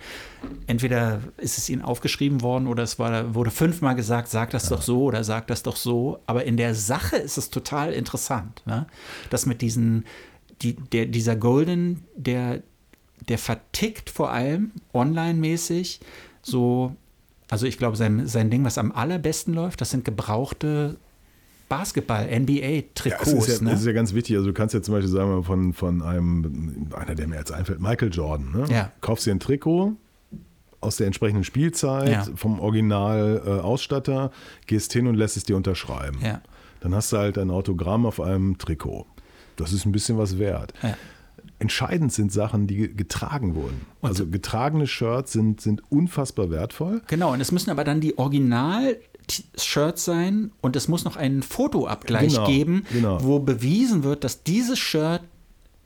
entweder 0.66 1.21
ist 1.38 1.59
es 1.59 1.69
ihnen 1.69 1.83
aufgeschrieben 1.83 2.43
worden 2.43 2.66
oder 2.66 2.83
es 2.83 2.99
war, 2.99 3.35
wurde 3.35 3.51
fünfmal 3.51 3.95
gesagt, 3.95 4.29
sag 4.29 4.51
das 4.51 4.69
ja. 4.69 4.77
doch 4.77 4.83
so 4.83 5.05
oder 5.05 5.25
sag 5.25 5.47
das 5.47 5.62
doch 5.62 5.77
so. 5.77 6.21
Aber 6.27 6.45
in 6.45 6.57
der 6.57 6.75
Sache 6.75 7.16
ist 7.16 7.38
es 7.38 7.51
total 7.51 7.93
interessant, 7.93 8.62
ne? 8.66 8.87
Das 9.31 9.47
mit 9.47 9.62
diesen 9.62 10.05
die, 10.62 10.75
der, 10.75 11.07
dieser 11.07 11.37
Golden, 11.37 12.05
der, 12.16 12.62
der 13.29 13.38
vertickt 13.38 14.11
vor 14.11 14.31
allem 14.31 14.73
online-mäßig 14.92 16.01
so, 16.42 16.94
also 17.49 17.66
ich 17.66 17.79
glaube, 17.79 17.96
sein, 17.96 18.27
sein 18.27 18.51
Ding, 18.51 18.64
was 18.64 18.79
am 18.79 18.92
allerbesten 18.92 19.55
läuft, 19.55 19.81
das 19.81 19.90
sind 19.90 20.05
gebrauchte 20.05 20.96
Basketball, 21.68 22.27
NBA-Trikots. 22.27 23.31
Ja, 23.31 23.37
das, 23.37 23.49
ist 23.49 23.61
ja, 23.61 23.64
ne? 23.64 23.70
das 23.70 23.81
ist 23.81 23.87
ja 23.87 23.92
ganz 23.92 24.12
wichtig. 24.12 24.37
Also 24.37 24.49
du 24.49 24.53
kannst 24.53 24.75
ja 24.75 24.83
zum 24.83 24.94
Beispiel 24.94 25.11
sagen, 25.11 25.44
von, 25.44 25.73
von 25.73 26.03
einem, 26.03 26.88
einer, 26.92 27.14
der 27.14 27.29
mir 27.29 27.37
jetzt 27.37 27.53
einfällt, 27.53 27.81
Michael 27.81 28.12
Jordan. 28.12 28.51
Ne? 28.53 28.64
Ja. 28.70 28.92
Kaufst 29.01 29.27
dir 29.27 29.31
ein 29.31 29.38
Trikot 29.38 29.94
aus 30.81 30.96
der 30.96 31.07
entsprechenden 31.07 31.44
Spielzeit, 31.44 32.11
ja. 32.11 32.27
vom 32.35 32.59
Original-Ausstatter, 32.59 34.33
äh, 34.33 34.66
gehst 34.66 34.92
hin 34.92 35.07
und 35.07 35.14
lässt 35.14 35.37
es 35.37 35.44
dir 35.44 35.57
unterschreiben. 35.57 36.18
Ja. 36.25 36.40
Dann 36.81 36.94
hast 36.94 37.12
du 37.12 37.18
halt 37.18 37.38
ein 37.38 37.51
Autogramm 37.51 38.05
auf 38.05 38.20
einem 38.20 38.59
Trikot. 38.59 39.07
Das 39.61 39.73
ist 39.73 39.85
ein 39.87 39.92
bisschen 39.92 40.18
was 40.18 40.38
wert. 40.38 40.73
Ja. 40.83 40.96
Entscheidend 41.59 42.12
sind 42.12 42.33
Sachen, 42.33 42.66
die 42.66 42.94
getragen 42.94 43.55
wurden. 43.55 43.87
Und 44.01 44.09
also 44.09 44.27
getragene 44.27 44.87
Shirts 44.87 45.33
sind, 45.33 45.61
sind 45.61 45.83
unfassbar 45.90 46.51
wertvoll. 46.51 47.03
Genau, 47.07 47.33
und 47.33 47.40
es 47.40 47.53
müssen 47.53 47.70
aber 47.70 47.85
dann 47.85 48.01
die 48.01 48.18
Original- 48.18 48.96
Shirts 49.57 50.05
sein 50.05 50.51
und 50.61 50.75
es 50.75 50.88
muss 50.88 51.05
noch 51.05 51.16
einen 51.16 51.44
Fotoabgleich 51.44 52.33
genau, 52.33 52.46
geben, 52.46 52.85
genau. 52.92 53.23
wo 53.23 53.38
bewiesen 53.38 54.03
wird, 54.03 54.25
dass 54.25 54.42
dieses 54.42 54.79
Shirt 54.79 55.23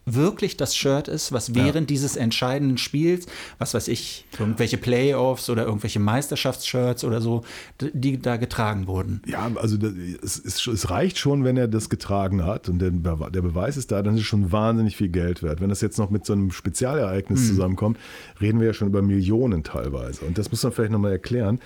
wirklich 0.06 0.56
das 0.56 0.76
Shirt 0.76 1.08
ist, 1.08 1.32
was 1.32 1.54
während 1.54 1.74
ja. 1.90 1.94
dieses 1.94 2.16
entscheidenden 2.16 2.78
Spiels, 2.78 3.26
was 3.58 3.74
weiß 3.74 3.88
ich, 3.88 4.26
irgendwelche 4.38 4.76
Playoffs 4.76 5.48
oder 5.48 5.64
irgendwelche 5.64 6.00
Meisterschaftsshirts 6.00 7.04
oder 7.04 7.20
so, 7.20 7.42
die 7.80 8.20
da 8.20 8.36
getragen 8.36 8.86
wurden. 8.86 9.22
Ja, 9.26 9.50
also 9.56 9.78
es, 10.22 10.42
es, 10.44 10.66
es 10.66 10.90
reicht 10.90 11.18
schon, 11.18 11.44
wenn 11.44 11.56
er 11.56 11.68
das 11.68 11.88
getragen 11.88 12.44
hat 12.44 12.68
und 12.68 12.78
der, 12.80 12.90
der, 12.90 13.42
Beweis 13.42 13.76
ist 13.76 13.92
da, 13.92 14.02
dann 14.02 14.14
ist 14.14 14.20
es 14.20 14.26
schon 14.26 14.52
wahnsinnig 14.52 14.96
viel 14.96 15.08
Geld 15.08 15.42
wert. 15.42 15.60
Wenn 15.60 15.68
das 15.68 15.80
jetzt 15.80 15.98
noch 15.98 16.10
mit 16.10 16.24
so 16.26 16.32
einem 16.32 16.50
Spezialereignis 16.50 17.42
mhm. 17.42 17.46
zusammenkommt, 17.46 17.98
reden 18.40 18.60
wir 18.60 18.68
ja 18.68 18.72
schon 18.72 18.88
über 18.88 19.02
Millionen 19.02 19.64
teilweise. 19.64 20.24
Und 20.24 20.38
das 20.38 20.50
muss 20.50 20.62
man 20.62 20.72
vielleicht 20.72 20.92
nochmal 20.92 21.12
erklären 21.12 21.60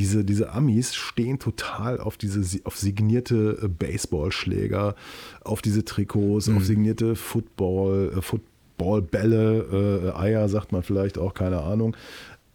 diese, 0.00 0.24
diese 0.24 0.52
Amis 0.52 0.94
stehen 0.94 1.38
total 1.38 2.00
auf 2.00 2.16
diese 2.16 2.64
auf 2.64 2.78
signierte 2.78 3.58
äh, 3.62 3.68
Baseballschläger, 3.68 4.94
auf 5.44 5.60
diese 5.60 5.84
Trikots, 5.84 6.48
mhm. 6.48 6.56
auf 6.56 6.64
signierte 6.64 7.14
Football, 7.16 8.14
äh, 8.16 8.22
Footballbälle, 8.22 10.12
äh, 10.14 10.18
Eier, 10.18 10.48
sagt 10.48 10.72
man 10.72 10.82
vielleicht 10.82 11.18
auch, 11.18 11.34
keine 11.34 11.62
Ahnung. 11.62 11.94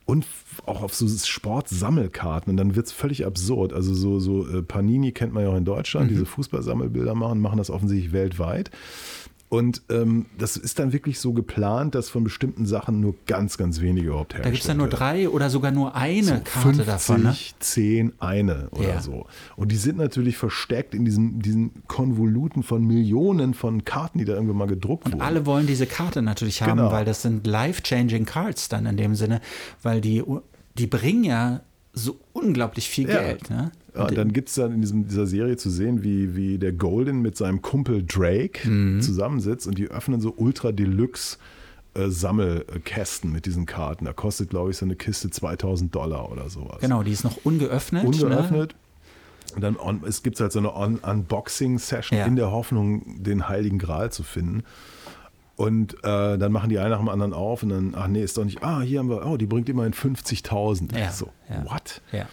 Und 0.06 0.26
auch 0.66 0.82
auf 0.82 0.94
so 0.96 1.08
Sportsammelkarten. 1.08 2.52
Und 2.52 2.58
dann 2.58 2.76
wird 2.76 2.88
es 2.88 2.92
völlig 2.92 3.26
absurd. 3.26 3.74
Also 3.74 3.94
so, 3.94 4.20
so 4.20 4.48
äh, 4.48 4.64
Panini 4.64 5.12
kennt 5.12 5.34
man 5.34 5.44
ja 5.44 5.50
auch 5.50 5.58
in 5.58 5.66
Deutschland, 5.66 6.08
mhm. 6.08 6.14
diese 6.14 6.26
Fußballsammelbilder 6.26 7.14
machen, 7.14 7.42
machen 7.42 7.58
das 7.60 7.70
offensichtlich 7.70 8.12
weltweit. 8.12 8.72
Und 9.48 9.84
ähm, 9.90 10.26
das 10.40 10.58
ist 10.58 10.80
dann 10.80 10.92
wirklich 10.92 11.20
so 11.20 11.32
geplant, 11.32 11.94
dass 11.94 12.10
von 12.10 12.24
bestimmten 12.24 12.66
Sachen 12.66 13.00
nur 13.00 13.14
ganz, 13.28 13.58
ganz 13.58 13.80
wenige 13.80 14.08
überhaupt 14.08 14.34
hergestellt 14.34 14.46
Da 14.46 14.50
gibt 14.50 14.62
es 14.62 14.68
dann 14.68 14.78
nur 14.78 14.88
drei 14.88 15.30
oder 15.30 15.52
sogar 15.52 15.72
nur 15.72 15.96
eine 15.96 16.24
so 16.24 16.34
Karte 16.44 16.84
50, 16.84 16.86
davon. 16.86 17.24
Ne? 17.24 17.36
10, 17.60 18.14
eine 18.20 18.70
oder 18.72 18.90
ja. 18.90 19.02
so. 19.02 19.28
Und 19.56 19.72
die 19.72 19.76
sind 19.76 19.98
natürlich 19.98 20.36
versteckt 20.36 20.96
in 20.96 21.06
diesen, 21.06 21.40
diesen 21.42 21.84
Konvoluten 21.88 22.64
von 22.64 22.86
Millionen 22.86 23.54
von 23.54 23.86
Karten, 23.86 24.18
die 24.18 24.26
da 24.26 24.34
irgendwann 24.34 24.58
mal 24.58 24.68
gedruckt 24.68 25.06
Und 25.06 25.14
wurden. 25.14 25.22
Und 25.22 25.28
alle 25.28 25.46
wollen 25.46 25.68
diese 25.68 25.86
Karte 25.86 26.24
natürlich 26.24 26.64
haben, 26.64 26.78
genau. 26.78 26.92
weil 26.92 27.06
das 27.06 27.22
sind 27.22 27.46
life-changing 27.46 28.26
Cards 28.26 28.68
dann 28.68 28.88
in 28.88 28.98
dem 28.98 29.14
Sinne, 29.14 29.42
weil 29.84 30.02
die, 30.02 30.24
die 30.76 30.88
bringen 30.88 31.24
ja 31.24 31.62
so 31.94 32.20
unglaublich 32.34 32.90
viel 32.90 33.08
ja. 33.08 33.22
Geld. 33.22 33.50
Ne? 33.52 33.72
Ja, 33.96 34.08
dann 34.08 34.34
gibt 34.34 34.50
es 34.50 34.56
dann 34.56 34.74
in 34.74 34.82
diesem, 34.82 35.08
dieser 35.08 35.26
Serie 35.26 35.58
zu 35.58 35.70
sehen, 35.70 36.04
wie, 36.04 36.36
wie 36.36 36.58
der 36.58 36.74
Golden 36.74 37.22
mit 37.22 37.38
seinem 37.38 37.62
Kumpel 37.62 38.04
Drake 38.06 38.68
mhm. 38.68 39.02
zusammensitzt 39.02 39.68
und 39.68 39.78
die 39.78 39.90
öffnen 39.90 40.22
so 40.22 40.34
Ultra 40.36 40.72
Deluxe 40.72 41.38
äh, 41.96 42.10
Sammelkästen 42.10 43.32
mit 43.32 43.46
diesen 43.46 43.66
Karten. 43.66 44.06
Da 44.06 44.14
kostet, 44.14 44.50
glaube 44.50 44.72
ich, 44.72 44.78
so 44.78 44.86
eine 44.86 44.96
Kiste 44.96 45.30
2000 45.30 45.96
Dollar 45.96 46.32
oder 46.32 46.50
sowas. 46.50 46.80
Genau, 46.82 47.04
die 47.04 47.12
ist 47.12 47.24
noch 47.24 47.38
ungeöffnet. 47.46 48.06
Ungeöffnet. 48.06 48.74
Ne? 48.74 49.56
Und 49.56 49.62
dann 49.62 49.78
on, 49.78 50.04
es 50.06 50.22
gibt 50.22 50.40
halt 50.40 50.52
so 50.52 50.60
eine 50.60 50.76
On 50.76 50.98
Unboxing-Session 50.98 52.20
ja. 52.20 52.26
in 52.26 52.36
der 52.36 52.52
Hoffnung, 52.52 53.24
den 53.24 53.48
Heiligen 53.48 53.80
Gral 53.80 54.12
zu 54.12 54.24
finden. 54.24 54.64
Und 55.56 55.94
äh, 56.04 56.38
dann 56.38 56.52
machen 56.52 56.70
die 56.70 56.80
einen 56.80 56.90
nach 56.90 57.00
dem 57.00 57.08
anderen 57.08 57.32
auf 57.32 57.64
und 57.64 57.70
dann, 57.70 57.94
ach 57.96 58.08
nee, 58.08 58.22
ist 58.22 58.38
doch 58.38 58.44
nicht, 58.44 58.62
ah, 58.62 58.82
hier 58.82 59.00
haben 59.00 59.10
wir, 59.10 59.26
oh, 59.26 59.38
die 59.38 59.46
bringt 59.46 59.70
immerhin 59.70 59.94
50.000. 59.94 60.98
Ja, 60.98 61.12
so, 61.12 61.30
ja. 61.50 61.64
what? 61.64 62.02
Ja. 62.12 62.28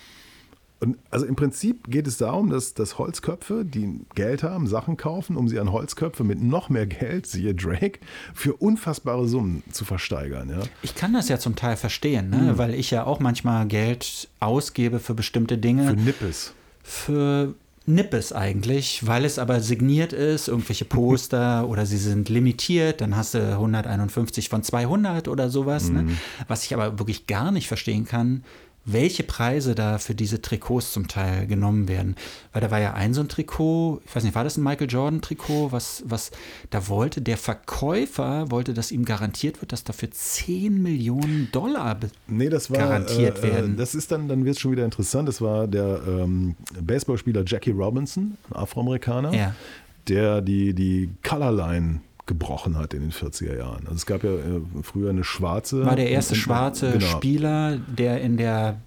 Und 0.83 0.99
also 1.13 1.27
im 1.27 1.37
Prinzip 1.37 1.89
geht 1.89 2.09
es 2.09 2.17
darum, 2.17 2.51
dass, 2.51 2.75
dass 2.75 2.99
Holzköpfe, 2.99 3.65
die 3.65 4.01
Geld 4.17 4.43
haben, 4.43 4.67
Sachen 4.67 4.97
kaufen, 4.97 5.37
um 5.37 5.47
sie 5.47 5.61
an 5.61 5.71
Holzköpfe 5.71 6.25
mit 6.25 6.43
noch 6.43 6.71
mehr 6.71 6.89
Geld, 6.89 7.29
siehe 7.29 7.55
Drake, 7.55 8.01
für 8.35 8.55
unfassbare 8.55 9.29
Summen 9.29 9.63
zu 9.71 9.85
versteigern. 9.85 10.51
Ja? 10.51 10.59
Ich 10.83 10.97
kann 10.97 11.13
das 11.13 11.29
ja 11.29 11.39
zum 11.39 11.55
Teil 11.55 11.77
verstehen, 11.77 12.31
ne? 12.31 12.37
Mhm. 12.37 12.59
weil 12.59 12.75
ich 12.75 12.91
ja 12.91 13.05
auch 13.05 13.21
manchmal 13.21 13.69
Geld 13.69 14.29
ausgebe 14.41 14.99
für 14.99 15.15
bestimmte 15.15 15.57
Dinge. 15.57 15.87
Für 15.87 15.95
Nippes. 15.95 16.53
Für 16.83 17.55
Nippes 17.87 18.33
eigentlich, 18.33 19.07
weil 19.07 19.25
es 19.25 19.39
aber 19.39 19.61
signiert 19.61 20.13
ist, 20.13 20.49
irgendwelche 20.49 20.85
Poster 20.85 21.69
oder 21.69 21.87
sie 21.87 21.97
sind 21.97 22.29
limitiert, 22.29 23.01
dann 23.01 23.17
hast 23.17 23.35
du 23.35 23.39
151 23.39 24.49
von 24.49 24.65
200 24.65 25.29
oder 25.29 25.49
sowas. 25.49 25.91
Mhm. 25.91 25.95
Ne? 25.95 26.07
Was 26.49 26.65
ich 26.65 26.75
aber 26.75 26.99
wirklich 26.99 27.29
gar 27.29 27.53
nicht 27.53 27.69
verstehen 27.69 28.05
kann, 28.05 28.43
welche 28.85 29.23
Preise 29.23 29.75
da 29.75 29.99
für 29.99 30.15
diese 30.15 30.43
Trikots 30.43 30.93
zum 30.93 31.09
Teil 31.09 31.47
genommen 31.47 31.89
werden. 31.89 32.17
Weil 32.53 32.63
da 32.63 32.71
war 32.71 32.81
ja 32.81 32.95
ein 32.95 33.15
so 33.15 33.21
ein 33.21 33.29
Trikot, 33.29 34.01
ich 34.05 34.15
weiß 34.15 34.25
nicht, 34.25 34.35
war 34.35 34.45
das 34.45 34.57
ein 34.57 34.65
Michael 34.65 34.91
Jordan 34.91 35.21
Trikot, 35.21 35.71
was, 35.71 36.03
was 36.07 36.31
da 36.71 36.89
wollte 36.89 37.21
der 37.21 37.37
Verkäufer, 37.37 38.51
wollte, 38.51 38.75
dass 38.75 38.91
ihm 38.91 39.05
garantiert 39.05 39.61
wird, 39.61 39.73
dass 39.73 39.85
dafür 39.85 40.11
10 40.11 40.83
Millionen 40.83 41.49
Dollar 41.53 41.99
nee, 42.27 42.49
das 42.49 42.71
war, 42.71 42.79
garantiert 42.79 43.39
äh, 43.39 43.43
werden. 43.43 43.77
Das 43.77 43.95
ist 43.95 44.11
dann, 44.11 44.29
dann 44.29 44.45
wird 44.45 44.57
es 44.57 44.61
schon 44.61 44.73
wieder 44.73 44.85
interessant. 44.85 45.29
Das 45.29 45.41
war 45.41 45.69
der 45.69 46.01
ähm, 46.07 46.57
Baseballspieler 46.81 47.45
Jackie 47.47 47.71
Robinson, 47.71 48.37
Afroamerikaner. 48.51 49.35
Ja 49.35 49.55
der 50.09 50.41
die, 50.41 50.75
die 50.75 51.11
Colorline 51.23 52.01
gebrochen 52.27 52.79
hat 52.79 52.95
in 52.95 53.01
den 53.01 53.13
40er 53.13 53.57
Jahren. 53.57 53.83
Also 53.85 53.95
es 53.95 54.07
gab 54.07 54.23
ja 54.23 54.33
äh, 54.33 54.61
früher 54.83 55.11
eine 55.11 55.25
schwarze. 55.25 55.85
War 55.85 55.97
der 55.97 56.11
erste 56.11 56.35
schwarze 56.35 56.93
genau. 56.93 57.07
Spieler, 57.07 57.77
der 57.77 58.21
in 58.21 58.37
der 58.37 58.81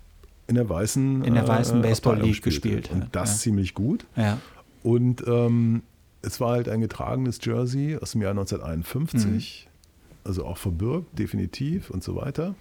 in 0.48 0.56
der 0.56 0.70
weißen, 0.70 1.24
in 1.24 1.34
der 1.34 1.48
weißen 1.48 1.80
äh, 1.80 1.82
Baseball 1.82 2.22
League 2.22 2.44
gespielt 2.44 2.92
hat. 2.92 2.96
Und 2.96 3.16
das 3.16 3.32
ja. 3.32 3.38
ziemlich 3.38 3.74
gut. 3.74 4.06
Ja. 4.16 4.38
Und 4.84 5.24
ähm, 5.28 5.82
es 6.22 6.40
war 6.40 6.52
halt 6.52 6.70
ein 6.70 6.82
getragenes 6.82 7.40
Jersey 7.44 7.98
aus 8.00 8.12
dem 8.12 8.22
Jahr 8.22 8.32
1951. 8.32 9.68
Mhm. 9.68 9.72
Also 10.24 10.46
auch 10.46 10.58
verbürgt, 10.58 11.18
definitiv 11.18 11.90
und 11.90 12.04
so 12.04 12.16
weiter 12.16 12.56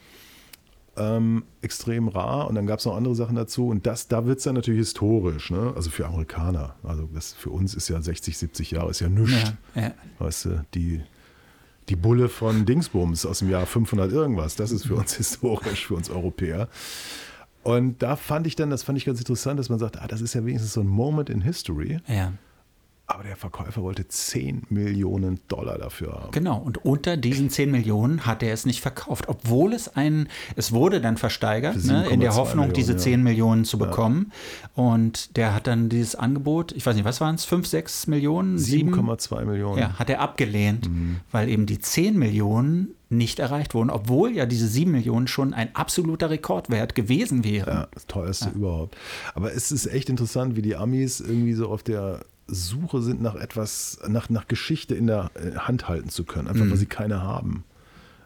ähm, 0.97 1.45
extrem 1.61 2.09
rar 2.09 2.49
und 2.49 2.55
dann 2.55 2.67
gab 2.67 2.79
es 2.79 2.85
noch 2.85 2.97
andere 2.97 3.15
Sachen 3.15 3.37
dazu 3.37 3.69
und 3.69 3.87
das, 3.87 4.09
da 4.09 4.27
wird 4.27 4.39
es 4.39 4.45
dann 4.45 4.55
natürlich 4.55 4.79
historisch, 4.79 5.51
ne? 5.51 5.73
also 5.75 5.91
für 5.91 6.07
Amerikaner. 6.07 6.77
Also 6.83 7.09
das 7.13 7.33
für 7.33 7.51
uns 7.51 7.75
ist 7.75 7.89
ja 7.89 8.01
60, 8.01 8.39
70 8.39 8.71
Jahre, 8.73 8.91
ist 8.91 9.01
ja 9.01 9.09
nichts. 9.09 9.53
Ja, 9.75 9.83
ja. 9.83 9.95
Weißt 10.19 10.47
du, 10.47 10.65
die, 10.75 11.01
die 11.89 11.97
Bulle 11.97 12.29
von 12.29 12.65
Dingsbums 12.65 13.27
aus 13.27 13.41
dem 13.41 13.51
Jahr 13.51 13.67
500 13.67 14.13
irgendwas, 14.13 14.57
das 14.57 14.71
ist 14.71 14.87
für 14.87 14.95
uns 14.95 15.15
historisch, 15.17 15.87
für 15.87 15.95
uns 15.95 16.11
Europäer. 16.11 16.69
Und 17.63 18.03
da 18.03 18.17
fand 18.17 18.47
ich 18.47 18.57
dann, 18.57 18.71
das 18.71 18.83
fand 18.83 18.99
ich 18.99 19.07
ganz 19.07 19.19
interessant, 19.19 19.59
dass 19.59 19.71
man 19.71 19.79
sagt, 19.79 20.01
ah, 20.01 20.07
das 20.07 20.21
ist 20.21 20.35
ja 20.35 20.45
wenigstens 20.45 20.75
so 20.75 20.81
ein 20.81 20.87
Moment 20.87 21.31
in 21.31 21.41
History. 21.41 21.99
Ja. 22.07 22.33
Aber 23.07 23.23
der 23.23 23.37
Verkäufer 23.37 23.83
wollte 23.83 24.09
10 24.09 24.63
Millionen 24.71 25.39
Dollar 25.49 25.77
dafür 25.77 26.15
haben. 26.15 26.31
Genau, 26.31 26.57
und 26.57 26.87
unter 26.87 27.19
diesen 27.19 27.51
10 27.51 27.71
Millionen 27.71 28.25
hat 28.25 28.43
er 28.43 28.55
es 28.55 28.65
nicht 28.65 28.81
verkauft, 28.81 29.29
obwohl 29.29 29.75
es 29.75 29.95
ein, 29.95 30.29
es 30.57 30.73
wurde 30.73 31.03
dann 31.03 31.19
versteigert, 31.19 31.85
ne, 31.85 32.07
in 32.09 32.21
der 32.21 32.35
Hoffnung, 32.35 32.69
Millionen, 32.69 32.75
diese 32.75 32.97
10 32.97 33.13
ja. 33.13 33.19
Millionen 33.19 33.65
zu 33.67 33.77
bekommen. 33.77 34.33
Ja. 34.63 34.85
Und 34.85 35.37
der 35.37 35.55
hat 35.55 35.67
dann 35.67 35.91
dieses 35.91 36.15
Angebot, 36.15 36.73
ich 36.73 36.87
weiß 36.87 36.97
nicht, 36.97 37.05
was 37.05 37.21
waren 37.21 37.35
es, 37.35 37.45
5, 37.45 37.67
6 37.67 38.07
Millionen? 38.07 38.57
7,2 38.57 39.45
Millionen. 39.45 39.79
Ja, 39.79 39.99
hat 39.99 40.09
er 40.09 40.21
abgelehnt, 40.21 40.89
mhm. 40.89 41.21
weil 41.31 41.51
eben 41.51 41.67
die 41.67 41.79
10 41.79 42.19
Millionen 42.19 42.95
nicht 43.11 43.39
erreicht 43.39 43.75
wurden, 43.75 43.91
obwohl 43.91 44.33
ja 44.33 44.47
diese 44.47 44.67
7 44.67 44.91
Millionen 44.91 45.29
schon 45.29 45.53
ein 45.53 45.75
absoluter 45.77 46.31
Rekordwert 46.31 46.95
gewesen 46.95 47.45
wären. 47.45 47.75
Ja, 47.75 47.89
das 47.93 48.07
teuerste 48.07 48.47
ja. 48.47 48.55
überhaupt. 48.55 48.97
Aber 49.35 49.53
es 49.53 49.71
ist 49.71 49.87
echt 49.87 50.09
interessant, 50.09 50.57
wie 50.57 50.63
die 50.63 50.75
Amis 50.75 51.21
irgendwie 51.21 51.53
so 51.53 51.69
auf 51.69 51.83
der 51.83 52.21
Suche 52.47 53.01
sind 53.01 53.23
nach 53.23 53.35
etwas, 53.35 53.99
nach, 54.07 54.29
nach 54.29 54.47
Geschichte 54.49 54.95
in 54.95 55.07
der 55.07 55.31
äh, 55.35 55.57
Hand 55.57 55.89
halten 55.89 56.09
zu 56.09 56.25
können, 56.25 56.49
einfach 56.49 56.65
mhm. 56.65 56.71
weil 56.71 56.77
sie 56.77 56.87
keine 56.87 57.23
haben. 57.23 57.65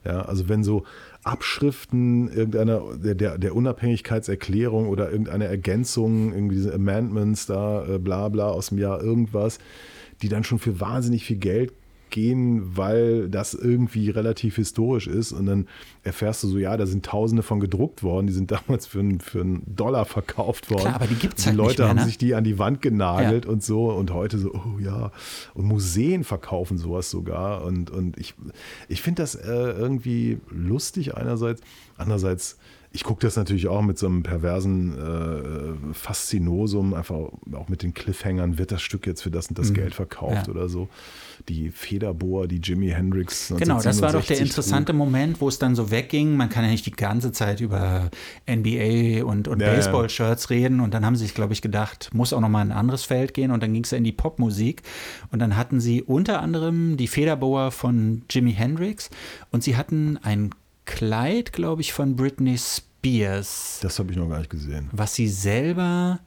Ja, 0.05 0.23
also 0.23 0.49
wenn 0.49 0.65
so 0.65 0.85
Abschriften 1.25 2.29
irgendeiner 2.29 2.97
der, 2.97 3.15
der, 3.15 3.39
der, 3.39 3.55
Unabhängigkeitserklärung 3.55 4.89
oder 4.89 5.11
irgendeine 5.11 5.47
Ergänzung, 5.47 6.33
irgendwie 6.33 6.57
diese 6.57 6.73
Amendments 6.73 7.47
da, 7.47 7.87
äh, 7.87 7.99
bla 7.99 8.29
bla 8.29 8.49
aus 8.49 8.69
dem 8.69 8.79
Jahr 8.79 9.03
irgendwas, 9.03 9.59
die 10.23 10.29
dann 10.29 10.45
schon 10.45 10.59
für 10.59 10.81
wahnsinnig 10.81 11.25
viel 11.25 11.37
Geld 11.37 11.73
gehen, 12.11 12.77
weil 12.77 13.29
das 13.29 13.55
irgendwie 13.55 14.11
relativ 14.11 14.57
historisch 14.57 15.07
ist. 15.07 15.33
Und 15.33 15.47
dann 15.47 15.69
erfährst 16.03 16.43
du 16.43 16.49
so, 16.49 16.59
ja, 16.59 16.77
da 16.77 16.87
sind 16.87 17.05
Tausende 17.05 17.43
von 17.43 17.61
gedruckt 17.61 18.03
worden, 18.03 18.27
die 18.27 18.33
sind 18.33 18.51
damals 18.69 18.87
für, 18.87 19.01
einen, 19.01 19.21
für 19.21 19.41
einen 19.41 19.63
Dollar 19.67 20.05
verkauft 20.05 20.71
worden. 20.71 20.83
Klar, 20.83 20.95
aber 20.95 21.07
die 21.07 21.15
gibt 21.15 21.39
es 21.39 21.47
halt 21.47 21.55
Die 21.55 21.59
Leute 21.59 21.83
mehr, 21.83 21.89
haben 21.89 21.97
ne? 21.97 22.05
sich 22.05 22.19
die 22.19 22.35
an 22.35 22.45
die 22.45 22.59
Wand 22.59 22.83
genagelt 22.83 23.45
ja. 23.45 23.51
und 23.51 23.63
so 23.63 23.91
und 23.91 24.13
heute 24.13 24.39
so, 24.39 24.53
oh 24.55 24.79
ja. 24.79 25.13
Und 25.55 25.67
Museen 25.67 26.25
verkaufen 26.25 26.79
sowas 26.79 27.11
sogar. 27.11 27.65
Und, 27.65 27.91
und 27.91 28.19
ich, 28.19 28.35
ich 28.89 29.03
finde 29.03 29.23
das 29.23 29.35
äh, 29.35 29.49
irgendwie 29.49 30.39
lustig 30.51 31.17
einerseits. 31.17 31.63
Andererseits 31.97 32.59
ich 32.91 33.05
gucke 33.05 33.21
das 33.21 33.37
natürlich 33.37 33.69
auch 33.69 33.83
mit 33.83 33.99
so 33.99 34.07
einem 34.07 34.23
perversen 34.23 34.97
äh, 34.97 35.95
Faszinosum, 35.95 36.95
einfach 36.95 37.17
auch 37.53 37.69
mit 37.69 37.83
den 37.83 37.93
Cliffhangern, 37.93 38.59
wird 38.59 38.73
das 38.73 38.83
Stück 38.83 39.07
jetzt 39.07 39.23
für 39.23 39.31
das 39.31 39.49
und 39.49 39.59
das 39.59 39.71
mhm. 39.71 39.75
Geld 39.75 39.95
verkauft 39.95 40.47
ja. 40.47 40.53
oder 40.53 40.69
so. 40.69 40.89
Die 41.49 41.71
Federbohr, 41.71 42.49
die 42.49 42.57
Jimi 42.57 42.89
Hendrix. 42.89 43.53
Genau, 43.57 43.81
das 43.81 44.01
war 44.03 44.13
doch 44.13 44.25
der 44.25 44.39
interessante. 44.39 44.93
Moment, 44.93 45.41
wo 45.41 45.49
es 45.49 45.59
dann 45.59 45.75
so 45.75 45.91
wegging. 45.91 46.37
Man 46.37 46.49
kann 46.49 46.65
ja 46.65 46.71
nicht 46.71 46.87
die 46.87 46.93
ganze 46.93 47.33
Zeit 47.33 47.61
über 47.61 48.11
NBA 48.49 49.25
und, 49.25 49.49
und 49.49 49.61
ja, 49.61 49.73
Baseball-Shirts 49.73 50.51
reden. 50.51 50.81
Und 50.81 50.95
dann 50.95 51.05
haben 51.05 51.17
sie 51.17 51.25
sich, 51.25 51.35
glaube 51.35 51.53
ich, 51.53 51.63
gedacht, 51.63 52.11
muss 52.13 52.33
auch 52.33 52.41
nochmal 52.41 52.65
ein 52.65 52.73
anderes 52.73 53.05
Feld 53.05 53.35
gehen. 53.35 53.51
Und 53.51 53.63
dann 53.63 53.73
ging 53.73 53.85
es 53.85 53.91
ja 53.91 53.99
in 53.99 54.05
die 54.05 54.13
Popmusik. 54.13 54.83
Und 55.31 55.39
dann 55.39 55.57
hatten 55.57 55.81
sie 55.81 56.03
unter 56.03 56.41
anderem 56.41 56.97
die 56.97 57.09
Federbohr 57.09 57.71
von 57.71 58.23
Jimi 58.31 58.53
Hendrix. 58.53 59.11
Und 59.51 59.63
sie 59.63 59.77
hatten 59.77 60.19
ein 60.23 60.51
Kleid, 60.89 61.53
glaube 61.53 61.83
ich, 61.83 61.93
von 61.93 62.17
Britney 62.17 62.57
Spears. 62.57 63.79
Das 63.83 63.99
habe 63.99 64.11
ich 64.11 64.17
noch 64.17 64.29
gar 64.29 64.39
nicht 64.39 64.51
gesehen. 64.51 64.89
Was 64.93 65.15
sie 65.15 65.29
selber, 65.29 66.21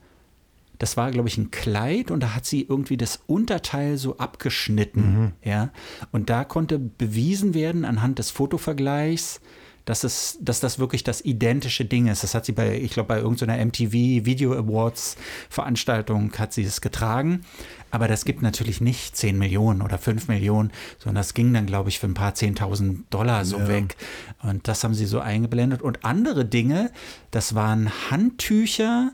das 0.81 0.97
war, 0.97 1.11
glaube 1.11 1.29
ich, 1.29 1.37
ein 1.37 1.51
Kleid 1.51 2.09
und 2.09 2.21
da 2.21 2.33
hat 2.33 2.47
sie 2.47 2.63
irgendwie 2.63 2.97
das 2.97 3.19
Unterteil 3.27 3.99
so 3.99 4.17
abgeschnitten. 4.17 5.01
Mhm. 5.01 5.31
Ja. 5.43 5.69
Und 6.11 6.31
da 6.31 6.43
konnte 6.43 6.79
bewiesen 6.79 7.53
werden 7.53 7.85
anhand 7.85 8.17
des 8.17 8.31
Fotovergleichs, 8.31 9.41
dass, 9.85 10.03
es, 10.03 10.39
dass 10.41 10.59
das 10.59 10.79
wirklich 10.79 11.03
das 11.03 11.23
identische 11.23 11.85
Ding 11.85 12.07
ist. 12.07 12.23
Das 12.23 12.33
hat 12.33 12.45
sie 12.45 12.53
bei, 12.53 12.79
ich 12.79 12.93
glaube, 12.93 13.09
bei 13.09 13.19
irgendeiner 13.19 13.63
MTV 13.63 13.93
Video 14.25 14.53
Awards 14.53 15.17
Veranstaltung 15.49 16.33
hat 16.39 16.51
sie 16.51 16.63
es 16.63 16.81
getragen. 16.81 17.41
Aber 17.91 18.07
das 18.07 18.25
gibt 18.25 18.41
natürlich 18.41 18.81
nicht 18.81 19.15
10 19.15 19.37
Millionen 19.37 19.83
oder 19.83 19.99
5 19.99 20.29
Millionen, 20.29 20.71
sondern 20.97 21.21
das 21.21 21.35
ging 21.35 21.53
dann, 21.53 21.67
glaube 21.67 21.89
ich, 21.89 21.99
für 21.99 22.07
ein 22.07 22.15
paar 22.15 22.33
10.000 22.33 23.03
Dollar 23.11 23.45
so 23.45 23.59
ja. 23.59 23.67
weg. 23.67 23.97
Und 24.41 24.67
das 24.67 24.83
haben 24.83 24.95
sie 24.95 25.05
so 25.05 25.19
eingeblendet. 25.19 25.83
Und 25.83 26.03
andere 26.05 26.43
Dinge, 26.43 26.89
das 27.29 27.53
waren 27.53 27.91
Handtücher, 28.09 29.11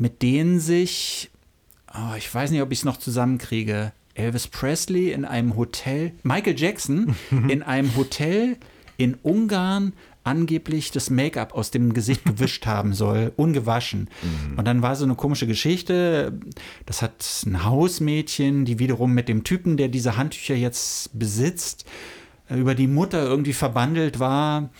mit 0.00 0.22
denen 0.22 0.58
sich, 0.60 1.30
oh, 1.94 2.14
ich 2.16 2.34
weiß 2.34 2.50
nicht, 2.50 2.62
ob 2.62 2.72
ich 2.72 2.80
es 2.80 2.84
noch 2.84 2.96
zusammenkriege, 2.96 3.92
Elvis 4.14 4.48
Presley 4.48 5.12
in 5.12 5.24
einem 5.24 5.56
Hotel, 5.56 6.12
Michael 6.22 6.58
Jackson 6.58 7.14
in 7.48 7.62
einem 7.62 7.94
Hotel 7.94 8.56
in 8.96 9.14
Ungarn 9.22 9.92
angeblich 10.24 10.90
das 10.90 11.10
Make-up 11.10 11.54
aus 11.54 11.70
dem 11.70 11.92
Gesicht 11.92 12.24
gewischt 12.24 12.66
haben 12.66 12.94
soll, 12.94 13.32
ungewaschen. 13.36 14.08
Mhm. 14.22 14.58
Und 14.58 14.64
dann 14.66 14.80
war 14.80 14.96
so 14.96 15.04
eine 15.04 15.14
komische 15.16 15.46
Geschichte. 15.46 16.32
Das 16.86 17.02
hat 17.02 17.24
ein 17.46 17.64
Hausmädchen, 17.64 18.64
die 18.64 18.78
wiederum 18.78 19.12
mit 19.12 19.28
dem 19.28 19.44
Typen, 19.44 19.76
der 19.76 19.88
diese 19.88 20.16
Handtücher 20.16 20.54
jetzt 20.54 21.18
besitzt, 21.18 21.84
über 22.48 22.74
die 22.74 22.88
Mutter 22.88 23.22
irgendwie 23.22 23.52
verbandelt 23.52 24.18
war. 24.18 24.70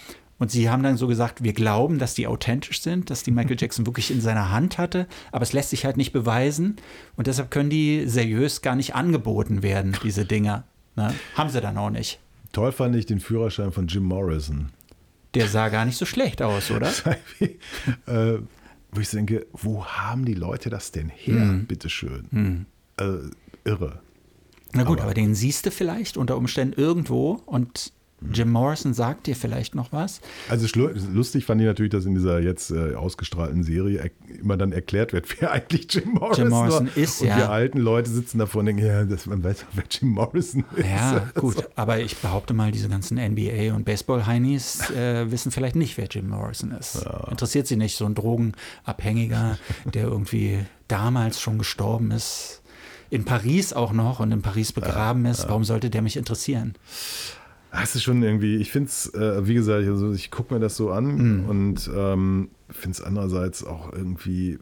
Und 0.41 0.51
sie 0.51 0.70
haben 0.70 0.82
dann 0.82 0.97
so 0.97 1.07
gesagt, 1.07 1.45
wir 1.45 1.53
glauben, 1.53 1.99
dass 1.99 2.14
die 2.14 2.26
authentisch 2.26 2.80
sind, 2.80 3.11
dass 3.11 3.22
die 3.22 3.30
Michael 3.30 3.57
Jackson 3.61 3.86
wirklich 3.86 4.11
in 4.11 4.22
seiner 4.22 4.51
Hand 4.51 4.78
hatte, 4.78 5.07
aber 5.30 5.43
es 5.43 5.53
lässt 5.53 5.70
sich 5.70 5.84
halt 5.84 5.99
nicht 5.99 6.12
beweisen. 6.12 6.76
Und 7.14 7.26
deshalb 7.28 7.51
können 7.51 7.68
die 7.70 8.05
seriös 8.07 8.62
gar 8.62 8.74
nicht 8.74 8.95
angeboten 8.95 9.62
werden, 9.62 9.97
diese 10.03 10.24
Dinger. 10.24 10.64
Ne? 10.97 11.14
Haben 11.36 11.51
sie 11.51 11.61
dann 11.61 11.76
auch 11.76 11.91
nicht. 11.91 12.18
Toll 12.53 12.72
fand 12.72 12.97
ich 12.97 13.05
den 13.05 13.20
Führerschein 13.20 13.70
von 13.70 13.86
Jim 13.86 14.05
Morrison. 14.05 14.70
Der 15.34 15.47
sah 15.47 15.68
gar 15.68 15.84
nicht 15.84 15.99
so 15.99 16.07
schlecht 16.07 16.41
aus, 16.41 16.70
oder? 16.72 16.91
äh, 18.07 18.38
wo 18.93 19.01
ich 19.01 19.11
denke, 19.11 19.47
wo 19.53 19.84
haben 19.84 20.24
die 20.24 20.34
Leute 20.34 20.70
das 20.70 20.91
denn 20.91 21.11
her, 21.11 21.34
hm. 21.34 21.66
bitteschön? 21.66 22.26
Hm. 22.30 22.66
Äh, 22.97 23.28
irre. 23.68 24.01
Na 24.72 24.84
gut, 24.84 25.01
aber, 25.01 25.09
aber 25.09 25.14
den 25.14 25.34
siehst 25.34 25.66
du 25.66 25.70
vielleicht 25.70 26.16
unter 26.16 26.38
Umständen 26.38 26.80
irgendwo 26.80 27.43
und 27.45 27.93
Jim 28.33 28.51
Morrison 28.51 28.93
sagt 28.93 29.27
dir 29.27 29.35
vielleicht 29.35 29.75
noch 29.75 29.93
was. 29.93 30.21
Also 30.49 30.66
lustig 30.79 31.47
fand 31.47 31.61
ich 31.61 31.66
natürlich, 31.66 31.91
dass 31.91 32.05
in 32.05 32.14
dieser 32.14 32.41
jetzt 32.41 32.71
äh, 32.71 32.95
ausgestrahlten 32.95 33.62
Serie 33.62 34.11
immer 34.41 34.57
dann 34.57 34.73
erklärt 34.73 35.12
wird, 35.12 35.27
wer 35.41 35.53
eigentlich 35.53 35.93
Jim 35.93 36.11
Morrison, 36.12 36.45
Jim 36.45 36.51
Morrison 36.51 36.87
war. 36.89 36.97
ist. 36.97 37.21
Und 37.23 37.29
ja. 37.29 37.37
die 37.37 37.43
alten 37.43 37.79
Leute 37.79 38.11
sitzen 38.11 38.39
davor 38.39 38.61
und 38.61 38.66
denken, 38.66 38.85
ja, 38.85 39.05
das, 39.05 39.27
man 39.27 39.43
weiß 39.43 39.64
wer 39.73 39.85
Jim 39.91 40.11
Morrison 40.11 40.64
ist. 40.77 40.87
Ja, 40.87 41.31
gut, 41.35 41.57
also. 41.57 41.68
aber 41.77 42.01
ich 42.01 42.16
behaupte 42.16 42.53
mal, 42.53 42.71
diese 42.73 42.89
ganzen 42.89 43.18
NBA- 43.18 43.73
und 43.73 43.85
Baseball-Heinis 43.85 44.91
äh, 44.91 45.31
wissen 45.31 45.51
vielleicht 45.51 45.77
nicht, 45.77 45.97
wer 45.97 46.07
Jim 46.07 46.29
Morrison 46.29 46.73
ist. 46.73 47.03
Ja. 47.05 47.29
Interessiert 47.31 47.66
sie 47.66 47.77
nicht, 47.77 47.97
so 47.97 48.05
ein 48.05 48.14
Drogenabhängiger, 48.14 49.59
der 49.93 50.05
irgendwie 50.05 50.59
damals 50.89 51.41
schon 51.41 51.59
gestorben 51.59 52.11
ist. 52.11 52.62
In 53.09 53.25
Paris 53.25 53.73
auch 53.73 53.93
noch 53.93 54.21
und 54.21 54.31
in 54.31 54.41
Paris 54.41 54.73
begraben 54.73 55.27
ist. 55.27 55.49
Warum 55.49 55.64
sollte 55.64 55.91
der 55.91 56.01
mich 56.01 56.16
interessieren? 56.16 56.75
Das 57.73 57.95
ist 57.95 58.03
schon 58.03 58.23
irgendwie, 58.23 58.57
ich 58.57 58.73
finde 58.73 58.89
es, 58.89 59.12
äh, 59.14 59.47
wie 59.47 59.55
gesagt, 59.55 59.87
also 59.87 60.12
ich 60.12 60.31
gucke 60.31 60.53
mir 60.53 60.61
das 60.61 60.77
so 60.77 60.91
an 60.91 61.41
mhm. 61.43 61.49
und 61.49 61.91
ähm, 61.95 62.51
finde 62.68 62.97
es 62.97 63.03
andererseits 63.03 63.64
auch 63.64 63.93
irgendwie. 63.93 64.59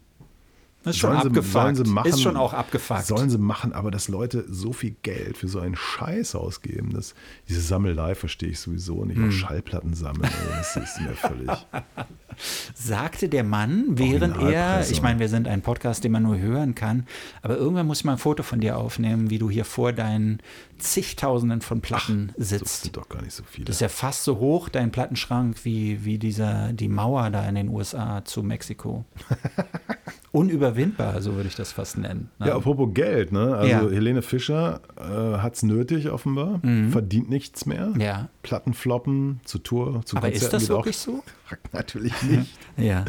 Das 0.85 0.95
ist 0.95 1.01
schon 1.01 1.17
abgefuckt. 1.17 1.77
Sie, 1.77 1.85
machen, 1.85 2.09
ist 2.09 2.23
schon 2.23 2.37
auch 2.37 2.53
abgefuckt. 2.53 3.07
Sollen 3.07 3.31
sie 3.31 3.39
machen, 3.39 3.73
aber 3.73 3.91
dass 3.91 4.09
Leute 4.09 4.45
so 4.49 4.73
viel 4.73 4.95
Geld 5.03 5.37
für 5.37 5.49
so 5.49 5.59
einen 5.59 5.77
Scheiß 5.77 6.35
ausgeben, 6.35 6.93
das, 6.93 7.15
diese 7.49 7.61
Sammelei 7.61 8.15
verstehe 8.15 8.51
ich 8.51 8.61
sowieso 8.61 9.05
nicht. 9.05 9.21
Auch 9.21 9.33
Schallplatten 9.33 9.95
sammeln, 9.95 10.31
das 10.57 10.77
ist 10.77 11.01
mir 11.01 11.15
völlig. 11.15 11.51
sagte 12.75 13.29
der 13.29 13.45
Mann, 13.45 13.85
während 13.89 14.37
er, 14.41 14.89
ich 14.89 15.03
meine, 15.03 15.19
wir 15.19 15.29
sind 15.29 15.49
ein 15.49 15.63
Podcast, 15.63 16.05
den 16.05 16.13
man 16.13 16.23
nur 16.23 16.39
hören 16.39 16.75
kann, 16.75 17.07
aber 17.43 17.57
irgendwann 17.57 17.87
muss 17.87 17.99
ich 17.99 18.05
mal 18.05 18.13
ein 18.13 18.19
Foto 18.19 18.43
von 18.43 18.61
dir 18.61 18.77
aufnehmen, 18.77 19.31
wie 19.31 19.39
du 19.39 19.51
hier 19.51 19.65
vor 19.65 19.93
deinen 19.93 20.41
zigtausenden 20.79 21.61
von 21.61 21.81
Platten 21.81 22.33
Ach, 22.33 22.43
sitzt. 22.43 22.63
Das 22.63 22.83
sind 22.83 22.97
doch 22.97 23.09
gar 23.09 23.23
nicht 23.23 23.35
so 23.35 23.43
viele. 23.43 23.67
Das 23.67 23.77
ist 23.77 23.81
ja 23.81 23.89
fast 23.89 24.25
so 24.25 24.39
hoch, 24.39 24.69
dein 24.69 24.93
Plattenschrank, 24.93 25.65
wie, 25.65 26.05
wie 26.05 26.19
dieser, 26.19 26.73
die 26.73 26.89
Mauer 26.89 27.31
da 27.31 27.47
in 27.49 27.57
den 27.57 27.69
USA 27.69 28.25
zu 28.25 28.43
Mexiko. 28.43 29.05
unüberwindbar, 30.33 31.21
so 31.23 31.35
würde 31.35 31.49
ich 31.49 31.55
das 31.55 31.73
fast 31.73 31.99
nennen. 31.99 32.31
Ne? 32.39 32.49
Ja, 32.49 32.57
apropos 32.57 32.93
Geld, 32.93 33.33
ne? 33.33 33.57
Also 33.57 33.89
ja. 33.89 33.91
Helene 33.91 34.23
Fischer 34.23 34.81
äh, 34.97 35.39
hat 35.39 35.57
es 35.57 35.63
nötig 35.63 36.11
offenbar, 36.11 36.61
mhm. 36.63 36.91
verdient 36.91 37.31
nichts 37.31 37.67
mehr. 37.67 37.93
Ja. 37.99 38.29
Platten 38.43 38.75
floppen, 38.75 39.41
zu 39.45 39.59
Tour, 39.59 40.03
zu 40.05 40.17
Aber 40.17 40.29
Konzerten 40.29 40.45
ist 40.45 40.53
das 40.53 40.69
wirklich 40.69 40.99
so? 40.99 41.23
Natürlich 41.73 42.23
nicht. 42.23 42.59
ja. 42.77 43.05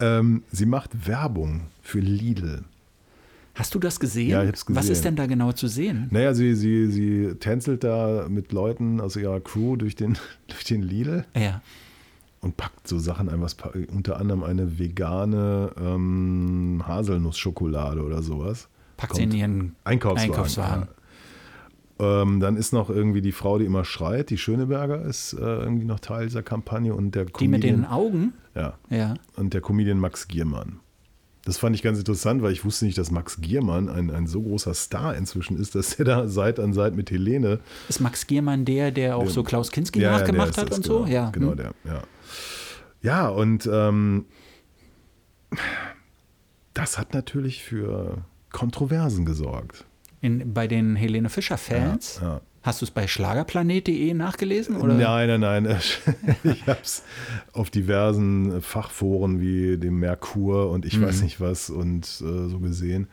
Ähm, 0.00 0.42
sie 0.50 0.66
macht 0.66 1.06
Werbung 1.06 1.62
für 1.82 2.00
Lidl. 2.00 2.64
Hast 3.54 3.74
du 3.74 3.78
das 3.78 4.00
gesehen? 4.00 4.30
Ja, 4.30 4.42
ich 4.42 4.48
hab's 4.48 4.64
gesehen. 4.64 4.82
Was 4.82 4.88
ist 4.88 5.04
denn 5.04 5.16
da 5.16 5.26
genau 5.26 5.52
zu 5.52 5.66
sehen? 5.66 6.08
Naja, 6.10 6.32
sie, 6.32 6.54
sie, 6.54 6.86
sie 6.86 7.34
tänzelt 7.38 7.84
da 7.84 8.26
mit 8.28 8.52
Leuten 8.52 9.00
aus 9.00 9.16
ihrer 9.16 9.40
Crew 9.40 9.76
durch 9.76 9.96
den, 9.96 10.16
durch 10.48 10.64
den 10.64 10.82
Lidl. 10.82 11.26
Ja 11.36 11.60
und 12.40 12.56
packt 12.56 12.88
so 12.88 12.98
Sachen 12.98 13.28
ein, 13.28 13.40
was 13.40 13.56
unter 13.92 14.18
anderem 14.18 14.42
eine 14.42 14.78
vegane 14.78 15.72
ähm, 15.78 16.82
Haselnussschokolade 16.86 18.02
oder 18.02 18.22
sowas. 18.22 18.68
Packt 18.96 19.16
sie 19.16 19.24
in 19.24 19.32
ihren 19.32 19.76
Einkaufswagen. 19.84 20.32
Einkaufswagen. 20.32 20.88
Ja. 21.98 22.22
Ähm, 22.22 22.40
dann 22.40 22.56
ist 22.56 22.72
noch 22.72 22.88
irgendwie 22.88 23.20
die 23.20 23.32
Frau, 23.32 23.58
die 23.58 23.66
immer 23.66 23.84
schreit, 23.84 24.30
die 24.30 24.38
Schöneberger 24.38 25.02
ist 25.02 25.34
äh, 25.34 25.38
irgendwie 25.38 25.84
noch 25.84 26.00
Teil 26.00 26.26
dieser 26.26 26.42
Kampagne 26.42 26.94
und 26.94 27.14
der 27.14 27.26
Comedian, 27.26 27.38
Die 27.38 27.48
mit 27.48 27.62
den 27.64 27.84
Augen? 27.84 28.32
Ja. 28.54 28.74
ja. 28.88 29.14
Und 29.36 29.52
der 29.52 29.60
Comedian 29.60 29.98
Max 29.98 30.26
Giermann. 30.26 30.80
Das 31.44 31.58
fand 31.58 31.74
ich 31.74 31.82
ganz 31.82 31.98
interessant, 31.98 32.42
weil 32.42 32.52
ich 32.52 32.64
wusste 32.64 32.84
nicht, 32.84 32.96
dass 32.96 33.10
Max 33.10 33.40
Giermann 33.40 33.88
ein, 33.88 34.10
ein 34.10 34.26
so 34.26 34.42
großer 34.42 34.74
Star 34.74 35.14
inzwischen 35.16 35.58
ist, 35.58 35.74
dass 35.74 35.94
er 35.94 36.04
da 36.04 36.28
Seit 36.28 36.58
an 36.58 36.72
Seit 36.72 36.94
mit 36.94 37.10
Helene. 37.10 37.60
Ist 37.88 38.00
Max 38.00 38.26
Giermann 38.26 38.64
der, 38.64 38.90
der 38.90 39.16
auch 39.16 39.24
der, 39.24 39.30
so 39.30 39.42
Klaus 39.42 39.70
Kinski 39.70 40.00
ja, 40.00 40.12
nachgemacht 40.12 40.56
hat 40.58 40.72
und 40.72 40.82
genau, 40.82 41.04
so? 41.04 41.06
Ja, 41.06 41.30
genau 41.30 41.50
hm. 41.50 41.56
der, 41.56 41.72
ja. 41.84 42.02
Ja, 43.02 43.28
und 43.28 43.68
ähm, 43.72 44.26
das 46.74 46.98
hat 46.98 47.14
natürlich 47.14 47.62
für 47.62 48.24
Kontroversen 48.52 49.24
gesorgt. 49.24 49.86
In, 50.20 50.52
bei 50.52 50.66
den 50.66 50.96
Helene 50.96 51.30
Fischer-Fans? 51.30 52.18
Ja, 52.20 52.28
ja. 52.28 52.40
Hast 52.62 52.82
du 52.82 52.84
es 52.84 52.90
bei 52.90 53.06
schlagerplanet.de 53.06 54.12
nachgelesen? 54.12 54.76
Oder? 54.76 54.92
Nein, 54.92 55.40
nein, 55.40 55.62
nein. 55.62 55.80
Ich 56.44 56.66
habe 56.66 56.80
es 56.82 57.04
auf 57.54 57.70
diversen 57.70 58.60
Fachforen 58.60 59.40
wie 59.40 59.78
dem 59.78 59.98
Merkur 59.98 60.70
und 60.70 60.84
ich 60.84 60.98
mhm. 60.98 61.04
weiß 61.04 61.22
nicht 61.22 61.40
was 61.40 61.70
und 61.70 62.04
äh, 62.04 62.48
so 62.48 62.58
gesehen. 62.58 63.08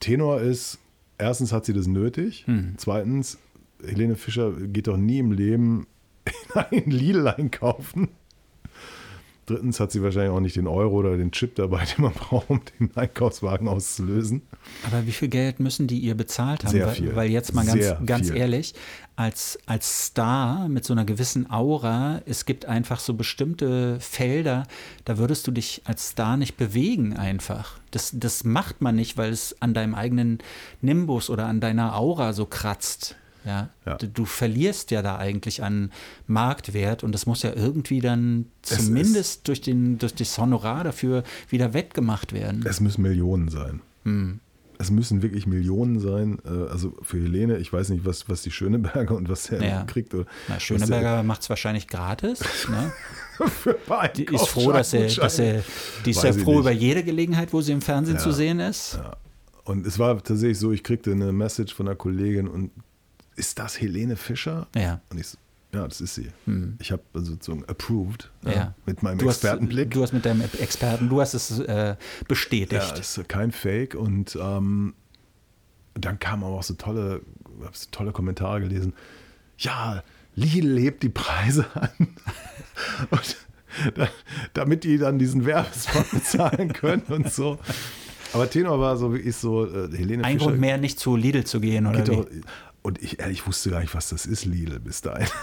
Tenor 0.00 0.40
ist, 0.40 0.78
erstens 1.18 1.52
hat 1.52 1.66
sie 1.66 1.74
das 1.74 1.86
nötig. 1.86 2.44
Mhm. 2.46 2.74
Zweitens, 2.78 3.38
Helene 3.84 4.14
Fischer 4.14 4.52
geht 4.52 4.86
doch 4.86 4.96
nie 4.96 5.18
im 5.18 5.32
Leben 5.32 5.86
in 6.70 6.84
ein 6.84 6.90
Lidl 6.90 7.28
einkaufen. 7.28 8.08
Drittens 9.46 9.78
hat 9.78 9.92
sie 9.92 10.02
wahrscheinlich 10.02 10.32
auch 10.32 10.40
nicht 10.40 10.56
den 10.56 10.66
Euro 10.66 10.96
oder 10.96 11.16
den 11.16 11.30
Chip 11.30 11.54
dabei, 11.54 11.84
den 11.96 12.02
man 12.02 12.12
braucht, 12.12 12.50
um 12.50 12.60
den 12.80 12.90
Einkaufswagen 12.96 13.68
auszulösen. 13.68 14.42
Aber 14.84 15.06
wie 15.06 15.12
viel 15.12 15.28
Geld 15.28 15.60
müssen 15.60 15.86
die 15.86 15.98
ihr 16.00 16.16
bezahlt 16.16 16.64
haben? 16.64 16.72
Sehr 16.72 16.88
viel. 16.88 17.14
Weil, 17.14 17.30
jetzt 17.30 17.54
mal 17.54 17.64
ganz, 17.64 17.94
ganz 18.04 18.30
ehrlich, 18.30 18.74
als, 19.14 19.56
als 19.66 20.06
Star 20.06 20.68
mit 20.68 20.84
so 20.84 20.92
einer 20.92 21.04
gewissen 21.04 21.48
Aura, 21.48 22.22
es 22.26 22.44
gibt 22.44 22.66
einfach 22.66 22.98
so 22.98 23.14
bestimmte 23.14 24.00
Felder, 24.00 24.66
da 25.04 25.16
würdest 25.16 25.46
du 25.46 25.52
dich 25.52 25.82
als 25.84 26.08
Star 26.08 26.36
nicht 26.36 26.56
bewegen 26.56 27.16
einfach. 27.16 27.78
Das, 27.92 28.10
das 28.14 28.42
macht 28.42 28.82
man 28.82 28.96
nicht, 28.96 29.16
weil 29.16 29.30
es 29.30 29.62
an 29.62 29.74
deinem 29.74 29.94
eigenen 29.94 30.38
Nimbus 30.80 31.30
oder 31.30 31.46
an 31.46 31.60
deiner 31.60 31.96
Aura 31.96 32.32
so 32.32 32.46
kratzt. 32.46 33.16
Ja, 33.46 33.70
ja. 33.86 33.94
Du, 33.96 34.08
du, 34.08 34.24
verlierst 34.24 34.90
ja 34.90 35.02
da 35.02 35.18
eigentlich 35.18 35.62
an 35.62 35.92
Marktwert 36.26 37.04
und 37.04 37.12
das 37.12 37.26
muss 37.26 37.44
ja 37.44 37.52
irgendwie 37.54 38.00
dann 38.00 38.46
es 38.62 38.84
zumindest 38.84 39.46
durch, 39.46 39.60
den, 39.60 39.98
durch 39.98 40.14
das 40.14 40.36
Honorar 40.36 40.82
dafür 40.82 41.22
wieder 41.48 41.72
wettgemacht 41.72 42.32
werden. 42.32 42.64
Es 42.66 42.80
müssen 42.80 43.02
Millionen 43.02 43.48
sein. 43.48 43.82
Hm. 44.02 44.40
Es 44.78 44.90
müssen 44.90 45.22
wirklich 45.22 45.46
Millionen 45.46 46.00
sein. 46.00 46.38
Äh, 46.44 46.70
also 46.70 46.96
für 47.02 47.22
Helene, 47.22 47.58
ich 47.58 47.72
weiß 47.72 47.90
nicht, 47.90 48.04
was, 48.04 48.28
was 48.28 48.42
die 48.42 48.50
Schöneberger 48.50 49.14
und 49.14 49.28
was 49.28 49.48
er 49.48 49.64
ja. 49.64 49.84
kriegt. 49.84 50.12
Oder 50.12 50.26
Na, 50.48 50.58
Schöneberger 50.58 51.22
macht 51.22 51.42
es 51.42 51.48
wahrscheinlich 51.48 51.86
gratis. 51.86 52.40
Ne? 52.68 52.92
die 54.16 54.24
ist 54.24 54.48
froh, 54.48 54.72
dass 54.72 54.92
er, 54.92 55.06
dass 55.06 55.38
er, 55.38 55.62
die 56.04 56.10
ist 56.10 56.24
ja 56.24 56.32
froh 56.32 56.52
nicht. 56.52 56.60
über 56.60 56.72
jede 56.72 57.04
Gelegenheit, 57.04 57.52
wo 57.52 57.60
sie 57.60 57.72
im 57.72 57.80
Fernsehen 57.80 58.16
ja. 58.16 58.22
zu 58.22 58.32
sehen 58.32 58.58
ist. 58.58 58.94
Ja. 58.94 59.16
Und 59.64 59.86
es 59.86 59.98
war 59.98 60.16
tatsächlich 60.22 60.58
so, 60.58 60.72
ich 60.72 60.82
kriegte 60.82 61.12
eine 61.12 61.32
Message 61.32 61.74
von 61.74 61.86
einer 61.86 61.96
Kollegin 61.96 62.48
und 62.48 62.70
ist 63.36 63.58
das 63.58 63.80
Helene 63.80 64.16
Fischer? 64.16 64.66
Ja. 64.74 65.00
Und 65.10 65.18
ich 65.20 65.28
so, 65.28 65.38
ja, 65.72 65.86
das 65.86 66.00
ist 66.00 66.14
sie. 66.14 66.28
Hm. 66.46 66.76
Ich 66.80 66.90
habe 66.90 67.02
sozusagen 67.12 67.64
approved 67.66 68.30
ja. 68.44 68.52
Ja, 68.52 68.74
mit 68.86 69.02
meinem 69.02 69.18
du 69.18 69.28
Expertenblick. 69.28 69.88
Hast, 69.88 69.94
du 69.94 70.02
hast 70.02 70.12
mit 70.12 70.24
deinem 70.24 70.40
Experten, 70.40 71.08
du 71.08 71.20
hast 71.20 71.34
es 71.34 71.58
äh, 71.58 71.96
bestätigt. 72.28 72.92
Ja, 72.92 72.94
ist 72.94 73.28
kein 73.28 73.52
Fake. 73.52 73.94
Und 73.94 74.38
ähm, 74.40 74.94
dann 75.94 76.18
kamen 76.18 76.44
auch 76.44 76.62
so 76.62 76.74
tolle, 76.74 77.20
so 77.72 77.88
tolle 77.90 78.12
Kommentare 78.12 78.60
gelesen. 78.60 78.94
Ja, 79.58 80.02
Lidl 80.34 80.78
hebt 80.78 81.02
die 81.02 81.08
Preise 81.08 81.66
an. 81.74 81.90
und 83.10 83.36
da, 83.94 84.08
damit 84.54 84.84
die 84.84 84.98
dann 84.98 85.18
diesen 85.18 85.44
Werbespot 85.44 86.10
bezahlen 86.10 86.72
können 86.72 87.02
und 87.08 87.32
so. 87.32 87.58
Aber 88.32 88.48
Tenor 88.50 88.80
war 88.80 88.96
so 88.96 89.14
wie 89.14 89.18
ich 89.18 89.36
so, 89.36 89.66
äh, 89.66 89.88
Helene 89.96 90.24
Ein 90.24 90.34
Fischer, 90.34 90.46
Grund 90.46 90.60
mehr, 90.60 90.78
nicht 90.78 90.98
zu 90.98 91.16
Lidl 91.16 91.44
zu 91.44 91.60
gehen, 91.60 91.86
oder 91.86 92.06
wie? 92.06 92.42
Und 92.86 93.02
ich 93.02 93.18
ehrlich 93.18 93.48
wusste 93.48 93.70
gar 93.70 93.80
nicht, 93.80 93.96
was 93.96 94.10
das 94.10 94.26
ist, 94.26 94.44
Lidl, 94.44 94.78
bis 94.78 95.00
dahin. 95.02 95.26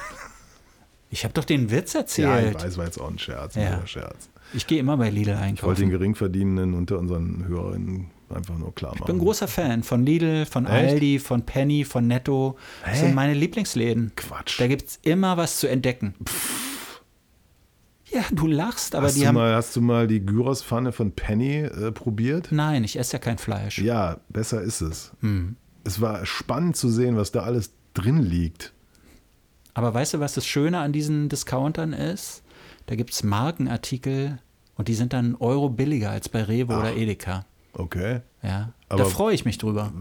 Ich 1.10 1.24
habe 1.26 1.34
doch 1.36 1.46
den 1.46 1.70
Witz 1.70 1.94
erzählt. 1.94 2.28
Ja, 2.28 2.40
ich 2.40 2.56
weiß, 2.56 2.76
war 2.76 2.86
jetzt 2.86 3.00
auch 3.00 3.08
ein 3.08 3.20
Scherz. 3.20 3.54
Ja. 3.54 3.78
Ein 3.78 3.86
Scherz. 3.86 4.30
Ich 4.52 4.66
gehe 4.66 4.80
immer 4.80 4.98
bei 4.98 5.12
Lidl 5.12 5.34
einkaufen. 5.34 5.56
Ich 5.58 5.62
wollte 5.62 5.82
den 5.82 5.92
Geringverdienenden 5.92 6.74
unter 6.74 6.98
unseren 6.98 7.46
Hörerinnen 7.48 8.10
einfach 8.34 8.58
nur 8.58 8.74
klar 8.74 8.94
machen. 8.94 9.02
Ich 9.02 9.06
bin 9.06 9.18
ein 9.18 9.20
großer 9.20 9.48
Fan 9.48 9.84
von 9.84 10.04
Lidl, 10.04 10.48
von 10.48 10.66
Echt? 10.66 10.94
Aldi, 10.94 11.20
von 11.20 11.46
Penny, 11.46 11.86
von 11.86 12.08
Netto. 12.08 12.58
Hä? 12.84 12.90
Das 12.90 13.00
sind 13.02 13.14
meine 13.14 13.36
Lieblingsläden. 13.36 14.14
Quatsch. 14.16 14.60
Da 14.60 14.66
gibt 14.66 14.88
es 14.88 15.00
immer 15.04 15.38
was 15.38 15.60
zu 15.60 15.68
entdecken. 15.68 16.16
Pff. 16.28 17.02
Ja, 18.10 18.26
du 18.32 18.48
lachst, 18.48 18.96
aber 18.96 19.06
hast 19.06 19.16
die 19.16 19.28
haben. 19.28 19.36
Mal, 19.36 19.54
hast 19.54 19.76
du 19.76 19.82
mal 19.82 20.08
die 20.08 20.26
Gyrospfanne 20.26 20.94
von 20.94 21.12
Penny 21.12 21.58
äh, 21.58 21.92
probiert? 21.92 22.48
Nein, 22.50 22.84
ich 22.84 22.98
esse 22.98 23.14
ja 23.14 23.20
kein 23.20 23.38
Fleisch. 23.38 23.78
Ja, 23.78 24.18
besser 24.30 24.64
ist 24.64 24.82
es. 24.82 25.12
Hm 25.20 25.58
es 25.84 26.02
war 26.02 26.26
spannend 26.26 26.76
zu 26.76 26.90
sehen, 26.90 27.18
was 27.18 27.32
da 27.32 27.42
alles 27.42 27.72
drin 27.94 28.20
liegt. 28.20 28.74
Aber 29.74 29.94
weißt 29.94 30.16
du, 30.16 30.20
was 30.20 30.34
das 30.34 30.46
Schöne 30.46 30.80
an 30.80 30.94
diesen 30.94 31.30
Discountern 31.30 31.94
ist? 31.94 32.44
Da 32.86 32.96
gibt 32.96 33.12
es 33.12 33.24
Markenartikel 33.24 34.40
und 34.76 34.88
die 34.88 34.94
sind 34.94 35.14
dann 35.14 35.26
einen 35.26 35.36
Euro 35.36 35.70
billiger 35.70 36.12
als 36.12 36.30
bei 36.30 36.44
Rewe 36.44 36.74
Ach, 36.74 36.80
oder 36.80 36.96
Edeka. 36.96 37.46
Okay. 37.76 38.22
Ja, 38.44 38.74
Aber 38.88 39.04
da 39.04 39.10
freue 39.10 39.34
ich 39.34 39.46
mich 39.46 39.58
drüber. 39.58 39.92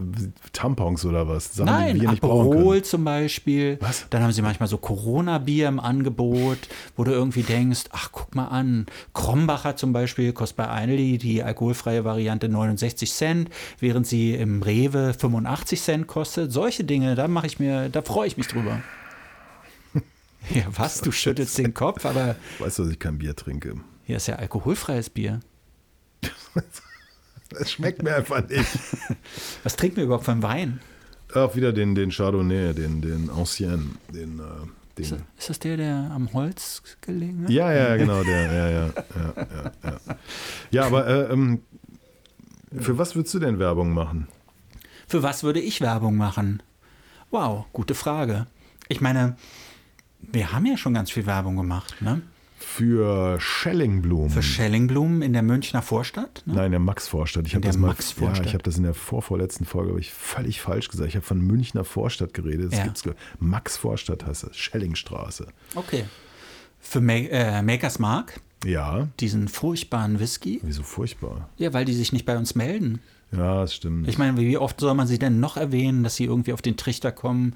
Tampons 0.52 1.06
oder 1.06 1.26
was? 1.26 1.54
Sachen, 1.54 1.66
Nein, 1.66 1.98
die 1.98 2.06
Aperol 2.06 2.82
zum 2.82 3.04
Beispiel. 3.04 3.78
Was? 3.80 4.06
Dann 4.10 4.22
haben 4.22 4.32
sie 4.32 4.42
manchmal 4.42 4.68
so 4.68 4.76
Corona-Bier 4.76 5.68
im 5.68 5.80
Angebot, 5.80 6.58
wo 6.96 7.04
du 7.04 7.12
irgendwie 7.12 7.44
denkst, 7.44 7.84
ach, 7.92 8.10
guck 8.12 8.34
mal 8.34 8.48
an, 8.48 8.86
Krombacher 9.14 9.76
zum 9.76 9.94
Beispiel 9.94 10.32
kostet 10.34 10.58
bei 10.58 10.68
Aldi 10.68 11.16
die 11.16 11.42
alkoholfreie 11.42 12.04
Variante 12.04 12.48
69 12.50 13.10
Cent, 13.10 13.50
während 13.78 14.06
sie 14.06 14.34
im 14.34 14.62
Rewe 14.62 15.14
85 15.14 15.80
Cent 15.80 16.06
kostet. 16.06 16.52
Solche 16.52 16.84
Dinge, 16.84 17.14
da 17.14 17.28
mache 17.28 17.46
ich 17.46 17.58
mir, 17.58 17.88
da 17.88 18.02
freue 18.02 18.26
ich 18.26 18.36
mich 18.36 18.48
drüber. 18.48 18.80
Ja, 20.50 20.64
was? 20.76 21.00
Du 21.00 21.12
schüttelst 21.12 21.56
den 21.56 21.72
Kopf, 21.72 22.04
aber. 22.04 22.34
Weißt 22.58 22.80
du, 22.80 22.82
dass 22.82 22.90
ich 22.90 22.98
kein 22.98 23.18
Bier 23.18 23.36
trinke? 23.36 23.76
Hier 24.02 24.16
ist 24.16 24.26
ja 24.26 24.34
alkoholfreies 24.34 25.08
Bier. 25.08 25.38
Es 27.60 27.72
schmeckt 27.72 28.02
mir 28.02 28.14
einfach 28.16 28.46
nicht. 28.48 28.66
Was 29.62 29.76
trinken 29.76 29.96
wir 29.96 30.04
überhaupt 30.04 30.24
von 30.24 30.42
Wein? 30.42 30.80
Auch 31.34 31.56
wieder 31.56 31.72
den, 31.72 31.94
den 31.94 32.10
Chardonnay, 32.10 32.74
den, 32.74 33.00
den 33.00 33.30
Ancien, 33.30 33.96
den, 34.12 34.38
äh, 34.38 34.42
den 34.98 35.04
ist, 35.04 35.12
ist, 35.38 35.48
das 35.48 35.58
der, 35.58 35.76
der 35.76 36.10
am 36.14 36.32
Holz 36.32 36.82
gelegen 37.00 37.44
hat? 37.44 37.50
Ja, 37.50 37.72
ja, 37.72 37.96
genau, 37.96 38.22
der, 38.22 38.52
ja, 38.52 38.52
ja, 38.52 38.68
ja, 38.70 38.86
ja. 38.86 39.70
Ja, 39.82 40.00
ja 40.70 40.84
aber 40.86 41.06
äh, 41.06 41.32
ähm, 41.32 41.62
für 42.78 42.98
was 42.98 43.14
würdest 43.14 43.34
du 43.34 43.38
denn 43.38 43.58
Werbung 43.58 43.92
machen? 43.92 44.28
Für 45.06 45.22
was 45.22 45.42
würde 45.42 45.60
ich 45.60 45.80
Werbung 45.80 46.16
machen? 46.16 46.62
Wow, 47.30 47.66
gute 47.72 47.94
Frage. 47.94 48.46
Ich 48.88 49.00
meine, 49.00 49.36
wir 50.20 50.52
haben 50.52 50.66
ja 50.66 50.76
schon 50.76 50.94
ganz 50.94 51.10
viel 51.10 51.26
Werbung 51.26 51.56
gemacht, 51.56 52.00
ne? 52.00 52.22
Für 52.62 53.40
Schellingblumen. 53.40 54.30
Für 54.30 54.42
Schellingblumen 54.42 55.22
in 55.22 55.32
der 55.32 55.42
Münchner 55.42 55.82
Vorstadt? 55.82 56.42
Ne? 56.46 56.54
Nein, 56.54 56.66
in 56.66 56.72
der 56.72 56.80
Max-Vorstadt. 56.80 57.46
Ich 57.46 57.54
habe 57.54 57.66
das, 57.66 57.76
mal, 57.76 57.94
ja, 58.20 58.44
ich 58.44 58.54
hab 58.54 58.62
das 58.62 58.76
in 58.76 58.84
der 58.84 58.94
vorvorletzten 58.94 59.66
Folge 59.66 59.98
ich 59.98 60.12
völlig 60.12 60.60
falsch 60.60 60.88
gesagt. 60.88 61.08
Ich 61.08 61.16
habe 61.16 61.26
von 61.26 61.40
Münchner 61.40 61.84
Vorstadt 61.84 62.34
geredet. 62.34 62.72
Das 62.72 62.78
ja. 62.78 62.84
gibt's, 62.84 63.04
Max-Vorstadt 63.40 64.24
heißt 64.24 64.44
es, 64.44 64.56
Schellingstraße. 64.56 65.48
Okay. 65.74 66.04
Für 66.80 67.00
Ma 67.00 67.12
äh, 67.12 67.62
Makers 67.62 67.98
Mark? 67.98 68.40
Ja. 68.64 69.08
Diesen 69.20 69.48
furchtbaren 69.48 70.20
Whisky? 70.20 70.60
Wieso 70.62 70.82
furchtbar? 70.82 71.48
Ja, 71.56 71.72
weil 71.72 71.84
die 71.84 71.94
sich 71.94 72.12
nicht 72.12 72.26
bei 72.26 72.36
uns 72.36 72.54
melden. 72.54 73.00
Ja, 73.32 73.62
das 73.62 73.74
stimmt. 73.74 74.08
Ich 74.08 74.18
meine, 74.18 74.36
wie 74.38 74.58
oft 74.58 74.78
soll 74.78 74.94
man 74.94 75.06
sie 75.06 75.18
denn 75.18 75.40
noch 75.40 75.56
erwähnen, 75.56 76.02
dass 76.04 76.16
sie 76.16 76.24
irgendwie 76.24 76.52
auf 76.52 76.62
den 76.62 76.76
Trichter 76.76 77.12
kommen? 77.12 77.54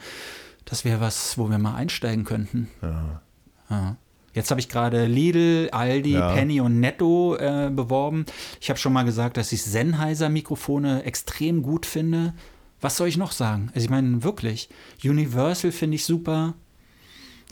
Das 0.65 0.85
wäre 0.85 1.01
was, 1.01 1.39
wo 1.39 1.49
wir 1.49 1.59
mal 1.59 1.75
einsteigen 1.75 2.25
könnten. 2.25 2.69
Ja. 2.83 3.23
ja. 3.71 3.97
Jetzt 4.37 4.51
habe 4.51 4.61
ich 4.61 4.69
gerade 4.69 5.07
Lidl, 5.07 5.71
Aldi, 5.73 6.13
ja. 6.13 6.35
Penny 6.35 6.61
und 6.61 6.79
Netto 6.79 7.37
äh, 7.37 7.71
beworben. 7.75 8.27
Ich 8.61 8.69
habe 8.69 8.79
schon 8.79 8.93
mal 8.93 9.03
gesagt, 9.03 9.39
dass 9.39 9.51
ich 9.51 9.63
Sennheiser-Mikrofone 9.63 11.05
extrem 11.05 11.63
gut 11.63 11.87
finde. 11.87 12.35
Was 12.83 12.99
soll 12.99 13.09
ich 13.09 13.17
noch 13.17 13.33
sagen? 13.33 13.71
Also 13.75 13.87
ich 13.87 13.91
meine, 13.91 14.23
wirklich. 14.25 14.69
Universal 15.03 15.73
finde 15.73 15.95
ich 15.95 16.05
super. 16.05 16.53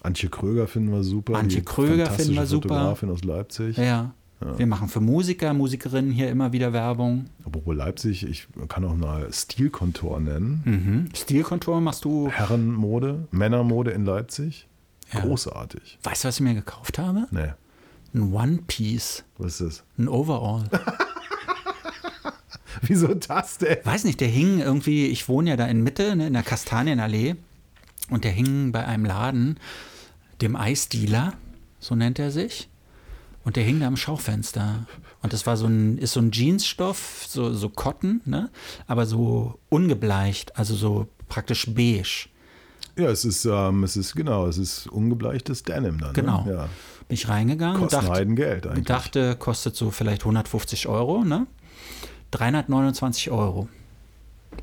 Antje 0.02 0.28
Kröger 0.28 0.68
finden 0.68 0.92
wir 0.92 1.02
super. 1.04 1.36
Antje 1.36 1.62
Kröger 1.62 2.10
finden 2.10 2.34
wir 2.34 2.44
super. 2.44 2.68
Fotografin 2.68 3.08
aus 3.08 3.24
Leipzig. 3.24 3.78
Ja. 3.78 4.12
ja. 4.42 4.58
Wir 4.58 4.66
machen 4.66 4.88
für 4.88 5.00
Musiker, 5.00 5.54
Musikerinnen 5.54 6.12
hier 6.12 6.28
immer 6.28 6.52
wieder 6.52 6.74
Werbung. 6.74 7.30
Apropos 7.46 7.74
Leipzig, 7.74 8.28
ich 8.28 8.46
kann 8.68 8.84
auch 8.84 8.94
mal 8.94 9.32
Stilkontor 9.32 10.20
nennen. 10.20 10.60
Mhm. 10.66 11.16
Stilkontor 11.16 11.80
machst 11.80 12.04
du? 12.04 12.28
Herrenmode, 12.28 13.26
Männermode 13.30 13.92
in 13.92 14.04
Leipzig. 14.04 14.68
Ja. 15.14 15.20
Großartig. 15.20 15.98
Weißt 16.02 16.24
du, 16.24 16.28
was 16.28 16.36
ich 16.36 16.40
mir 16.40 16.54
gekauft 16.54 16.98
habe? 16.98 17.26
Nee. 17.30 17.52
Ein 18.14 18.32
One 18.32 18.60
Piece. 18.66 19.24
Was 19.38 19.60
ist 19.60 19.60
das? 19.60 19.84
Ein 19.98 20.08
Overall. 20.08 20.68
Wieso 22.82 23.14
das 23.14 23.58
denn? 23.58 23.78
Weiß 23.84 24.04
nicht, 24.04 24.20
der 24.20 24.28
hing 24.28 24.60
irgendwie, 24.60 25.06
ich 25.06 25.28
wohne 25.28 25.50
ja 25.50 25.56
da 25.56 25.66
in 25.66 25.82
Mitte, 25.82 26.16
ne, 26.16 26.26
in 26.26 26.32
der 26.32 26.42
Kastanienallee. 26.42 27.36
Und 28.10 28.24
der 28.24 28.32
hing 28.32 28.72
bei 28.72 28.84
einem 28.84 29.04
Laden, 29.04 29.58
dem 30.42 30.56
Eisdealer, 30.56 31.34
so 31.78 31.94
nennt 31.94 32.18
er 32.18 32.30
sich. 32.30 32.68
Und 33.44 33.56
der 33.56 33.64
hing 33.64 33.80
da 33.80 33.86
am 33.86 33.96
Schaufenster. 33.96 34.86
Und 35.22 35.32
das 35.32 35.46
war 35.46 35.56
so 35.56 35.66
ein, 35.66 35.98
ist 35.98 36.12
so 36.12 36.20
ein 36.20 36.30
Jeansstoff, 36.30 37.26
so, 37.28 37.54
so 37.54 37.68
Cotton, 37.68 38.20
ne? 38.24 38.50
aber 38.86 39.06
so 39.06 39.58
ungebleicht, 39.68 40.58
also 40.58 40.74
so 40.74 41.08
praktisch 41.28 41.66
beige. 41.74 42.28
Ja, 42.96 43.08
es 43.08 43.24
ist, 43.24 43.44
ähm, 43.44 43.82
es 43.82 43.96
ist 43.96 44.14
genau, 44.14 44.46
es 44.46 44.58
ist 44.58 44.86
ungebleichtes 44.86 45.62
Denim 45.62 45.98
dann. 45.98 46.08
Ne? 46.08 46.14
Genau. 46.14 46.44
Ne? 46.44 46.52
Ja. 46.52 46.68
Bin 47.08 47.14
ich 47.14 47.28
reingegangen 47.28 47.82
und 47.82 47.92
dachte, 47.92 48.26
Geld 48.26 48.66
eigentlich. 48.66 48.86
dachte, 48.86 49.36
kostet 49.36 49.76
so 49.76 49.90
vielleicht 49.90 50.22
150 50.22 50.88
Euro, 50.88 51.24
ne? 51.24 51.46
329 52.30 53.30
Euro. 53.30 53.68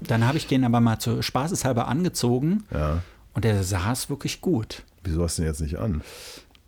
Dann 0.02 0.26
habe 0.26 0.38
ich 0.38 0.48
den 0.48 0.64
aber 0.64 0.80
mal 0.80 1.00
zu 1.00 1.22
spaßeshalber 1.22 1.88
angezogen 1.88 2.64
ja. 2.72 3.02
und 3.34 3.46
der 3.46 3.64
saß 3.64 4.10
wirklich 4.10 4.42
gut. 4.42 4.84
Wieso 5.04 5.24
hast 5.24 5.38
du 5.38 5.44
den 5.44 5.50
jetzt 5.50 5.62
nicht 5.62 5.78
an? 5.78 6.02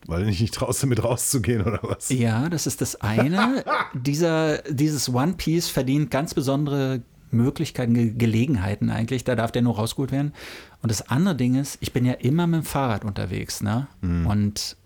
Weil 0.05 0.21
du 0.21 0.27
dich 0.27 0.41
nicht 0.41 0.53
traust, 0.53 0.83
damit 0.83 1.03
rauszugehen 1.03 1.63
oder 1.63 1.79
was? 1.81 2.09
Ja, 2.09 2.49
das 2.49 2.67
ist 2.67 2.81
das 2.81 2.99
eine. 3.01 3.63
Dieser, 3.93 4.57
dieses 4.63 5.07
One 5.07 5.33
Piece 5.33 5.69
verdient 5.69 6.11
ganz 6.11 6.33
besondere 6.33 7.01
Möglichkeiten, 7.33 7.93
Ge 7.93 8.13
Gelegenheiten 8.15 8.89
eigentlich. 8.89 9.23
Da 9.23 9.35
darf 9.35 9.51
der 9.51 9.61
nur 9.61 9.75
rausgeholt 9.75 10.11
werden. 10.11 10.33
Und 10.81 10.91
das 10.91 11.09
andere 11.09 11.35
Ding 11.35 11.55
ist, 11.55 11.77
ich 11.81 11.93
bin 11.93 12.05
ja 12.05 12.13
immer 12.13 12.47
mit 12.47 12.61
dem 12.61 12.65
Fahrrad 12.65 13.05
unterwegs, 13.05 13.61
ne? 13.61 13.87
Mhm. 14.01 14.27
Und 14.27 14.77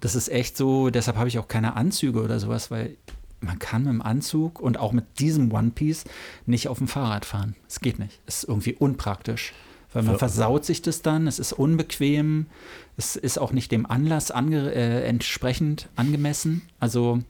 das 0.00 0.14
ist 0.14 0.28
echt 0.28 0.56
so, 0.56 0.90
deshalb 0.90 1.16
habe 1.16 1.28
ich 1.28 1.38
auch 1.38 1.48
keine 1.48 1.76
Anzüge 1.76 2.22
oder 2.22 2.40
sowas, 2.40 2.70
weil 2.70 2.96
man 3.40 3.58
kann 3.58 3.84
mit 3.84 3.92
dem 3.92 4.02
Anzug 4.02 4.60
und 4.60 4.78
auch 4.78 4.92
mit 4.92 5.18
diesem 5.18 5.52
One 5.52 5.70
Piece 5.70 6.04
nicht 6.46 6.68
auf 6.68 6.78
dem 6.78 6.88
Fahrrad 6.88 7.24
fahren. 7.24 7.56
Es 7.68 7.80
geht 7.80 7.98
nicht. 7.98 8.20
Es 8.26 8.42
ist 8.42 8.48
irgendwie 8.48 8.74
unpraktisch. 8.74 9.52
Weil 9.92 10.04
man 10.04 10.18
versaut 10.18 10.64
sich 10.64 10.82
das 10.82 11.02
dann, 11.02 11.26
es 11.26 11.40
ist 11.40 11.52
unbequem, 11.52 12.46
es 12.96 13.16
ist 13.16 13.38
auch 13.38 13.52
nicht 13.52 13.72
dem 13.72 13.86
Anlass 13.86 14.30
ange 14.30 14.72
äh, 14.72 15.02
entsprechend 15.04 15.88
angemessen. 15.96 16.62
Also 16.78 17.20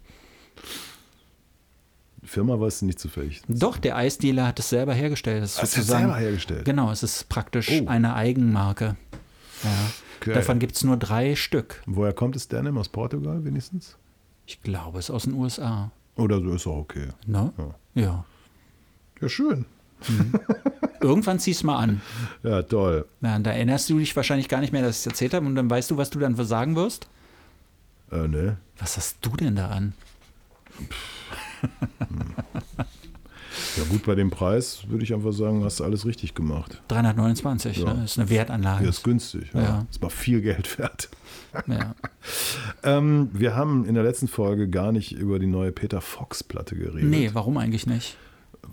Firma 2.30 2.60
war 2.60 2.68
es 2.68 2.80
nicht 2.80 3.00
zufällig. 3.00 3.42
Doch, 3.48 3.76
der 3.76 3.96
Eisdealer 3.96 4.46
hat 4.46 4.60
es 4.60 4.68
selber 4.68 4.94
hergestellt. 4.94 5.42
Das 5.42 5.60
ist 5.60 5.88
selber 5.88 6.16
hergestellt? 6.16 6.64
Genau, 6.64 6.92
es 6.92 7.02
ist 7.02 7.28
praktisch 7.28 7.68
oh. 7.72 7.88
eine 7.88 8.14
Eigenmarke. 8.14 8.94
Ja. 9.64 9.70
Okay. 10.20 10.34
Davon 10.34 10.60
gibt 10.60 10.76
es 10.76 10.84
nur 10.84 10.96
drei 10.96 11.34
Stück. 11.34 11.82
Woher 11.86 12.12
kommt 12.12 12.36
es 12.36 12.46
Denim? 12.46 12.78
Aus 12.78 12.88
Portugal 12.88 13.44
wenigstens? 13.44 13.96
Ich 14.46 14.62
glaube, 14.62 15.00
es 15.00 15.06
ist 15.06 15.10
aus 15.10 15.24
den 15.24 15.34
USA. 15.34 15.90
Oder 16.14 16.40
so 16.40 16.54
ist 16.54 16.68
auch 16.68 16.76
okay. 16.76 17.08
No? 17.26 17.52
Ja. 17.94 18.00
ja. 18.00 18.24
Ja, 19.20 19.28
schön. 19.28 19.64
Mhm. 20.06 20.32
Irgendwann 21.00 21.40
ziehst 21.40 21.62
du 21.62 21.66
mal 21.66 21.78
an. 21.78 22.00
Ja, 22.44 22.62
toll. 22.62 23.06
Ja, 23.22 23.40
da 23.40 23.50
erinnerst 23.50 23.90
du 23.90 23.98
dich 23.98 24.14
wahrscheinlich 24.14 24.48
gar 24.48 24.60
nicht 24.60 24.72
mehr, 24.72 24.82
dass 24.82 25.00
ich 25.00 25.00
es 25.00 25.06
erzählt 25.06 25.34
habe 25.34 25.46
und 25.46 25.56
dann 25.56 25.68
weißt 25.68 25.90
du, 25.90 25.96
was 25.96 26.10
du 26.10 26.20
dann 26.20 26.36
sagen 26.36 26.76
wirst? 26.76 27.08
Äh, 28.12 28.28
ne. 28.28 28.58
Was 28.78 28.96
hast 28.96 29.16
du 29.20 29.30
denn 29.30 29.56
da 29.56 29.70
an? 29.70 29.94
Ja 33.76 33.84
gut, 33.84 34.04
bei 34.04 34.14
dem 34.14 34.30
Preis 34.30 34.82
würde 34.88 35.04
ich 35.04 35.14
einfach 35.14 35.32
sagen, 35.32 35.64
hast 35.64 35.80
du 35.80 35.84
alles 35.84 36.04
richtig 36.06 36.34
gemacht. 36.34 36.82
329, 36.88 37.78
ja. 37.78 37.94
ne? 37.94 38.04
ist 38.04 38.18
eine 38.18 38.28
Wertanlage. 38.28 38.84
Ja, 38.84 38.90
ist 38.90 39.04
günstig. 39.04 39.50
Ja. 39.54 39.62
ja. 39.62 39.86
Ist 39.90 40.02
mal 40.02 40.10
viel 40.10 40.40
Geld 40.40 40.78
wert. 40.78 41.08
Ja. 41.66 41.94
ähm, 42.82 43.30
wir 43.32 43.54
haben 43.54 43.84
in 43.86 43.94
der 43.94 44.02
letzten 44.02 44.28
Folge 44.28 44.68
gar 44.68 44.92
nicht 44.92 45.12
über 45.12 45.38
die 45.38 45.46
neue 45.46 45.72
Peter 45.72 46.00
Fox-Platte 46.00 46.76
geredet. 46.76 47.08
Nee, 47.08 47.30
warum 47.32 47.56
eigentlich 47.56 47.86
nicht? 47.86 48.16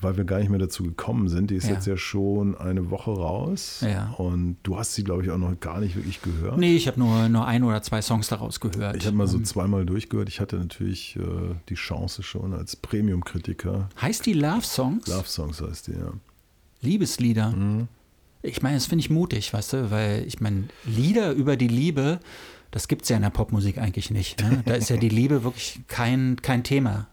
Weil 0.02 0.18
wir 0.18 0.24
gar 0.24 0.39
nicht 0.39 0.50
mehr 0.50 0.60
dazu 0.60 0.84
gekommen 0.84 1.28
sind. 1.28 1.52
Die 1.52 1.56
ist 1.56 1.68
ja. 1.68 1.76
jetzt 1.76 1.88
ja 1.88 1.98
schon 1.98 2.56
eine 2.58 2.89
Woche 2.89 3.12
raus. 3.12 3.84
Ja. 3.88 4.12
Und 4.18 4.58
du 4.64 4.78
hast 4.78 4.93
sie, 4.93 5.04
glaube 5.04 5.24
ich, 5.24 5.32
auch 5.32 5.38
noch 5.38 5.60
gar 5.60 5.80
nicht 5.80 5.95
wirklich 5.95 6.22
gehört. 6.22 6.58
Nee, 6.58 6.76
ich 6.76 6.88
habe 6.88 7.00
nur, 7.00 7.30
nur 7.30 7.45
ein 7.45 7.64
oder 7.64 7.82
zwei 7.82 8.02
Songs 8.02 8.28
daraus 8.28 8.60
gehört. 8.60 8.95
Ich 8.95 9.06
habe 9.06 9.16
mal 9.16 9.28
so 9.28 9.39
zweimal 9.39 9.86
durchgehört. 9.86 10.30
Ich 10.30 10.39
hatte 10.39 10.58
natürlich 10.58 11.16
äh, 11.18 11.56
die 11.70 11.76
Chance 11.76 12.24
schon 12.24 12.54
als 12.54 12.76
Premium-Kritiker. 12.76 13.89
Heißt 14.02 14.26
die 14.26 14.34
Love 14.34 14.62
Songs? 14.62 15.08
Love 15.08 15.28
Songs 15.28 15.62
heißt 15.62 15.88
die, 15.88 15.93
ja. 15.93 16.14
Liebeslieder. 16.82 17.52
Mhm. 17.52 17.88
Ich 18.43 18.62
meine, 18.62 18.76
das 18.76 18.86
finde 18.86 19.02
ich 19.02 19.10
mutig, 19.10 19.52
weißt 19.52 19.74
du, 19.74 19.91
weil 19.91 20.24
ich 20.26 20.39
meine, 20.39 20.66
Lieder 20.86 21.32
über 21.32 21.58
die 21.58 21.68
Liebe, 21.68 22.20
das 22.72 22.88
gibt 22.88 23.04
es 23.04 23.10
ja 23.10 23.16
in 23.16 23.24
der 23.24 23.30
Popmusik 23.30 23.78
eigentlich 23.78 24.12
nicht. 24.12 24.41
Ne? 24.41 24.64
Da 24.66 24.76
ist 24.76 24.89
ja 24.89 24.98
die 24.98 25.10
Liebe 25.10 25.43
wirklich 25.43 25.82
kein, 25.88 26.38
kein 26.41 26.64
Thema. 26.64 27.08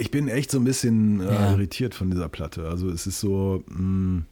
Ich 0.00 0.10
bin 0.10 0.28
echt 0.28 0.50
so 0.50 0.58
ein 0.58 0.64
bisschen 0.64 1.20
äh, 1.20 1.32
ja. 1.32 1.52
irritiert 1.52 1.94
von 1.94 2.10
dieser 2.10 2.28
Platte. 2.28 2.68
Also 2.68 2.88
es 2.88 3.06
ist 3.06 3.20
so, 3.20 3.62
mh, 3.68 3.76
hm, 3.76 4.24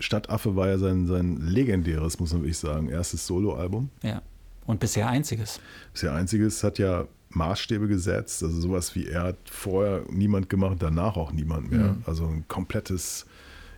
Stadtaffe 0.00 0.56
war 0.56 0.68
ja 0.68 0.78
sein, 0.78 1.06
sein 1.06 1.36
legendäres, 1.40 2.18
muss 2.18 2.32
man 2.32 2.42
wirklich 2.42 2.58
sagen, 2.58 2.88
erstes 2.88 3.26
Soloalbum. 3.26 3.90
Ja. 4.02 4.22
Und 4.66 4.80
bisher 4.80 5.08
einziges. 5.08 5.60
Bisher 5.92 6.12
einziges 6.12 6.64
hat 6.64 6.78
ja 6.78 7.06
Maßstäbe 7.30 7.86
gesetzt. 7.86 8.42
Also 8.42 8.60
sowas 8.60 8.94
wie 8.94 9.06
er 9.06 9.22
hat 9.22 9.36
vorher 9.44 10.04
niemand 10.10 10.48
gemacht, 10.48 10.78
danach 10.80 11.16
auch 11.16 11.32
niemand 11.32 11.70
mehr. 11.70 11.92
Mhm. 11.92 12.02
Also 12.06 12.26
ein 12.26 12.44
komplettes, 12.48 13.26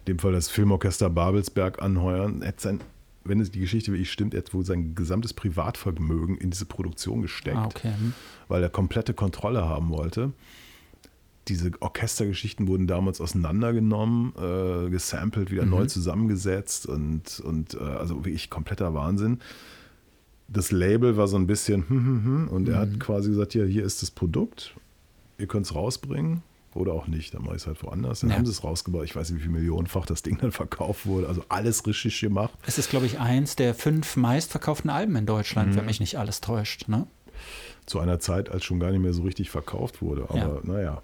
in 0.01 0.15
dem 0.15 0.19
Fall 0.19 0.33
das 0.33 0.49
Filmorchester 0.49 1.11
Babelsberg 1.11 1.83
anheuern. 1.83 2.43
Er 2.43 2.49
hat 2.49 2.61
sein, 2.61 2.81
wenn 3.25 3.41
es 3.41 3.51
die 3.51 3.61
Geschichte 3.61 3.93
wirklich 3.93 4.11
stimmt, 4.11 4.33
er 4.33 4.39
hat 4.39 4.55
wohl 4.55 4.65
sein 4.65 4.95
gesamtes 4.95 5.35
Privatvermögen 5.35 6.39
in 6.39 6.51
diese 6.51 6.65
Produktion 6.65 7.23
gesteckt, 7.23 7.57
ah, 7.57 7.67
okay. 7.67 7.93
Hm. 7.99 8.15
weil 8.49 8.63
er 8.63 8.71
komplette 8.71 9.15
Kontrolle 9.15 9.65
haben 9.65 9.91
wollte 9.91 10.33
diese 11.49 11.71
Orchestergeschichten 11.81 12.67
wurden 12.67 12.87
damals 12.87 13.21
auseinandergenommen, 13.21 14.33
äh, 14.37 14.91
gesampelt, 14.91 15.51
wieder 15.51 15.65
mhm. 15.65 15.71
neu 15.71 15.87
zusammengesetzt 15.87 16.87
und, 16.87 17.41
und 17.41 17.75
äh, 17.75 17.79
also 17.79 18.25
wirklich 18.25 18.51
kompletter 18.51 18.95
Wahnsinn. 18.95 19.41
Das 20.49 20.71
Label 20.71 21.17
war 21.17 21.29
so 21.29 21.37
ein 21.37 21.47
bisschen 21.47 21.89
hm, 21.89 21.99
hm, 21.99 22.25
hm, 22.25 22.49
und 22.49 22.69
mhm. 22.69 22.75
er 22.75 22.81
hat 22.81 22.91
mhm. 22.91 22.99
quasi 22.99 23.31
gesagt, 23.31 23.55
ja, 23.55 23.65
hier 23.65 23.85
ist 23.85 24.03
das 24.03 24.11
Produkt, 24.11 24.75
ihr 25.39 25.47
könnt 25.47 25.67
es 25.67 25.75
rausbringen 25.75 26.43
oder 26.75 26.93
auch 26.93 27.07
nicht, 27.07 27.35
dann 27.35 27.43
mache 27.43 27.57
ich 27.57 27.63
es 27.63 27.67
halt 27.67 27.83
woanders. 27.83 28.21
Dann 28.21 28.31
ja. 28.31 28.37
haben 28.37 28.47
sie 28.47 28.53
es 28.53 28.63
rausgebaut, 28.63 29.05
ich 29.05 29.17
weiß 29.17 29.31
nicht, 29.31 29.41
wie 29.41 29.45
viel 29.45 29.53
Millionenfach 29.53 30.07
das 30.07 30.23
Ding 30.23 30.39
dann 30.39 30.53
verkauft 30.53 31.07
wurde, 31.07 31.29
also 31.29 31.43
alles 31.49 31.87
richtig 31.87 32.21
gemacht. 32.21 32.53
Es 32.67 32.79
ist, 32.79 32.91
glaube 32.91 33.07
ich, 33.07 33.19
eins 33.19 33.57
der 33.57 33.75
fünf 33.75 34.17
meistverkauften 34.17 34.91
Alben 34.91 35.17
in 35.17 35.27
Deutschland, 35.27 35.73
mhm. 35.73 35.77
wenn 35.77 35.87
mich 35.87 36.01
nicht 36.01 36.19
alles 36.19 36.41
täuscht, 36.41 36.89
ne? 36.89 37.07
Zu 37.87 38.01
einer 38.01 38.19
Zeit, 38.19 38.51
als 38.51 38.65
schon 38.65 38.81
gar 38.81 38.91
nicht 38.91 39.01
mehr 39.01 39.13
so 39.13 39.23
richtig 39.23 39.51
verkauft 39.51 40.03
wurde, 40.03 40.25
aber 40.29 40.39
ja. 40.39 40.61
naja, 40.65 41.03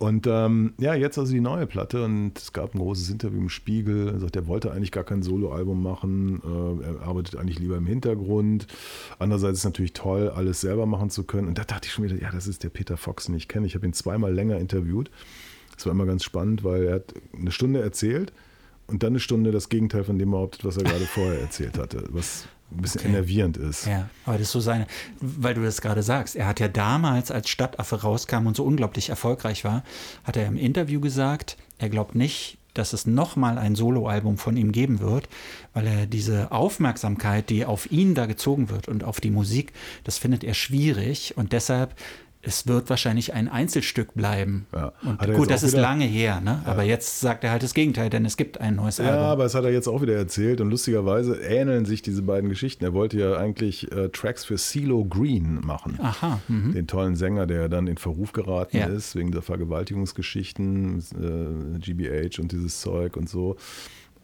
und 0.00 0.26
ähm, 0.26 0.72
ja, 0.78 0.94
jetzt 0.94 1.18
also 1.18 1.30
die 1.30 1.42
neue 1.42 1.66
Platte 1.66 2.02
und 2.02 2.32
es 2.38 2.54
gab 2.54 2.74
ein 2.74 2.78
großes 2.78 3.10
Interview 3.10 3.38
im 3.38 3.50
Spiegel. 3.50 4.08
Er 4.08 4.18
sagt, 4.18 4.34
er 4.34 4.46
wollte 4.46 4.72
eigentlich 4.72 4.92
gar 4.92 5.04
kein 5.04 5.22
Soloalbum 5.22 5.82
machen. 5.82 6.40
Äh, 6.42 6.86
er 6.86 7.02
arbeitet 7.02 7.36
eigentlich 7.36 7.58
lieber 7.58 7.76
im 7.76 7.86
Hintergrund. 7.86 8.66
Andererseits 9.18 9.58
ist 9.58 9.58
es 9.58 9.64
natürlich 9.66 9.92
toll, 9.92 10.30
alles 10.30 10.62
selber 10.62 10.86
machen 10.86 11.10
zu 11.10 11.24
können. 11.24 11.48
Und 11.48 11.58
da 11.58 11.64
dachte 11.64 11.86
ich 11.86 11.92
schon 11.92 12.04
wieder, 12.04 12.16
ja, 12.16 12.30
das 12.32 12.46
ist 12.46 12.64
der 12.64 12.70
Peter 12.70 12.96
Fox, 12.96 13.26
den 13.26 13.34
ich 13.34 13.46
kenne. 13.46 13.66
Ich 13.66 13.74
habe 13.74 13.84
ihn 13.84 13.92
zweimal 13.92 14.32
länger 14.32 14.56
interviewt. 14.56 15.10
Das 15.74 15.84
war 15.84 15.92
immer 15.92 16.06
ganz 16.06 16.24
spannend, 16.24 16.64
weil 16.64 16.84
er 16.84 16.94
hat 16.94 17.12
eine 17.38 17.52
Stunde 17.52 17.82
erzählt 17.82 18.32
und 18.86 19.02
dann 19.02 19.12
eine 19.12 19.20
Stunde 19.20 19.50
das 19.50 19.68
Gegenteil 19.68 20.04
von 20.04 20.18
dem 20.18 20.30
behauptet, 20.30 20.64
was 20.64 20.78
er 20.78 20.84
gerade 20.84 21.04
vorher 21.04 21.42
erzählt 21.42 21.76
hatte. 21.76 22.04
Was 22.08 22.48
ein 22.72 22.82
bisschen 22.82 23.00
okay. 23.00 23.10
enervierend 23.10 23.56
ist. 23.56 23.86
Ja, 23.86 24.08
aber 24.24 24.38
das 24.38 24.48
ist 24.48 24.52
so 24.52 24.60
seine, 24.60 24.86
weil 25.20 25.54
du 25.54 25.62
das 25.62 25.80
gerade 25.80 26.02
sagst, 26.02 26.36
er 26.36 26.46
hat 26.46 26.60
ja 26.60 26.68
damals, 26.68 27.30
als 27.30 27.48
Stadtaffe 27.48 28.02
rauskam 28.02 28.46
und 28.46 28.56
so 28.56 28.64
unglaublich 28.64 29.10
erfolgreich 29.10 29.64
war, 29.64 29.82
hat 30.24 30.36
er 30.36 30.46
im 30.46 30.56
Interview 30.56 31.00
gesagt, 31.00 31.56
er 31.78 31.88
glaubt 31.88 32.14
nicht, 32.14 32.58
dass 32.74 32.92
es 32.92 33.06
nochmal 33.06 33.58
ein 33.58 33.74
Soloalbum 33.74 34.38
von 34.38 34.56
ihm 34.56 34.72
geben 34.72 35.00
wird, 35.00 35.28
weil 35.74 35.86
er 35.86 36.06
diese 36.06 36.52
Aufmerksamkeit, 36.52 37.50
die 37.50 37.64
auf 37.64 37.90
ihn 37.90 38.14
da 38.14 38.26
gezogen 38.26 38.70
wird 38.70 38.88
und 38.88 39.02
auf 39.02 39.20
die 39.20 39.30
Musik, 39.30 39.72
das 40.04 40.18
findet 40.18 40.44
er 40.44 40.54
schwierig 40.54 41.36
und 41.36 41.52
deshalb 41.52 41.94
es 42.42 42.66
wird 42.66 42.88
wahrscheinlich 42.88 43.34
ein 43.34 43.48
Einzelstück 43.48 44.14
bleiben. 44.14 44.66
Ja. 44.74 44.92
Und 45.02 45.34
gut, 45.34 45.50
das 45.50 45.62
ist 45.62 45.76
lange 45.76 46.06
her, 46.06 46.40
ne? 46.40 46.62
Ja. 46.64 46.72
aber 46.72 46.84
jetzt 46.84 47.20
sagt 47.20 47.44
er 47.44 47.50
halt 47.50 47.62
das 47.62 47.74
Gegenteil, 47.74 48.08
denn 48.08 48.24
es 48.24 48.38
gibt 48.38 48.60
ein 48.60 48.76
neues 48.76 48.98
Album. 48.98 49.14
Ja, 49.14 49.20
aber 49.20 49.44
es 49.44 49.54
hat 49.54 49.64
er 49.64 49.70
jetzt 49.70 49.88
auch 49.88 50.00
wieder 50.00 50.14
erzählt 50.14 50.62
und 50.62 50.70
lustigerweise 50.70 51.36
ähneln 51.36 51.84
sich 51.84 52.00
diese 52.00 52.22
beiden 52.22 52.48
Geschichten. 52.48 52.82
Er 52.82 52.94
wollte 52.94 53.18
ja 53.18 53.36
eigentlich 53.36 53.92
äh, 53.92 54.08
Tracks 54.08 54.44
für 54.46 54.56
CeeLo 54.56 55.04
Green 55.04 55.60
machen. 55.62 55.98
Aha. 56.00 56.40
Mhm. 56.48 56.72
Den 56.72 56.86
tollen 56.86 57.14
Sänger, 57.14 57.46
der 57.46 57.68
dann 57.68 57.86
in 57.86 57.98
Verruf 57.98 58.32
geraten 58.32 58.78
ja. 58.78 58.86
ist 58.86 59.16
wegen 59.16 59.32
der 59.32 59.42
Vergewaltigungsgeschichten, 59.42 60.98
äh, 60.98 61.78
GBH 61.78 62.40
und 62.40 62.52
dieses 62.52 62.80
Zeug 62.80 63.18
und 63.18 63.28
so. 63.28 63.56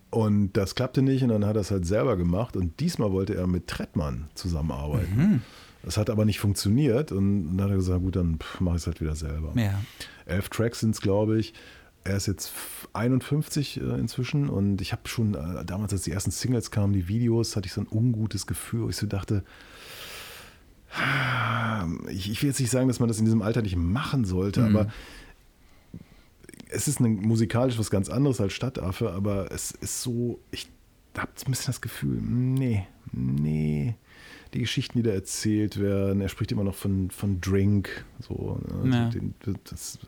Und 0.09 0.55
das 0.55 0.75
klappte 0.75 1.03
nicht 1.03 1.23
und 1.23 1.29
dann 1.29 1.45
hat 1.45 1.57
er 1.57 1.61
es 1.61 1.71
halt 1.71 1.85
selber 1.85 2.17
gemacht 2.17 2.57
und 2.57 2.81
diesmal 2.81 3.13
wollte 3.13 3.35
er 3.35 3.47
mit 3.47 3.67
Trettmann 3.67 4.29
zusammenarbeiten. 4.35 5.17
Mhm. 5.17 5.43
Das 5.87 5.97
hat 5.97 6.11
aber 6.11 6.25
nicht 6.25 6.41
funktioniert 6.41 7.13
und 7.13 7.57
dann 7.57 7.65
hat 7.65 7.71
er 7.71 7.77
gesagt, 7.77 8.01
gut, 8.03 8.17
dann 8.17 8.41
mache 8.59 8.75
ich 8.75 8.83
es 8.83 8.87
halt 8.89 9.01
wieder 9.01 9.15
selber. 9.15 9.53
Ja. 9.55 9.81
Elf 10.27 10.49
Tracks 10.49 10.81
sind 10.81 10.97
es, 10.97 11.01
glaube 11.01 11.39
ich. 11.39 11.55
Er 12.03 12.17
ist 12.17 12.27
jetzt 12.27 12.51
51 12.93 13.81
äh, 13.81 13.85
inzwischen 13.95 14.49
und 14.49 14.81
ich 14.81 14.91
habe 14.91 15.03
schon 15.09 15.35
äh, 15.35 15.65
damals, 15.65 15.93
als 15.93 16.03
die 16.03 16.11
ersten 16.11 16.33
Singles 16.33 16.73
kamen, 16.73 16.93
die 16.93 17.07
Videos, 17.07 17.55
hatte 17.55 17.67
ich 17.67 17.73
so 17.73 17.83
ein 17.83 17.87
ungutes 17.89 18.49
Gefühl, 18.49 18.83
wo 18.83 18.89
ich 18.89 18.97
so 18.97 19.07
dachte, 19.07 19.45
ich, 22.09 22.31
ich 22.33 22.43
will 22.43 22.49
jetzt 22.49 22.59
nicht 22.59 22.71
sagen, 22.71 22.89
dass 22.89 22.99
man 22.99 23.09
das 23.09 23.21
in 23.21 23.25
diesem 23.25 23.43
Alter 23.43 23.63
nicht 23.63 23.77
machen 23.77 24.25
sollte, 24.25 24.63
mhm. 24.63 24.77
aber 24.77 24.93
es 26.69 26.89
ist 26.89 26.99
eine, 26.99 27.11
musikalisch 27.11 27.79
was 27.79 27.91
ganz 27.91 28.09
anderes 28.09 28.41
als 28.41 28.55
Stadtaffe, 28.55 29.13
aber 29.13 29.53
es 29.53 29.71
ist 29.71 30.03
so, 30.03 30.41
ich 30.51 30.69
habe 31.17 31.31
ein 31.31 31.51
bisschen 31.51 31.67
das 31.67 31.81
Gefühl, 31.81 32.21
nee, 32.21 32.89
nee, 33.13 33.95
die 34.57 34.63
Geschichten, 34.63 34.99
die 34.99 35.03
da 35.03 35.11
erzählt 35.11 35.79
werden. 35.79 36.21
Er 36.21 36.29
spricht 36.29 36.51
immer 36.51 36.65
noch 36.65 36.75
von, 36.75 37.11
von 37.11 37.41
Drink. 37.41 38.05
So, 38.21 38.61
ne? 38.83 38.97
ja. 38.97 39.09
den, 39.11 39.35
das 39.65 39.99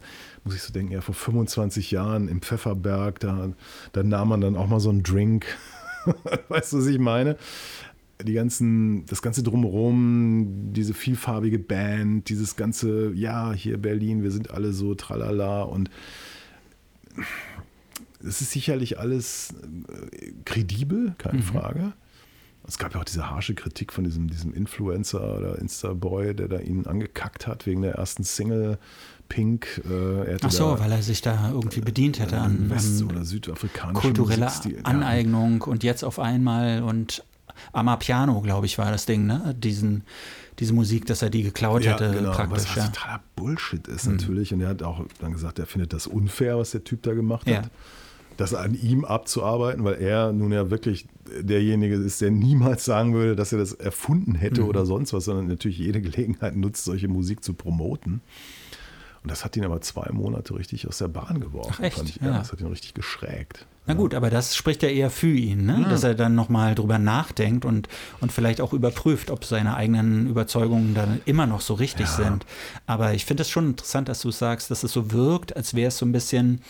muss 0.44 0.54
ich 0.54 0.62
so 0.62 0.72
denken, 0.72 0.92
ja, 0.92 1.00
vor 1.00 1.14
25 1.14 1.90
Jahren 1.90 2.28
im 2.28 2.40
Pfefferberg, 2.40 3.20
da, 3.20 3.52
da 3.92 4.02
nahm 4.02 4.28
man 4.30 4.40
dann 4.40 4.56
auch 4.56 4.66
mal 4.66 4.80
so 4.80 4.90
einen 4.90 5.02
Drink. 5.02 5.46
weißt 6.48 6.72
du, 6.72 6.78
was 6.78 6.86
ich 6.86 6.98
meine? 6.98 7.36
Die 8.24 8.32
ganzen, 8.32 9.06
das 9.06 9.22
ganze 9.22 9.42
Drumherum, 9.44 10.72
diese 10.72 10.94
vielfarbige 10.94 11.58
Band, 11.58 12.28
dieses 12.28 12.56
ganze, 12.56 13.12
ja, 13.14 13.52
hier 13.52 13.78
Berlin, 13.78 14.22
wir 14.22 14.32
sind 14.32 14.50
alle 14.50 14.72
so 14.72 14.94
tralala 14.94 15.62
und 15.62 15.88
es 18.20 18.40
ist 18.40 18.50
sicherlich 18.50 18.98
alles 18.98 19.54
äh, 19.88 20.32
kredibel, 20.44 21.14
keine 21.18 21.38
mhm. 21.38 21.42
Frage. 21.42 21.92
Es 22.68 22.76
gab 22.76 22.94
ja 22.94 23.00
auch 23.00 23.04
diese 23.04 23.30
harsche 23.30 23.54
Kritik 23.54 23.92
von 23.94 24.04
diesem, 24.04 24.28
diesem 24.28 24.52
Influencer 24.52 25.38
oder 25.38 25.58
Insta-Boy, 25.58 26.34
der 26.34 26.48
da 26.48 26.58
ihn 26.58 26.86
angekackt 26.86 27.46
hat 27.46 27.66
wegen 27.66 27.80
der 27.80 27.94
ersten 27.94 28.24
Single 28.24 28.78
Pink. 29.28 29.82
Äh, 29.88 30.36
Ach 30.42 30.50
so, 30.50 30.74
da, 30.74 30.80
weil 30.80 30.92
er 30.92 31.02
sich 31.02 31.22
da 31.22 31.50
irgendwie 31.50 31.80
bedient 31.80 32.18
hätte 32.18 32.38
an 32.38 32.68
West- 32.70 33.02
oder 33.02 33.24
südafrikanische 33.24 34.00
kulturelle 34.00 34.44
Musikstil. 34.44 34.80
Aneignung 34.84 35.60
ja. 35.60 35.66
und 35.66 35.82
jetzt 35.82 36.04
auf 36.04 36.18
einmal 36.18 36.82
und 36.82 37.24
Amapiano, 37.72 38.40
glaube 38.40 38.66
ich, 38.66 38.78
war 38.78 38.90
das 38.90 39.06
Ding, 39.06 39.26
ne? 39.26 39.54
Diesen, 39.58 40.04
diese 40.58 40.72
Musik, 40.72 41.06
dass 41.06 41.22
er 41.22 41.30
die 41.30 41.42
geklaut 41.42 41.84
ja, 41.84 41.92
hätte, 41.92 42.12
genau. 42.12 42.32
praktisch. 42.32 42.64
Was, 42.64 42.70
was 42.70 42.76
ja. 42.76 42.86
totaler 42.86 43.20
Bullshit 43.36 43.88
ist 43.88 44.06
mhm. 44.06 44.16
natürlich. 44.16 44.52
Und 44.52 44.60
er 44.60 44.68
hat 44.68 44.82
auch 44.82 45.04
dann 45.20 45.32
gesagt, 45.32 45.58
er 45.58 45.66
findet 45.66 45.92
das 45.92 46.06
unfair, 46.06 46.58
was 46.58 46.72
der 46.72 46.84
Typ 46.84 47.02
da 47.02 47.14
gemacht 47.14 47.48
hat. 47.48 47.70
Das 48.38 48.54
an 48.54 48.74
ihm 48.80 49.04
abzuarbeiten, 49.04 49.84
weil 49.84 50.00
er 50.00 50.32
nun 50.32 50.52
ja 50.52 50.70
wirklich 50.70 51.06
derjenige 51.40 51.96
ist, 51.96 52.20
der 52.20 52.30
niemals 52.30 52.84
sagen 52.84 53.12
würde, 53.12 53.34
dass 53.34 53.52
er 53.52 53.58
das 53.58 53.72
erfunden 53.72 54.36
hätte 54.36 54.62
mhm. 54.62 54.68
oder 54.68 54.86
sonst 54.86 55.12
was, 55.12 55.24
sondern 55.24 55.48
natürlich 55.48 55.78
jede 55.78 56.00
Gelegenheit 56.00 56.56
nutzt, 56.56 56.84
solche 56.84 57.08
Musik 57.08 57.42
zu 57.42 57.52
promoten. 57.52 58.22
Und 59.22 59.32
das 59.32 59.44
hat 59.44 59.56
ihn 59.56 59.64
aber 59.64 59.80
zwei 59.80 60.10
Monate 60.12 60.54
richtig 60.54 60.86
aus 60.86 60.98
der 60.98 61.08
Bahn 61.08 61.40
geworfen, 61.40 61.84
Ach, 61.84 61.92
fand 61.92 62.10
ich. 62.10 62.16
Ja. 62.16 62.28
ja. 62.28 62.38
Das 62.38 62.52
hat 62.52 62.60
ihn 62.60 62.68
richtig 62.68 62.94
geschrägt. 62.94 63.66
Na 63.86 63.94
gut, 63.94 64.14
aber 64.14 64.30
das 64.30 64.54
spricht 64.54 64.82
ja 64.82 64.90
eher 64.90 65.10
für 65.10 65.34
ihn, 65.34 65.64
ne? 65.64 65.80
ja. 65.82 65.88
dass 65.88 66.04
er 66.04 66.14
dann 66.14 66.34
nochmal 66.34 66.74
drüber 66.74 66.98
nachdenkt 66.98 67.64
und, 67.64 67.88
und 68.20 68.30
vielleicht 68.30 68.60
auch 68.60 68.74
überprüft, 68.74 69.30
ob 69.30 69.44
seine 69.44 69.74
eigenen 69.74 70.28
Überzeugungen 70.28 70.94
dann 70.94 71.20
immer 71.24 71.46
noch 71.46 71.62
so 71.62 71.74
richtig 71.74 72.06
ja. 72.06 72.12
sind. 72.12 72.46
Aber 72.86 73.14
ich 73.14 73.24
finde 73.24 73.42
es 73.42 73.50
schon 73.50 73.66
interessant, 73.66 74.08
dass 74.08 74.20
du 74.20 74.30
sagst, 74.30 74.70
dass 74.70 74.84
es 74.84 74.92
so 74.92 75.10
wirkt, 75.10 75.56
als 75.56 75.74
wäre 75.74 75.88
es 75.88 75.96
so 75.96 76.06
ein 76.06 76.12
bisschen 76.12 76.60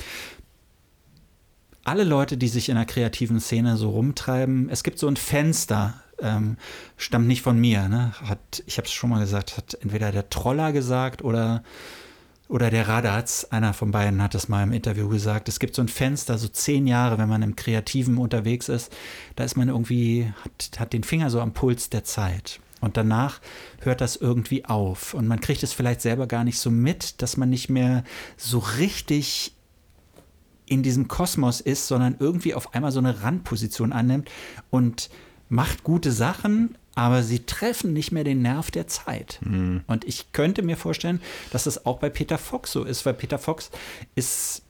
alle 1.88 2.04
Leute, 2.04 2.36
die 2.36 2.48
sich 2.48 2.68
in 2.68 2.76
der 2.76 2.84
kreativen 2.84 3.40
Szene 3.40 3.76
so 3.76 3.90
rumtreiben, 3.90 4.68
es 4.68 4.82
gibt 4.82 4.98
so 4.98 5.08
ein 5.08 5.16
Fenster, 5.16 5.94
ähm, 6.20 6.58
stammt 6.98 7.26
nicht 7.26 7.42
von 7.42 7.58
mir, 7.58 7.88
ne? 7.88 8.12
Hat, 8.22 8.62
ich 8.66 8.76
habe 8.76 8.86
es 8.86 8.92
schon 8.92 9.10
mal 9.10 9.20
gesagt, 9.20 9.56
hat 9.56 9.78
entweder 9.80 10.12
der 10.12 10.28
Troller 10.28 10.72
gesagt 10.72 11.22
oder, 11.22 11.62
oder 12.48 12.70
der 12.70 12.88
Radatz, 12.88 13.46
einer 13.50 13.72
von 13.72 13.90
beiden 13.90 14.22
hat 14.22 14.34
es 14.34 14.48
mal 14.48 14.62
im 14.64 14.72
Interview 14.72 15.08
gesagt. 15.08 15.48
Es 15.48 15.60
gibt 15.60 15.74
so 15.74 15.82
ein 15.82 15.88
Fenster, 15.88 16.36
so 16.36 16.48
zehn 16.48 16.86
Jahre, 16.86 17.16
wenn 17.16 17.28
man 17.28 17.42
im 17.42 17.56
Kreativen 17.56 18.18
unterwegs 18.18 18.68
ist, 18.68 18.94
da 19.36 19.44
ist 19.44 19.56
man 19.56 19.68
irgendwie, 19.68 20.30
hat, 20.44 20.80
hat 20.80 20.92
den 20.92 21.04
Finger 21.04 21.30
so 21.30 21.40
am 21.40 21.54
Puls 21.54 21.88
der 21.88 22.04
Zeit. 22.04 22.60
Und 22.80 22.96
danach 22.96 23.40
hört 23.80 24.00
das 24.00 24.16
irgendwie 24.16 24.64
auf. 24.64 25.14
Und 25.14 25.26
man 25.26 25.40
kriegt 25.40 25.62
es 25.62 25.72
vielleicht 25.72 26.00
selber 26.00 26.26
gar 26.26 26.44
nicht 26.44 26.58
so 26.58 26.70
mit, 26.70 27.22
dass 27.22 27.36
man 27.36 27.48
nicht 27.48 27.70
mehr 27.70 28.04
so 28.36 28.58
richtig 28.58 29.52
in 30.70 30.82
diesem 30.82 31.08
Kosmos 31.08 31.60
ist, 31.60 31.88
sondern 31.88 32.16
irgendwie 32.18 32.54
auf 32.54 32.74
einmal 32.74 32.92
so 32.92 32.98
eine 32.98 33.22
Randposition 33.22 33.92
annimmt 33.92 34.30
und 34.70 35.10
macht 35.48 35.84
gute 35.84 36.12
Sachen, 36.12 36.76
aber 36.94 37.22
sie 37.22 37.40
treffen 37.40 37.92
nicht 37.92 38.12
mehr 38.12 38.24
den 38.24 38.42
Nerv 38.42 38.70
der 38.70 38.86
Zeit. 38.86 39.38
Mhm. 39.42 39.82
Und 39.86 40.04
ich 40.04 40.32
könnte 40.32 40.62
mir 40.62 40.76
vorstellen, 40.76 41.20
dass 41.50 41.64
das 41.64 41.86
auch 41.86 41.98
bei 41.98 42.10
Peter 42.10 42.38
Fox 42.38 42.72
so 42.72 42.84
ist, 42.84 43.06
weil 43.06 43.14
Peter 43.14 43.38
Fox 43.38 43.70
ist 44.14 44.62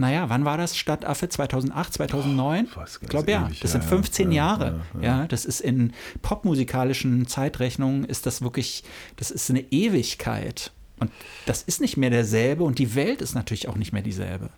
naja, 0.00 0.30
wann 0.30 0.46
war 0.46 0.56
das? 0.56 0.78
Stadtaffe 0.78 1.28
2008, 1.28 1.92
2009? 1.92 2.68
Oh, 2.74 2.80
ich 2.86 3.06
glaube 3.06 3.30
ja, 3.30 3.50
das 3.60 3.72
sind 3.72 3.84
15 3.84 4.32
ja, 4.32 4.36
Jahre. 4.36 4.80
Ja, 4.94 5.00
ja. 5.00 5.18
ja, 5.20 5.26
das 5.26 5.44
ist 5.44 5.60
in 5.60 5.92
popmusikalischen 6.22 7.26
Zeitrechnungen 7.26 8.06
ist 8.06 8.24
das 8.24 8.40
wirklich, 8.40 8.82
das 9.16 9.30
ist 9.30 9.50
eine 9.50 9.60
Ewigkeit. 9.60 10.72
Und 11.00 11.10
das 11.44 11.62
ist 11.62 11.82
nicht 11.82 11.98
mehr 11.98 12.08
derselbe 12.08 12.64
und 12.64 12.78
die 12.78 12.94
Welt 12.94 13.20
ist 13.20 13.34
natürlich 13.34 13.68
auch 13.68 13.76
nicht 13.76 13.92
mehr 13.92 14.00
dieselbe. 14.00 14.48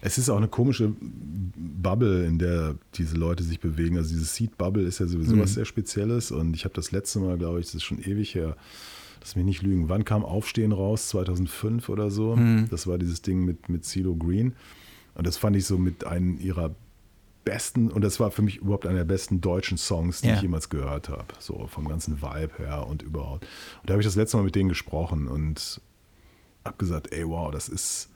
Es 0.00 0.16
ist 0.16 0.28
auch 0.28 0.36
eine 0.36 0.48
komische 0.48 0.92
Bubble, 1.00 2.24
in 2.24 2.38
der 2.38 2.76
diese 2.94 3.16
Leute 3.16 3.42
sich 3.42 3.58
bewegen. 3.58 3.96
Also 3.96 4.10
diese 4.10 4.24
Seed-Bubble 4.24 4.84
ist 4.84 5.00
ja 5.00 5.06
sowieso 5.06 5.36
mhm. 5.36 5.40
was 5.40 5.54
sehr 5.54 5.64
Spezielles. 5.64 6.30
Und 6.30 6.54
ich 6.54 6.64
habe 6.64 6.74
das 6.74 6.92
letzte 6.92 7.18
Mal, 7.18 7.36
glaube 7.36 7.60
ich, 7.60 7.66
das 7.66 7.76
ist 7.76 7.84
schon 7.84 7.98
ewig 7.98 8.34
her, 8.34 8.56
lass 9.20 9.34
mich 9.34 9.44
nicht 9.44 9.62
lügen, 9.62 9.88
wann 9.88 10.04
kam 10.04 10.24
Aufstehen 10.24 10.72
raus? 10.72 11.08
2005 11.08 11.88
oder 11.88 12.10
so. 12.10 12.36
Mhm. 12.36 12.68
Das 12.70 12.86
war 12.86 12.98
dieses 12.98 13.22
Ding 13.22 13.44
mit, 13.44 13.68
mit 13.68 13.84
CeeLo 13.84 14.14
Green. 14.14 14.54
Und 15.14 15.26
das 15.26 15.36
fand 15.36 15.56
ich 15.56 15.66
so 15.66 15.78
mit 15.78 16.04
einem 16.04 16.38
ihrer 16.38 16.74
besten, 17.44 17.90
und 17.90 18.02
das 18.02 18.20
war 18.20 18.30
für 18.30 18.42
mich 18.42 18.58
überhaupt 18.58 18.86
einer 18.86 18.98
der 18.98 19.04
besten 19.04 19.40
deutschen 19.40 19.78
Songs, 19.78 20.20
die 20.20 20.28
ja. 20.28 20.34
ich 20.34 20.42
jemals 20.42 20.68
gehört 20.68 21.08
habe. 21.08 21.26
So 21.38 21.66
vom 21.66 21.88
ganzen 21.88 22.20
Vibe 22.22 22.52
her 22.58 22.86
und 22.86 23.02
überhaupt. 23.02 23.46
Und 23.80 23.88
da 23.90 23.94
habe 23.94 24.02
ich 24.02 24.06
das 24.06 24.16
letzte 24.16 24.36
Mal 24.36 24.44
mit 24.44 24.54
denen 24.54 24.68
gesprochen 24.68 25.26
und 25.26 25.80
habe 26.64 26.76
gesagt, 26.76 27.12
ey, 27.12 27.26
wow, 27.26 27.50
das 27.50 27.68
ist 27.68 28.10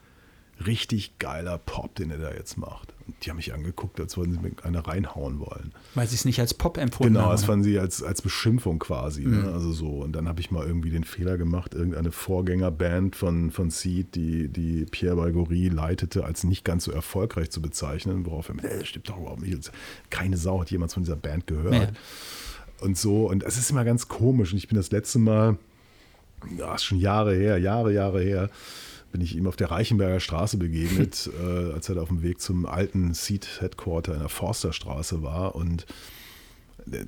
richtig 0.65 1.17
geiler 1.19 1.57
Pop, 1.57 1.95
den 1.95 2.11
er 2.11 2.17
da 2.17 2.31
jetzt 2.31 2.57
macht. 2.57 2.93
Und 3.05 3.15
die 3.23 3.29
haben 3.29 3.37
mich 3.37 3.53
angeguckt, 3.53 3.99
als 3.99 4.15
würden 4.17 4.33
sie 4.33 4.39
mir 4.39 4.51
eine 4.63 4.85
reinhauen 4.87 5.39
wollen. 5.39 5.73
Weil 5.93 6.07
sie 6.07 6.15
es 6.15 6.25
nicht 6.25 6.39
als 6.39 6.53
Pop 6.53 6.77
empfunden 6.77 7.13
genau, 7.13 7.21
haben. 7.21 7.29
Genau, 7.29 7.33
das 7.33 7.45
fanden 7.45 7.63
sie 7.63 7.79
als, 7.79 8.01
als 8.01 8.21
Beschimpfung 8.21 8.79
quasi. 8.79 9.23
Ne? 9.23 9.37
Mhm. 9.37 9.43
Ne? 9.43 9.53
Also 9.53 9.71
so. 9.73 9.87
Und 9.87 10.13
dann 10.13 10.27
habe 10.27 10.39
ich 10.39 10.51
mal 10.51 10.65
irgendwie 10.65 10.89
den 10.89 11.03
Fehler 11.03 11.37
gemacht, 11.37 11.73
irgendeine 11.73 12.11
Vorgängerband 12.11 13.15
von, 13.15 13.51
von 13.51 13.69
Seed, 13.71 14.15
die, 14.15 14.47
die 14.47 14.85
Pierre 14.85 15.17
Balgory 15.17 15.67
leitete, 15.67 16.23
als 16.23 16.43
nicht 16.43 16.63
ganz 16.63 16.85
so 16.85 16.91
erfolgreich 16.91 17.49
zu 17.49 17.61
bezeichnen, 17.61 18.25
worauf 18.25 18.49
er, 18.49 18.63
äh, 18.63 18.85
stimmt 18.85 19.09
doch 19.09 19.19
überhaupt 19.19 19.41
nicht. 19.41 19.71
Keine 20.09 20.37
Sau 20.37 20.61
hat 20.61 20.71
jemals 20.71 20.93
von 20.93 21.03
dieser 21.03 21.17
Band 21.17 21.47
gehört. 21.47 21.73
Ja. 21.73 21.89
Und 22.79 22.97
so. 22.97 23.29
Und 23.29 23.43
es 23.43 23.57
ist 23.57 23.69
immer 23.69 23.83
ganz 23.83 24.07
komisch. 24.07 24.51
Und 24.51 24.57
ich 24.57 24.67
bin 24.67 24.77
das 24.77 24.91
letzte 24.91 25.19
Mal, 25.19 25.57
ja, 26.57 26.75
ist 26.75 26.83
schon 26.83 26.99
Jahre 26.99 27.35
her, 27.35 27.57
Jahre, 27.57 27.93
Jahre 27.93 28.21
her, 28.21 28.49
bin 29.13 29.21
ich 29.21 29.37
ihm 29.37 29.47
auf 29.47 29.55
der 29.55 29.71
Reichenberger 29.71 30.19
Straße 30.19 30.57
begegnet, 30.57 31.29
äh, 31.41 31.71
als 31.71 31.87
er 31.87 31.95
da 31.95 32.01
auf 32.01 32.09
dem 32.09 32.23
Weg 32.23 32.41
zum 32.41 32.65
alten 32.65 33.13
Seat 33.13 33.61
Headquarter 33.61 34.15
in 34.15 34.19
der 34.19 34.27
Forsterstraße 34.27 35.21
war. 35.21 35.55
Und 35.55 35.85
äh, 36.91 37.05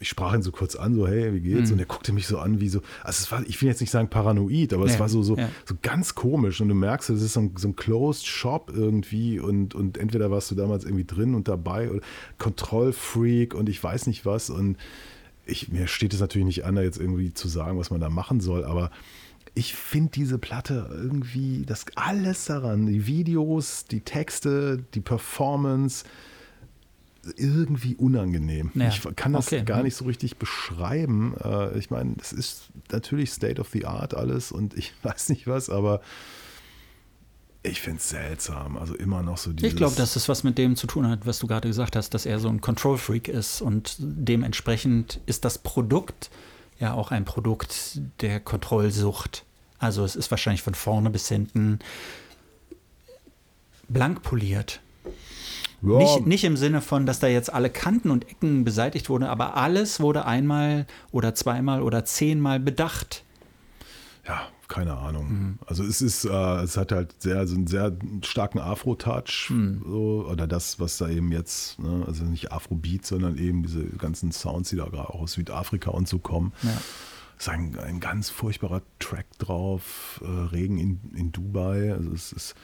ich 0.00 0.08
sprach 0.08 0.34
ihn 0.34 0.42
so 0.42 0.50
kurz 0.50 0.74
an, 0.74 0.96
so, 0.96 1.06
hey, 1.06 1.32
wie 1.32 1.40
geht's? 1.40 1.68
Mhm. 1.70 1.74
Und 1.74 1.78
er 1.78 1.86
guckte 1.86 2.12
mich 2.12 2.26
so 2.26 2.38
an, 2.38 2.60
wie 2.60 2.68
so, 2.68 2.80
also 3.04 3.22
es 3.22 3.30
war, 3.30 3.46
ich 3.46 3.62
will 3.62 3.68
jetzt 3.68 3.80
nicht 3.80 3.92
sagen 3.92 4.10
paranoid, 4.10 4.72
aber 4.72 4.86
ja, 4.86 4.92
es 4.92 4.98
war 4.98 5.08
so, 5.08 5.22
so, 5.22 5.36
ja. 5.36 5.48
so 5.64 5.76
ganz 5.82 6.16
komisch. 6.16 6.60
Und 6.60 6.68
du 6.68 6.74
merkst, 6.74 7.08
es 7.10 7.22
ist 7.22 7.34
so 7.34 7.40
ein, 7.40 7.52
so 7.56 7.68
ein 7.68 7.76
Closed 7.76 8.26
Shop 8.26 8.72
irgendwie 8.74 9.38
und, 9.38 9.76
und 9.76 9.96
entweder 9.96 10.32
warst 10.32 10.50
du 10.50 10.56
damals 10.56 10.84
irgendwie 10.84 11.04
drin 11.04 11.36
und 11.36 11.46
dabei 11.46 11.90
oder 11.90 12.00
Kontrollfreak 12.38 13.54
und 13.54 13.68
ich 13.68 13.82
weiß 13.82 14.08
nicht 14.08 14.26
was. 14.26 14.50
Und 14.50 14.78
ich, 15.46 15.68
mir 15.68 15.86
steht 15.86 16.12
es 16.12 16.18
natürlich 16.18 16.46
nicht 16.46 16.64
an, 16.64 16.74
da 16.74 16.82
jetzt 16.82 16.98
irgendwie 16.98 17.32
zu 17.32 17.46
sagen, 17.46 17.78
was 17.78 17.90
man 17.90 18.00
da 18.00 18.10
machen 18.10 18.40
soll, 18.40 18.64
aber 18.64 18.90
ich 19.54 19.74
finde 19.74 20.10
diese 20.10 20.38
Platte 20.38 20.88
irgendwie, 20.90 21.64
das 21.64 21.86
alles 21.94 22.46
daran, 22.46 22.86
die 22.86 23.06
Videos, 23.06 23.84
die 23.84 24.00
Texte, 24.00 24.84
die 24.94 25.00
Performance, 25.00 26.04
irgendwie 27.36 27.94
unangenehm. 27.94 28.70
Ja. 28.74 28.88
Ich 28.88 29.02
kann 29.16 29.32
das 29.32 29.46
okay. 29.46 29.62
gar 29.62 29.82
nicht 29.82 29.96
so 29.96 30.04
richtig 30.04 30.36
beschreiben. 30.36 31.34
Äh, 31.42 31.78
ich 31.78 31.90
meine, 31.90 32.16
es 32.20 32.32
ist 32.32 32.68
natürlich 32.90 33.32
State 33.32 33.60
of 33.60 33.68
the 33.70 33.86
Art 33.86 34.14
alles 34.14 34.52
und 34.52 34.76
ich 34.76 34.92
weiß 35.02 35.30
nicht 35.30 35.46
was, 35.46 35.70
aber 35.70 36.00
ich 37.62 37.80
finde 37.80 37.98
es 37.98 38.10
seltsam. 38.10 38.76
Also 38.76 38.94
immer 38.94 39.22
noch 39.22 39.38
so 39.38 39.52
dieses. 39.52 39.72
Ich 39.72 39.76
glaube, 39.76 39.96
dass 39.96 40.16
es 40.16 40.28
was 40.28 40.44
mit 40.44 40.58
dem 40.58 40.76
zu 40.76 40.86
tun 40.86 41.08
hat, 41.08 41.26
was 41.26 41.38
du 41.38 41.46
gerade 41.46 41.68
gesagt 41.68 41.96
hast, 41.96 42.12
dass 42.12 42.26
er 42.26 42.38
so 42.38 42.48
ein 42.48 42.60
Control-Freak 42.60 43.28
ist 43.28 43.62
und 43.62 43.96
dementsprechend 43.98 45.20
ist 45.26 45.44
das 45.44 45.58
Produkt 45.58 46.30
ja 46.78 46.94
auch 46.94 47.10
ein 47.10 47.24
Produkt 47.24 48.00
der 48.20 48.40
Kontrollsucht. 48.40 49.44
Also 49.78 50.04
es 50.04 50.16
ist 50.16 50.30
wahrscheinlich 50.30 50.62
von 50.62 50.74
vorne 50.74 51.10
bis 51.10 51.28
hinten 51.28 51.78
blank 53.88 54.22
poliert. 54.22 54.80
Ja. 55.82 55.98
Nicht, 55.98 56.26
nicht 56.26 56.44
im 56.44 56.56
Sinne 56.56 56.80
von, 56.80 57.04
dass 57.04 57.18
da 57.18 57.26
jetzt 57.26 57.52
alle 57.52 57.68
Kanten 57.68 58.10
und 58.10 58.28
Ecken 58.30 58.64
beseitigt 58.64 59.10
wurden, 59.10 59.24
aber 59.24 59.56
alles 59.56 60.00
wurde 60.00 60.24
einmal 60.24 60.86
oder 61.12 61.34
zweimal 61.34 61.82
oder 61.82 62.04
zehnmal 62.06 62.58
bedacht. 62.58 63.22
Ja, 64.26 64.48
keine 64.68 64.96
Ahnung. 64.96 65.28
Mhm. 65.28 65.58
Also 65.66 65.84
es 65.84 66.00
ist, 66.00 66.24
äh, 66.24 66.62
es 66.62 66.76
hat 66.76 66.92
halt 66.92 67.20
sehr, 67.20 67.46
so 67.46 67.54
einen 67.54 67.66
sehr 67.66 67.96
starken 68.22 68.58
Afro-Touch, 68.58 69.50
mhm. 69.50 69.82
so, 69.84 70.26
oder 70.28 70.46
das, 70.46 70.80
was 70.80 70.98
da 70.98 71.08
eben 71.08 71.32
jetzt, 71.32 71.78
ne, 71.78 72.04
also 72.06 72.24
nicht 72.24 72.52
Afrobeat, 72.52 73.04
sondern 73.04 73.38
eben 73.38 73.62
diese 73.62 73.84
ganzen 73.84 74.32
Sounds, 74.32 74.70
die 74.70 74.76
da 74.76 74.84
gerade 74.84 75.10
auch 75.10 75.22
aus 75.22 75.32
Südafrika 75.32 75.90
und 75.90 76.08
so 76.08 76.18
kommen. 76.18 76.52
Ja. 76.62 76.70
Es 77.36 77.46
ist 77.46 77.48
ein, 77.48 77.78
ein 77.78 78.00
ganz 78.00 78.30
furchtbarer 78.30 78.82
Track 79.00 79.26
drauf, 79.38 80.20
äh, 80.24 80.28
Regen 80.28 80.78
in, 80.78 81.00
in 81.16 81.32
Dubai. 81.32 81.92
Also 81.92 82.12
es 82.12 82.32
ist 82.32 82.54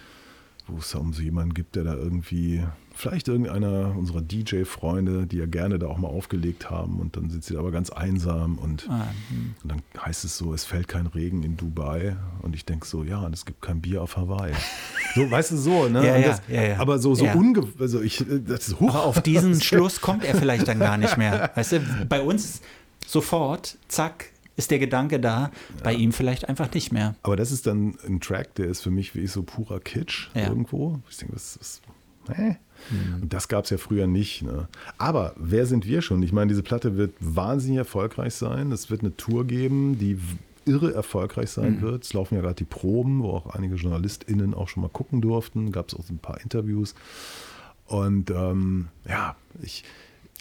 wo 0.70 0.78
es 0.78 0.94
um 0.94 1.12
so 1.12 1.22
jemanden 1.22 1.54
gibt, 1.54 1.76
der 1.76 1.84
da 1.84 1.94
irgendwie, 1.94 2.64
vielleicht 2.94 3.28
irgendeiner 3.28 3.94
unserer 3.96 4.20
DJ-Freunde, 4.22 5.26
die 5.26 5.38
ja 5.38 5.46
gerne 5.46 5.78
da 5.78 5.86
auch 5.86 5.98
mal 5.98 6.08
aufgelegt 6.08 6.70
haben 6.70 7.00
und 7.00 7.16
dann 7.16 7.30
sind 7.30 7.44
sie 7.44 7.54
da 7.54 7.60
aber 7.60 7.70
ganz 7.70 7.90
einsam 7.90 8.58
und, 8.58 8.86
ah, 8.88 9.06
hm. 9.28 9.54
und 9.62 9.72
dann 9.72 9.82
heißt 10.04 10.24
es 10.24 10.36
so, 10.36 10.52
es 10.52 10.64
fällt 10.64 10.88
kein 10.88 11.06
Regen 11.06 11.42
in 11.42 11.56
Dubai 11.56 12.16
und 12.42 12.54
ich 12.54 12.64
denke 12.64 12.86
so, 12.86 13.02
ja, 13.04 13.20
und 13.20 13.32
es 13.32 13.44
gibt 13.44 13.62
kein 13.62 13.80
Bier 13.80 14.02
auf 14.02 14.16
Hawaii. 14.16 14.52
So, 15.12 15.28
weißt 15.28 15.50
du, 15.50 15.56
so, 15.56 15.88
ne? 15.88 16.06
Ja, 16.06 16.20
das, 16.20 16.42
ja, 16.46 16.62
ja, 16.62 16.78
aber 16.78 17.00
so, 17.00 17.16
so 17.16 17.24
ja. 17.24 17.34
unge... 17.34 17.66
Also 17.80 18.00
ich, 18.00 18.24
das 18.46 18.68
ist 18.68 18.78
hoch. 18.78 18.90
Aber 18.90 19.06
auf 19.06 19.20
diesen 19.20 19.60
Schluss 19.60 20.00
kommt 20.00 20.22
er 20.22 20.36
vielleicht 20.36 20.68
dann 20.68 20.78
gar 20.78 20.98
nicht 20.98 21.16
mehr. 21.16 21.50
Weißt 21.56 21.72
du, 21.72 21.80
bei 22.08 22.20
uns 22.20 22.60
sofort, 23.04 23.76
zack, 23.88 24.29
ist 24.56 24.70
der 24.70 24.78
Gedanke 24.78 25.20
da, 25.20 25.40
ja. 25.40 25.50
bei 25.82 25.94
ihm 25.94 26.12
vielleicht 26.12 26.48
einfach 26.48 26.72
nicht 26.72 26.92
mehr. 26.92 27.14
Aber 27.22 27.36
das 27.36 27.52
ist 27.52 27.66
dann 27.66 27.96
ein 28.06 28.20
Track, 28.20 28.54
der 28.56 28.66
ist 28.66 28.82
für 28.82 28.90
mich 28.90 29.14
wie 29.14 29.26
so 29.26 29.42
purer 29.42 29.80
Kitsch 29.80 30.28
ja. 30.34 30.48
irgendwo. 30.48 31.00
Ich 31.08 31.16
denke, 31.18 31.34
das 31.34 31.56
ist. 31.56 31.82
Äh. 32.28 32.54
Mhm. 32.90 33.22
Und 33.22 33.32
das 33.32 33.48
gab 33.48 33.64
es 33.64 33.70
ja 33.70 33.78
früher 33.78 34.06
nicht. 34.06 34.42
Ne? 34.42 34.68
Aber 34.98 35.34
wer 35.36 35.66
sind 35.66 35.86
wir 35.86 36.02
schon? 36.02 36.22
Ich 36.22 36.32
meine, 36.32 36.48
diese 36.48 36.62
Platte 36.62 36.96
wird 36.96 37.14
wahnsinnig 37.20 37.78
erfolgreich 37.78 38.34
sein. 38.34 38.72
Es 38.72 38.90
wird 38.90 39.02
eine 39.02 39.16
Tour 39.16 39.46
geben, 39.46 39.98
die 39.98 40.18
irre 40.64 40.94
erfolgreich 40.94 41.50
sein 41.50 41.76
mhm. 41.76 41.80
wird. 41.82 42.04
Es 42.04 42.12
laufen 42.12 42.34
ja 42.34 42.40
gerade 42.40 42.54
die 42.54 42.64
Proben, 42.64 43.22
wo 43.22 43.30
auch 43.30 43.54
einige 43.54 43.74
JournalistInnen 43.74 44.54
auch 44.54 44.68
schon 44.68 44.82
mal 44.82 44.88
gucken 44.88 45.20
durften. 45.20 45.72
Gab 45.72 45.88
es 45.88 45.94
auch 45.94 46.04
so 46.04 46.12
ein 46.12 46.18
paar 46.18 46.40
Interviews. 46.40 46.94
Und 47.86 48.30
ähm, 48.30 48.88
ja, 49.08 49.36
ich, 49.62 49.84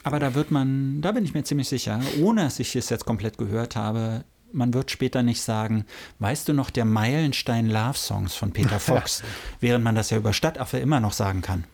aber 0.03 0.19
da 0.19 0.33
wird 0.35 0.51
man, 0.51 1.01
da 1.01 1.11
bin 1.11 1.25
ich 1.25 1.33
mir 1.33 1.43
ziemlich 1.43 1.67
sicher, 1.67 1.99
ohne 2.21 2.43
dass 2.43 2.59
ich 2.59 2.75
es 2.75 2.89
jetzt 2.89 3.05
komplett 3.05 3.37
gehört 3.37 3.75
habe, 3.75 4.23
man 4.51 4.73
wird 4.73 4.91
später 4.91 5.23
nicht 5.23 5.41
sagen, 5.41 5.85
weißt 6.19 6.47
du 6.47 6.53
noch 6.53 6.69
der 6.69 6.85
Meilenstein 6.85 7.67
Love 7.67 7.97
Songs 7.97 8.35
von 8.35 8.51
Peter 8.51 8.79
Fox, 8.79 9.23
während 9.59 9.83
man 9.83 9.95
das 9.95 10.09
ja 10.09 10.17
über 10.17 10.33
Stadtaffe 10.33 10.79
immer 10.79 10.99
noch 10.99 11.13
sagen 11.13 11.41
kann. 11.41 11.65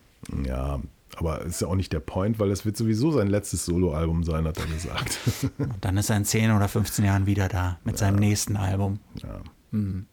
Ja, 0.45 0.79
aber 1.17 1.41
ist 1.41 1.61
ja 1.61 1.67
auch 1.67 1.75
nicht 1.75 1.93
der 1.93 1.99
Point, 1.99 2.39
weil 2.39 2.51
es 2.51 2.65
wird 2.65 2.75
sowieso 2.75 3.11
sein 3.11 3.27
letztes 3.27 3.65
Soloalbum 3.65 4.23
sein, 4.23 4.45
hat 4.45 4.57
er 4.57 4.65
gesagt. 4.65 5.19
Und 5.57 5.77
dann 5.81 5.97
ist 5.97 6.09
er 6.09 6.17
in 6.17 6.25
10 6.25 6.51
oder 6.51 6.67
15 6.67 7.05
Jahren 7.05 7.25
wieder 7.25 7.47
da 7.47 7.79
mit 7.83 7.95
ja. 7.95 7.99
seinem 7.99 8.17
nächsten 8.17 8.57
Album. 8.57 8.99
Ja. 9.21 9.39
Mhm. 9.71 10.07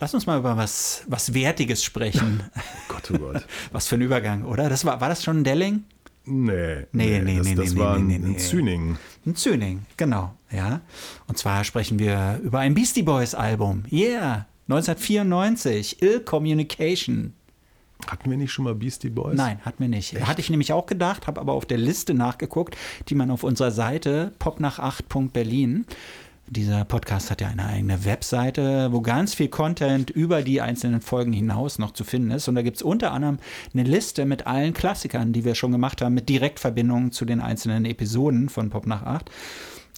Lass 0.00 0.12
uns 0.12 0.26
mal 0.26 0.38
über 0.38 0.56
was, 0.56 1.04
was 1.08 1.34
Wertiges 1.34 1.82
sprechen. 1.82 2.42
oh 2.56 2.60
Gott, 2.88 3.10
oh 3.12 3.18
Gott. 3.18 3.46
Was 3.72 3.86
für 3.88 3.94
ein 3.96 4.02
Übergang, 4.02 4.44
oder? 4.44 4.68
Das 4.68 4.84
war, 4.84 5.00
war 5.00 5.08
das 5.08 5.24
schon 5.24 5.38
ein 5.38 5.44
Delling? 5.44 5.84
Nee, 6.26 6.86
nee, 6.92 7.20
nee, 7.20 7.36
das, 7.36 7.46
nee, 7.46 7.54
das 7.54 7.74
nee, 7.74 7.80
war 7.80 7.98
nee, 7.98 8.18
nee, 8.18 8.26
ein 8.34 8.38
Zyning. 8.38 8.96
Ein 9.26 9.36
Zyning, 9.36 9.82
genau, 9.96 10.34
ja. 10.50 10.80
Und 11.26 11.36
zwar 11.36 11.64
sprechen 11.64 11.98
wir 11.98 12.40
über 12.42 12.60
ein 12.60 12.74
Beastie 12.74 13.02
Boys 13.02 13.34
Album. 13.34 13.84
Yeah, 13.92 14.46
1994, 14.68 16.00
Ill 16.00 16.20
Communication. 16.20 17.34
Hatten 18.06 18.30
wir 18.30 18.36
nicht 18.36 18.52
schon 18.52 18.64
mal 18.64 18.74
Beastie 18.74 19.10
Boys? 19.10 19.36
Nein, 19.36 19.58
hatten 19.64 19.80
wir 19.80 19.88
nicht. 19.88 20.14
Echt? 20.14 20.26
Hatte 20.26 20.40
ich 20.40 20.50
nämlich 20.50 20.72
auch 20.72 20.86
gedacht, 20.86 21.26
habe 21.26 21.40
aber 21.40 21.52
auf 21.52 21.66
der 21.66 21.78
Liste 21.78 22.14
nachgeguckt, 22.14 22.76
die 23.08 23.14
man 23.14 23.30
auf 23.30 23.44
unserer 23.44 23.70
Seite 23.70 24.32
popnach8.berlin 24.40 25.86
dieser 26.46 26.84
Podcast 26.84 27.30
hat 27.30 27.40
ja 27.40 27.48
eine 27.48 27.66
eigene 27.66 28.04
Webseite, 28.04 28.92
wo 28.92 29.00
ganz 29.00 29.34
viel 29.34 29.48
Content 29.48 30.10
über 30.10 30.42
die 30.42 30.60
einzelnen 30.60 31.00
Folgen 31.00 31.32
hinaus 31.32 31.78
noch 31.78 31.92
zu 31.92 32.04
finden 32.04 32.30
ist. 32.30 32.48
Und 32.48 32.54
da 32.54 32.62
gibt 32.62 32.76
es 32.76 32.82
unter 32.82 33.12
anderem 33.12 33.38
eine 33.72 33.82
Liste 33.82 34.24
mit 34.24 34.46
allen 34.46 34.74
Klassikern, 34.74 35.32
die 35.32 35.44
wir 35.44 35.54
schon 35.54 35.72
gemacht 35.72 36.02
haben, 36.02 36.14
mit 36.14 36.28
Direktverbindungen 36.28 37.12
zu 37.12 37.24
den 37.24 37.40
einzelnen 37.40 37.84
Episoden 37.84 38.48
von 38.48 38.70
Pop 38.70 38.86
nach 38.86 39.02
8. 39.02 39.30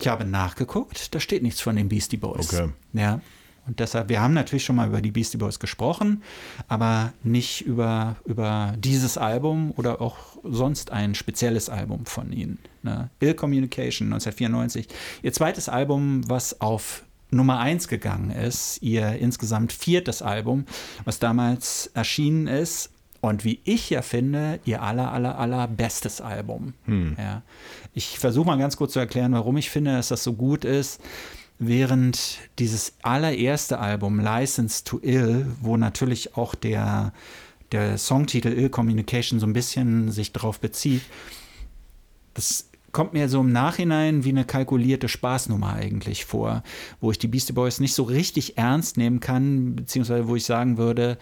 Ich 0.01 0.09
habe 0.09 0.24
nachgeguckt, 0.24 1.14
da 1.14 1.20
steht 1.20 1.42
nichts 1.42 1.61
von 1.61 1.76
den 1.76 1.88
Beastie 1.88 2.18
Boys. 2.18 2.53
Okay. 2.53 2.70
Ja. 2.92 3.20
Und 3.67 3.81
deshalb, 3.81 4.09
wir 4.09 4.21
haben 4.21 4.35
natürlich 4.35 4.64
schon 4.64 4.77
mal 4.77 4.89
über 4.89 5.01
die 5.01 5.11
Beastie 5.11 5.39
Boys 5.39 5.59
gesprochen, 5.59 6.23
aber 6.69 7.12
nicht 7.23 7.62
über, 7.62 8.17
über 8.25 8.75
dieses 8.79 9.19
Album 9.19 9.73
oder 9.77 10.01
auch 10.01 10.17
sonst 10.45 10.93
ein 10.93 11.14
spezielles 11.14 11.69
Album 11.69 12.07
von 12.07 12.33
ihnen. 12.33 12.59
Ne? 12.83 13.11
Ill 13.21 13.35
Communication 13.35 14.12
1994. 14.12 14.89
Ihr 15.23 15.33
zweites 15.33 15.69
Album, 15.69 16.29
was 16.29 16.61
auf 16.61 17.03
Nummer 17.31 17.59
1 17.59 17.89
gegangen 17.89 18.31
ist, 18.31 18.81
ihr 18.83 19.17
insgesamt 19.19 19.73
viertes 19.73 20.23
Album, 20.23 20.64
was 21.05 21.19
damals 21.19 21.91
erschienen 21.95 22.47
ist. 22.47 22.91
Und 23.23 23.45
wie 23.45 23.61
ich 23.64 23.91
ja 23.91 24.03
finde, 24.03 24.61
ihr 24.67 24.83
aller, 24.83 25.11
aller, 25.11 25.37
aller 25.37 25.67
bestes 25.67 26.21
Album. 26.21 26.75
Hm. 26.85 27.17
Ja. 27.19 27.43
Ich 27.93 28.21
versuche 28.21 28.47
mal 28.47 28.59
ganz 28.59 28.77
kurz 28.77 28.93
zu 28.93 29.01
erklären, 29.01 29.33
warum 29.33 29.57
ich 29.57 29.69
finde, 29.69 29.97
dass 29.97 30.09
das 30.09 30.23
so 30.23 30.35
gut 30.35 30.64
ist 30.64 31.01
während 31.59 32.38
dieses 32.59 32.94
allererste 33.02 33.78
Album, 33.78 34.20
License 34.20 34.84
to 34.84 34.98
Ill, 35.02 35.46
wo 35.61 35.76
natürlich 35.76 36.36
auch 36.36 36.54
der, 36.54 37.12
der 37.72 37.98
Songtitel 37.98 38.48
Ill 38.48 38.68
Communication 38.68 39.40
so 39.40 39.46
ein 39.46 39.52
bisschen 39.52 40.11
sich 40.11 40.32
darauf 40.32 40.61
bezieht, 40.61 41.02
das 42.34 42.68
kommt 42.92 43.12
mir 43.12 43.28
so 43.28 43.40
im 43.40 43.52
Nachhinein 43.52 44.24
wie 44.24 44.30
eine 44.30 44.44
kalkulierte 44.44 45.09
Spaßnummer 45.09 45.74
eigentlich 45.74 46.24
vor, 46.24 46.62
wo 47.00 47.11
ich 47.11 47.18
die 47.18 47.28
Beastie 47.28 47.52
Boys 47.52 47.80
nicht 47.80 47.94
so 47.94 48.04
richtig 48.04 48.57
ernst 48.57 48.96
nehmen 48.96 49.20
kann, 49.20 49.76
beziehungsweise 49.76 50.28
wo 50.28 50.36
ich 50.36 50.44
sagen 50.44 50.78
würde, 50.78 51.18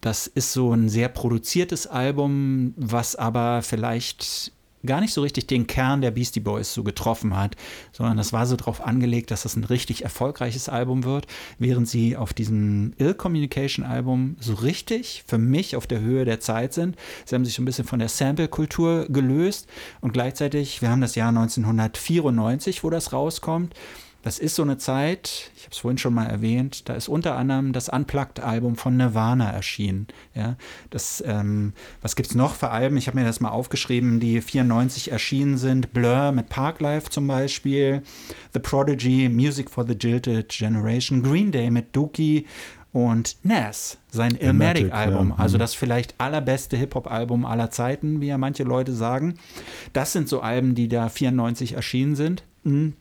das 0.00 0.26
ist 0.26 0.52
so 0.52 0.72
ein 0.72 0.88
sehr 0.88 1.08
produziertes 1.08 1.86
Album, 1.86 2.74
was 2.76 3.16
aber 3.16 3.62
vielleicht 3.62 4.52
gar 4.86 5.00
nicht 5.00 5.12
so 5.12 5.22
richtig 5.22 5.46
den 5.46 5.66
Kern 5.66 6.00
der 6.00 6.10
Beastie 6.10 6.40
Boys 6.40 6.72
so 6.72 6.82
getroffen 6.82 7.36
hat, 7.36 7.56
sondern 7.92 8.16
das 8.16 8.32
war 8.32 8.46
so 8.46 8.56
darauf 8.56 8.80
angelegt, 8.84 9.30
dass 9.30 9.42
das 9.42 9.56
ein 9.56 9.64
richtig 9.64 10.04
erfolgreiches 10.04 10.68
Album 10.68 11.04
wird, 11.04 11.26
während 11.58 11.88
sie 11.88 12.16
auf 12.16 12.32
diesem 12.32 12.92
Ill 12.98 13.14
Communication 13.14 13.84
Album 13.84 14.36
so 14.40 14.54
richtig 14.54 15.24
für 15.26 15.38
mich 15.38 15.76
auf 15.76 15.86
der 15.86 16.00
Höhe 16.00 16.24
der 16.24 16.40
Zeit 16.40 16.72
sind. 16.72 16.96
Sie 17.24 17.34
haben 17.34 17.44
sich 17.44 17.54
so 17.54 17.62
ein 17.62 17.66
bisschen 17.66 17.86
von 17.86 17.98
der 17.98 18.08
Sample-Kultur 18.08 19.06
gelöst 19.08 19.68
und 20.00 20.12
gleichzeitig, 20.12 20.82
wir 20.82 20.90
haben 20.90 21.00
das 21.00 21.14
Jahr 21.14 21.28
1994, 21.28 22.84
wo 22.84 22.90
das 22.90 23.12
rauskommt. 23.12 23.74
Das 24.26 24.40
ist 24.40 24.56
so 24.56 24.62
eine 24.62 24.76
Zeit, 24.76 25.52
ich 25.54 25.62
habe 25.62 25.70
es 25.70 25.78
vorhin 25.78 25.98
schon 25.98 26.12
mal 26.12 26.26
erwähnt, 26.26 26.88
da 26.88 26.94
ist 26.94 27.06
unter 27.06 27.36
anderem 27.36 27.72
das 27.72 27.88
Unplugged-Album 27.88 28.74
von 28.74 28.96
Nirvana 28.96 29.52
erschienen. 29.52 30.08
Ja, 30.34 30.56
das, 30.90 31.22
ähm, 31.24 31.74
was 32.02 32.16
gibt 32.16 32.30
es 32.30 32.34
noch 32.34 32.56
für 32.56 32.70
Alben? 32.70 32.96
Ich 32.96 33.06
habe 33.06 33.16
mir 33.16 33.24
das 33.24 33.38
mal 33.38 33.50
aufgeschrieben, 33.50 34.18
die 34.18 34.40
94 34.40 35.12
erschienen 35.12 35.58
sind. 35.58 35.92
Blur 35.92 36.32
mit 36.32 36.48
Parklife 36.48 37.08
zum 37.08 37.28
Beispiel, 37.28 38.02
The 38.52 38.58
Prodigy, 38.58 39.28
Music 39.28 39.70
for 39.70 39.86
the 39.86 39.94
Jilted 39.94 40.48
Generation, 40.48 41.22
Green 41.22 41.52
Day 41.52 41.70
mit 41.70 41.94
Dookie 41.94 42.46
und 42.92 43.36
Nas, 43.44 43.98
sein 44.10 44.34
Illmatic-Album. 44.34 45.28
Ja. 45.28 45.34
Also 45.36 45.56
mhm. 45.56 45.60
das 45.60 45.74
vielleicht 45.74 46.16
allerbeste 46.18 46.76
Hip-Hop-Album 46.76 47.44
aller 47.44 47.70
Zeiten, 47.70 48.20
wie 48.20 48.26
ja 48.26 48.38
manche 48.38 48.64
Leute 48.64 48.92
sagen. 48.92 49.34
Das 49.92 50.12
sind 50.12 50.28
so 50.28 50.40
Alben, 50.40 50.74
die 50.74 50.88
da 50.88 51.10
94 51.10 51.74
erschienen 51.74 52.16
sind. 52.16 52.42
Mhm. 52.64 52.94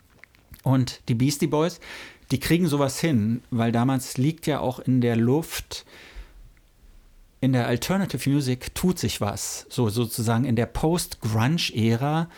Und 0.66 1.02
die 1.10 1.14
Beastie 1.14 1.46
Boys, 1.46 1.80
die 2.32 2.40
kriegen 2.40 2.68
sowas 2.68 3.00
hin, 3.00 3.44
weil 3.52 3.72
damals 3.72 4.18
liegt 4.18 4.48
ja 4.48 4.60
auch 4.60 4.80
in 4.80 5.00
der 5.00 5.16
Luft, 5.16 5.86
in 7.40 7.54
der 7.54 7.68
Alternative 7.68 8.28
Music 8.28 8.74
tut 8.74 8.98
sich 8.98 9.22
was. 9.22 9.68
So 9.70 9.90
sozusagen 9.90 10.44
in 10.44 10.56
der 10.56 10.66
Post-Grunge-Ära, 10.66 12.30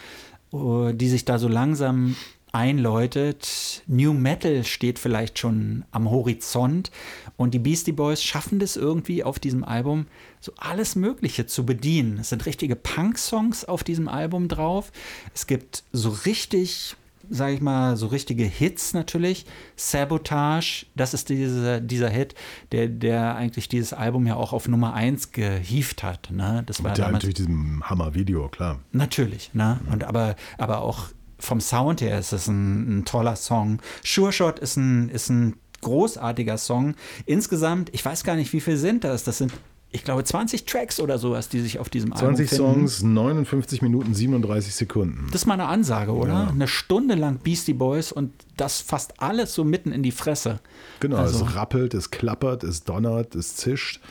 äh, 0.52 0.94
die 0.94 1.08
sich 1.08 1.24
da 1.24 1.40
so 1.40 1.48
langsam 1.48 2.18
einläutet. 2.52 3.84
New 3.88 4.12
Metal 4.12 4.66
steht 4.66 5.00
vielleicht 5.00 5.40
schon 5.40 5.86
am 5.92 6.12
Horizont 6.12 6.92
und 7.38 7.54
die 7.54 7.60
Beastie 7.60 7.94
Boys 7.94 8.22
schaffen 8.22 8.60
das 8.60 8.76
irgendwie 8.76 9.24
auf 9.24 9.40
diesem 9.40 9.64
Album, 9.64 10.08
so 10.42 10.52
alles 10.58 10.98
Mögliche 10.98 11.46
zu 11.46 11.66
bedienen. 11.66 12.18
Es 12.18 12.28
sind 12.30 12.46
richtige 12.46 12.76
Punk-Songs 12.76 13.64
auf 13.64 13.86
diesem 13.86 14.10
Album 14.10 14.50
drauf. 14.50 14.92
Es 15.34 15.48
gibt 15.48 15.84
so 15.94 16.10
richtig 16.26 16.97
sage 17.30 17.54
ich 17.54 17.62
mal, 17.62 17.98
so 17.98 18.08
richtige 18.08 18.44
Hits 18.44 18.94
natürlich. 18.94 19.46
Sabotage, 19.76 20.86
das 20.96 21.14
ist 21.14 21.30
diese, 21.30 21.82
dieser 21.82 22.10
Hit, 22.10 22.36
der, 22.72 22.88
der 22.88 23.36
eigentlich 23.36 23.70
dieses 23.70 23.94
Album 23.94 24.28
ja 24.28 24.36
auch 24.36 24.54
auf 24.54 24.68
Nummer 24.68 24.94
1 24.94 25.32
gehievt 25.32 26.04
hat. 26.04 26.32
Ne? 26.32 26.64
Das 26.66 26.84
war 26.84 26.98
ja, 26.98 27.12
natürlich 27.12 27.36
diesem 27.36 27.84
Hammer-Video, 27.84 28.50
klar. 28.50 28.80
Natürlich, 28.92 29.54
ne? 29.54 29.80
Und 29.92 30.04
aber, 30.04 30.36
aber 30.58 30.82
auch 30.82 31.10
vom 31.40 31.62
Sound 31.62 32.02
her 32.02 32.18
ist 32.18 32.34
es 32.34 32.48
ein, 32.48 33.00
ein 33.00 33.06
toller 33.06 33.36
Song. 33.36 33.80
Sure 34.04 34.32
Shot 34.32 34.60
ist 34.60 34.78
ein, 34.78 35.10
ist 35.10 35.30
ein 35.30 35.56
großartiger 35.82 36.58
Song. 36.58 36.96
Insgesamt, 37.26 37.90
ich 37.94 38.04
weiß 38.04 38.24
gar 38.24 38.36
nicht, 38.36 38.52
wie 38.54 38.62
viel 38.62 38.78
sind 38.78 39.04
das. 39.04 39.24
Das 39.24 39.38
sind 39.38 39.54
ich 39.92 40.04
glaube, 40.04 40.24
20 40.24 40.66
Tracks 40.66 41.00
oder 41.00 41.18
sowas, 41.18 41.48
die 41.48 41.62
sich 41.62 41.80
auf 41.80 41.90
diesem 41.90 42.12
20 42.12 42.22
Album 42.24 42.36
20 42.36 42.58
Songs, 42.58 43.04
59 43.04 43.82
Minuten, 43.82 44.14
37 44.14 44.76
Sekunden. 44.76 45.28
Das 45.32 45.42
ist 45.42 45.46
mal 45.46 45.54
eine 45.54 45.68
Ansage, 45.68 46.12
oder? 46.12 46.34
Ja. 46.34 46.48
Eine 46.48 46.68
Stunde 46.68 47.16
lang 47.16 47.40
Beastie 47.40 47.74
Boys 47.74 48.12
und 48.12 48.34
das 48.58 48.82
fast 48.82 49.22
alles 49.22 49.54
so 49.54 49.64
mitten 49.64 49.92
in 49.92 50.04
die 50.04 50.12
Fresse. 50.12 50.60
Genau, 51.00 51.18
also. 51.18 51.46
es 51.46 51.56
rappelt, 51.56 51.94
es 51.94 52.12
klappert, 52.12 52.64
es 52.64 52.84
donnert, 52.84 53.36
es 53.36 53.56
zischt. 53.56 54.02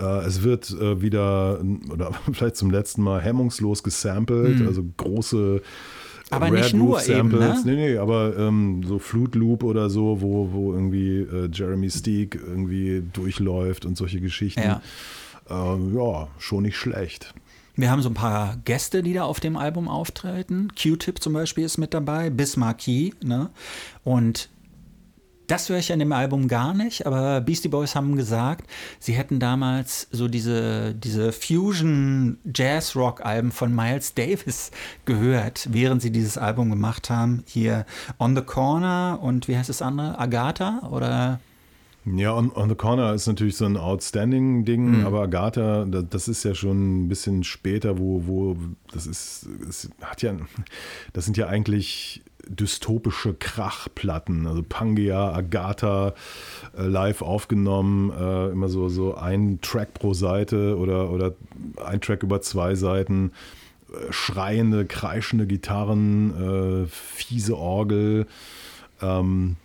Äh, 0.00 0.04
es 0.26 0.42
wird 0.42 0.70
äh, 0.70 1.02
wieder, 1.02 1.60
oder 1.90 2.12
vielleicht 2.32 2.56
zum 2.56 2.70
letzten 2.70 3.02
Mal, 3.02 3.20
hemmungslos 3.20 3.82
gesampelt, 3.82 4.60
mhm. 4.60 4.66
also 4.66 4.82
große 4.96 5.60
aber 6.30 6.46
Rare 6.46 6.58
nicht 6.58 6.74
nur 6.74 7.06
eben, 7.08 7.30
ne? 7.30 7.60
Nee, 7.64 7.74
nee, 7.74 7.96
aber 7.96 8.36
ähm, 8.36 8.82
so 8.86 8.98
Flute 8.98 9.38
Loop 9.38 9.62
oder 9.62 9.88
so, 9.90 10.20
wo, 10.20 10.50
wo 10.52 10.72
irgendwie 10.72 11.20
äh, 11.20 11.48
Jeremy 11.52 11.90
Steak 11.90 12.34
irgendwie 12.34 13.02
durchläuft 13.12 13.86
und 13.86 13.96
solche 13.96 14.20
Geschichten. 14.20 14.60
Ja. 14.60 14.82
Ähm, 15.48 15.96
ja, 15.96 16.28
schon 16.38 16.64
nicht 16.64 16.76
schlecht. 16.76 17.32
Wir 17.76 17.90
haben 17.90 18.02
so 18.02 18.10
ein 18.10 18.14
paar 18.14 18.56
Gäste, 18.64 19.02
die 19.04 19.12
da 19.12 19.22
auf 19.22 19.38
dem 19.38 19.56
Album 19.56 19.88
auftreten. 19.88 20.68
Q-Tip 20.80 21.22
zum 21.22 21.32
Beispiel 21.32 21.64
ist 21.64 21.78
mit 21.78 21.94
dabei, 21.94 22.28
Bismarck 22.28 22.86
ne? 22.88 23.50
Und 24.02 24.48
das 25.48 25.68
höre 25.68 25.78
ich 25.78 25.92
an 25.92 25.98
dem 25.98 26.12
Album 26.12 26.46
gar 26.46 26.74
nicht, 26.74 27.04
aber 27.06 27.40
Beastie 27.40 27.66
Boys 27.68 27.96
haben 27.96 28.14
gesagt, 28.16 28.70
sie 29.00 29.14
hätten 29.14 29.40
damals 29.40 30.06
so 30.12 30.28
diese, 30.28 30.94
diese 30.94 31.32
Fusion-Jazz-Rock-Alben 31.32 33.50
von 33.50 33.74
Miles 33.74 34.14
Davis 34.14 34.70
gehört, 35.06 35.66
während 35.72 36.02
sie 36.02 36.12
dieses 36.12 36.38
Album 36.38 36.70
gemacht 36.70 37.10
haben. 37.10 37.42
Hier 37.46 37.84
On 38.18 38.36
the 38.36 38.42
Corner 38.42 39.18
und 39.22 39.48
wie 39.48 39.56
heißt 39.56 39.70
das 39.70 39.82
andere? 39.82 40.18
Agatha 40.18 40.88
oder 40.90 41.40
ja, 42.16 42.34
on, 42.34 42.50
on, 42.54 42.68
the 42.68 42.74
Corner 42.74 43.12
ist 43.12 43.26
natürlich 43.26 43.56
so 43.56 43.66
ein 43.66 43.76
Outstanding-Ding, 43.76 45.00
mhm. 45.00 45.06
aber 45.06 45.22
Agatha, 45.22 45.84
das 45.84 46.28
ist 46.28 46.44
ja 46.44 46.54
schon 46.54 47.04
ein 47.04 47.08
bisschen 47.08 47.44
später, 47.44 47.98
wo, 47.98 48.26
wo 48.26 48.56
das 48.92 49.06
ist, 49.06 49.46
es 49.68 49.90
hat 50.00 50.22
ja, 50.22 50.34
das 51.12 51.26
sind 51.26 51.36
ja 51.36 51.48
eigentlich 51.48 52.22
dystopische 52.48 53.34
Krachplatten, 53.34 54.46
also 54.46 54.62
Pangea, 54.66 55.32
Agatha, 55.32 56.14
äh, 56.76 56.82
live 56.82 57.22
aufgenommen, 57.22 58.10
äh, 58.10 58.50
immer 58.50 58.68
so, 58.68 58.88
so 58.88 59.14
ein 59.14 59.60
Track 59.60 59.94
pro 59.94 60.14
Seite 60.14 60.76
oder, 60.78 61.10
oder 61.10 61.34
ein 61.84 62.00
Track 62.00 62.22
über 62.22 62.40
zwei 62.40 62.74
Seiten, 62.74 63.32
äh, 63.90 64.12
schreiende, 64.12 64.86
kreischende 64.86 65.46
Gitarren, 65.46 66.84
äh, 66.84 66.86
fiese 66.86 67.56
Orgel. 67.56 68.26
Ähm, 69.00 69.56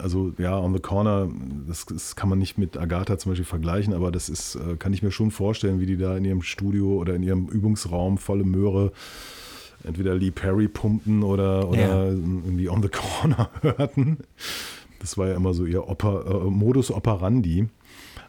also 0.00 0.32
ja, 0.38 0.58
On 0.58 0.72
the 0.74 0.80
Corner, 0.80 1.28
das, 1.66 1.86
das, 1.86 2.16
kann 2.16 2.28
man 2.28 2.38
nicht 2.38 2.58
mit 2.58 2.76
Agatha 2.76 3.18
zum 3.18 3.32
Beispiel 3.32 3.46
vergleichen, 3.46 3.94
aber 3.94 4.10
das 4.10 4.28
ist, 4.28 4.56
äh, 4.56 4.76
kann 4.76 4.92
ich 4.92 5.02
mir 5.02 5.12
schon 5.12 5.30
vorstellen, 5.30 5.80
wie 5.80 5.86
die 5.86 5.96
da 5.96 6.16
in 6.16 6.24
ihrem 6.24 6.42
Studio 6.42 6.96
oder 6.96 7.14
in 7.14 7.22
ihrem 7.22 7.46
Übungsraum 7.46 8.18
volle 8.18 8.44
Möhre 8.44 8.92
entweder 9.86 10.14
Lee 10.14 10.30
Perry 10.30 10.68
pumpten 10.68 11.22
oder, 11.22 11.68
oder 11.68 11.78
ja. 11.78 12.04
irgendwie 12.04 12.68
On 12.68 12.82
the 12.82 12.88
Corner 12.88 13.50
hörten. 13.62 14.18
Das 14.98 15.16
war 15.16 15.28
ja 15.28 15.34
immer 15.34 15.54
so 15.54 15.64
ihr 15.64 15.88
Oper, 15.88 16.24
äh, 16.26 16.50
Modus 16.50 16.90
operandi. 16.90 17.68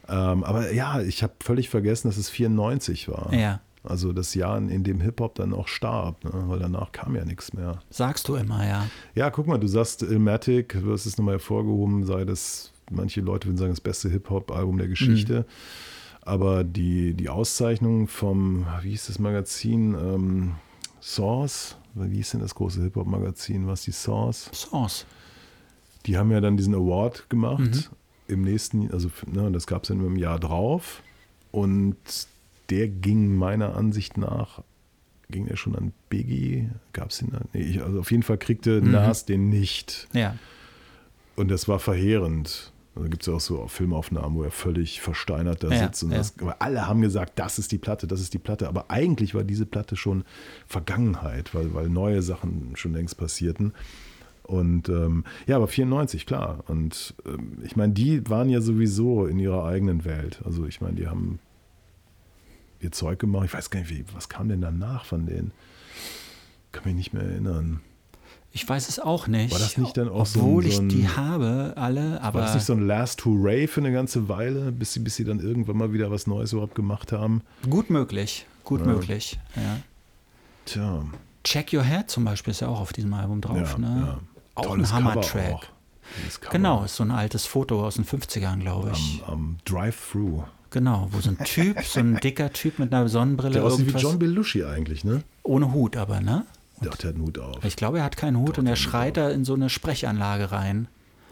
Ähm, 0.09 0.43
aber 0.43 0.71
ja, 0.71 1.01
ich 1.01 1.23
habe 1.23 1.33
völlig 1.41 1.69
vergessen, 1.69 2.07
dass 2.07 2.17
es 2.17 2.29
94 2.29 3.09
war. 3.09 3.33
Ja. 3.33 3.61
Also 3.83 4.11
das 4.11 4.33
Jahr, 4.33 4.57
in 4.57 4.83
dem 4.83 4.99
Hip-Hop 4.99 5.35
dann 5.35 5.53
auch 5.53 5.67
starb, 5.67 6.23
ne? 6.23 6.31
weil 6.47 6.59
danach 6.59 6.91
kam 6.91 7.15
ja 7.15 7.23
nichts 7.23 7.53
mehr. 7.53 7.79
Sagst 7.89 8.27
du 8.27 8.35
immer, 8.35 8.65
ja. 8.67 8.87
Ja, 9.15 9.29
guck 9.29 9.47
mal, 9.47 9.57
du 9.57 9.67
sagst 9.67 10.03
Ilmatic, 10.03 10.73
du 10.73 10.91
hast 10.91 11.05
es 11.05 11.17
nochmal 11.17 11.35
hervorgehoben, 11.35 12.05
sei 12.05 12.25
das, 12.25 12.73
manche 12.91 13.21
Leute 13.21 13.47
würden 13.47 13.57
sagen, 13.57 13.71
das 13.71 13.81
beste 13.81 14.09
Hip-Hop-Album 14.09 14.77
der 14.77 14.87
Geschichte. 14.87 15.39
Mhm. 15.39 15.45
Aber 16.21 16.63
die, 16.65 17.13
die 17.13 17.29
Auszeichnung 17.29 18.07
vom, 18.07 18.65
wie 18.81 18.89
hieß 18.89 19.07
das 19.07 19.19
Magazin, 19.19 19.93
ähm, 19.93 20.55
Source, 21.07 21.77
wie 21.93 22.17
hieß 22.17 22.31
denn 22.31 22.41
das 22.41 22.53
große 22.53 22.81
Hip-Hop-Magazin, 22.81 23.65
was 23.65 23.83
die 23.83 23.91
Source? 23.91 24.49
Source. 24.53 25.05
Die 26.05 26.17
haben 26.17 26.31
ja 26.31 26.41
dann 26.41 26.57
diesen 26.57 26.75
Award 26.75 27.29
gemacht 27.29 27.59
mhm. 27.59 27.83
im 28.27 28.41
nächsten, 28.41 28.91
also 28.91 29.09
ne, 29.25 29.49
das 29.51 29.67
gab 29.67 29.83
es 29.83 29.87
dann 29.87 30.05
im 30.05 30.17
Jahr 30.17 30.37
drauf. 30.37 31.01
Und 31.51 31.95
der 32.69 32.89
ging 32.89 33.35
meiner 33.35 33.77
Ansicht 33.77 34.17
nach, 34.17 34.61
ging 35.29 35.45
der 35.45 35.55
schon 35.55 35.77
an 35.77 35.93
Biggie? 36.09 36.69
Gab 36.91 37.11
es 37.11 37.19
den? 37.19 37.31
Nee, 37.53 37.79
also 37.79 38.01
auf 38.01 38.11
jeden 38.11 38.23
Fall 38.23 38.37
kriegte 38.37 38.81
mhm. 38.81 38.91
Nas 38.91 39.25
den 39.25 39.49
nicht. 39.49 40.09
Ja. 40.11 40.35
Und 41.37 41.49
das 41.49 41.69
war 41.69 41.79
verheerend. 41.79 42.73
Da 42.99 43.07
gibt 43.07 43.23
es 43.23 43.27
ja 43.27 43.33
auch 43.33 43.39
so 43.39 43.67
Filmaufnahmen, 43.67 44.37
wo 44.37 44.43
er 44.43 44.51
völlig 44.51 45.01
versteinert 45.01 45.63
da 45.63 45.69
ja, 45.69 45.85
sitzt. 45.85 46.03
Und 46.03 46.11
ja. 46.11 46.17
das, 46.17 46.37
aber 46.39 46.61
alle 46.61 46.87
haben 46.87 47.01
gesagt, 47.01 47.39
das 47.39 47.59
ist 47.59 47.71
die 47.71 47.77
Platte, 47.77 48.07
das 48.07 48.21
ist 48.21 48.33
die 48.33 48.39
Platte. 48.39 48.67
Aber 48.67 48.89
eigentlich 48.89 49.35
war 49.35 49.43
diese 49.43 49.65
Platte 49.65 49.95
schon 49.95 50.23
Vergangenheit, 50.67 51.53
weil, 51.53 51.73
weil 51.73 51.89
neue 51.89 52.21
Sachen 52.21 52.75
schon 52.75 52.93
längst 52.93 53.17
passierten. 53.17 53.73
Und 54.43 54.87
ähm, 54.87 55.25
ja, 55.45 55.57
aber 55.57 55.67
94, 55.67 56.25
klar. 56.25 56.63
Und 56.67 57.15
ähm, 57.25 57.57
ich 57.63 57.75
meine, 57.75 57.93
die 57.93 58.27
waren 58.29 58.49
ja 58.49 58.61
sowieso 58.61 59.25
in 59.25 59.39
ihrer 59.39 59.65
eigenen 59.65 60.05
Welt. 60.05 60.41
Also 60.45 60.65
ich 60.65 60.79
meine, 60.79 60.95
die 60.95 61.07
haben 61.07 61.39
ihr 62.79 62.91
Zeug 62.91 63.19
gemacht. 63.19 63.45
Ich 63.45 63.53
weiß 63.53 63.69
gar 63.69 63.81
nicht, 63.81 63.89
wie, 63.89 64.05
was 64.13 64.29
kam 64.29 64.47
denn 64.47 64.61
danach 64.61 65.05
von 65.05 65.25
denen? 65.25 65.51
Kann 66.71 66.83
mich 66.85 66.95
nicht 66.95 67.13
mehr 67.13 67.23
erinnern. 67.23 67.81
Ich 68.51 68.67
weiß 68.67 68.89
es 68.89 68.99
auch 68.99 69.27
nicht. 69.27 69.51
War 69.51 69.59
das 69.59 69.77
nicht 69.77 69.95
dann 69.97 70.09
auch 70.09 70.21
Obwohl 70.21 70.63
so, 70.63 70.71
so 70.71 70.81
ein, 70.81 70.89
ich 70.89 70.95
die 70.95 71.07
habe, 71.07 71.73
alle, 71.75 72.21
aber. 72.21 72.39
War 72.39 72.45
das 72.45 72.55
nicht 72.55 72.65
so 72.65 72.73
ein 72.73 72.87
Last 72.87 73.23
Hooray 73.25 73.67
für 73.67 73.81
eine 73.81 73.91
ganze 73.91 74.29
Weile, 74.29 74.71
bis 74.71 74.93
sie, 74.93 74.99
bis 74.99 75.15
sie 75.15 75.25
dann 75.25 75.39
irgendwann 75.39 75.77
mal 75.77 75.93
wieder 75.93 76.09
was 76.09 76.27
Neues 76.27 76.53
überhaupt 76.53 76.75
gemacht 76.75 77.11
haben? 77.11 77.41
Gut 77.69 77.89
möglich, 77.89 78.45
gut 78.63 78.81
ja. 78.81 78.87
möglich, 78.87 79.39
ja. 79.55 79.77
Tja. 80.65 81.05
Check 81.43 81.71
Your 81.71 81.83
Head 81.83 82.09
zum 82.09 82.25
Beispiel 82.25 82.51
ist 82.51 82.61
ja 82.61 82.67
auch 82.67 82.81
auf 82.81 82.93
diesem 82.93 83.13
Album 83.13 83.41
drauf, 83.41 83.73
ja, 83.73 83.77
ne? 83.77 84.17
Auch 84.55 84.65
Tolles 84.65 84.91
ein 84.91 85.05
Hammer-Track. 85.05 85.69
Genau, 86.49 86.83
ist 86.83 86.95
so 86.95 87.03
ein 87.03 87.11
altes 87.11 87.45
Foto 87.45 87.85
aus 87.85 87.95
den 87.95 88.05
50ern, 88.05 88.59
glaube 88.59 88.91
ich. 88.93 89.21
Am, 89.27 89.33
am 89.33 89.57
Drive-Thru. 89.65 90.43
Genau, 90.69 91.07
wo 91.11 91.21
so 91.21 91.29
ein 91.29 91.37
Typ, 91.39 91.81
so 91.83 91.99
ein 91.99 92.17
dicker 92.17 92.51
Typ 92.51 92.79
mit 92.79 92.93
einer 92.93 93.07
Sonnenbrille. 93.07 93.53
Der 93.53 93.63
aussieht 93.63 93.93
wie 93.93 93.97
John 93.97 94.19
Belushi 94.19 94.63
eigentlich, 94.63 95.03
ne? 95.03 95.23
Ohne 95.43 95.71
Hut 95.73 95.95
aber, 95.95 96.19
ne? 96.19 96.45
Doch, 96.81 96.95
der 96.95 97.09
hat 97.09 97.15
einen 97.15 97.25
Hut 97.25 97.39
auf. 97.39 97.63
Ich 97.63 97.75
glaube, 97.75 97.99
er 97.99 98.03
hat 98.03 98.17
keinen 98.17 98.37
Hut 98.37 98.49
Doch, 98.49 98.57
und 98.59 98.67
er 98.67 98.75
schreit 98.75 99.17
da 99.17 99.29
in 99.29 99.45
so 99.45 99.53
eine 99.53 99.69
Sprechanlage 99.69 100.51
rein. 100.51 100.87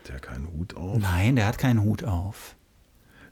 Der 0.08 0.16
hat 0.16 0.22
keinen 0.24 0.48
Hut 0.54 0.76
auf? 0.76 1.00
Nein, 1.00 1.36
der 1.36 1.48
hat 1.48 1.58
keinen 1.58 1.82
Hut 1.84 2.04
auf. 2.04 2.56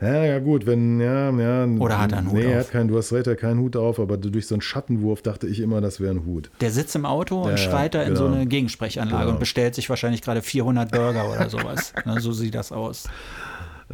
Ja, 0.01 0.25
ja, 0.25 0.39
gut, 0.39 0.65
wenn, 0.65 0.99
ja, 0.99 1.29
ja. 1.31 1.65
Oder 1.65 1.99
hat 1.99 2.11
er 2.11 2.17
einen 2.17 2.27
Hut 2.27 2.39
nee, 2.39 2.45
auf? 2.45 2.51
Er 2.51 2.59
hat 2.59 2.71
keinen, 2.71 2.87
du 2.89 2.97
hast 2.97 3.13
recht, 3.13 3.27
er 3.27 3.33
hat 3.33 3.39
keinen 3.39 3.59
Hut 3.59 3.77
auf, 3.77 3.99
aber 3.99 4.17
durch 4.17 4.47
so 4.47 4.55
einen 4.55 4.61
Schattenwurf 4.61 5.21
dachte 5.21 5.47
ich 5.47 5.61
immer, 5.61 5.79
das 5.79 6.01
wäre 6.01 6.13
ein 6.13 6.25
Hut. 6.25 6.51
Der 6.59 6.71
sitzt 6.71 6.95
im 6.95 7.05
Auto 7.05 7.41
und 7.43 7.51
ja, 7.51 7.57
schreit 7.57 7.95
da 7.95 8.01
in 8.01 8.09
genau. 8.09 8.19
so 8.19 8.25
eine 8.27 8.45
Gegensprechanlage 8.45 9.23
genau. 9.23 9.33
und 9.33 9.39
bestellt 9.39 9.75
sich 9.75 9.89
wahrscheinlich 9.89 10.21
gerade 10.21 10.41
400 10.41 10.91
Burger 10.91 11.31
oder 11.31 11.49
sowas. 11.49 11.93
Na, 12.05 12.19
so 12.19 12.33
sieht 12.33 12.55
das 12.55 12.71
aus. 12.73 13.05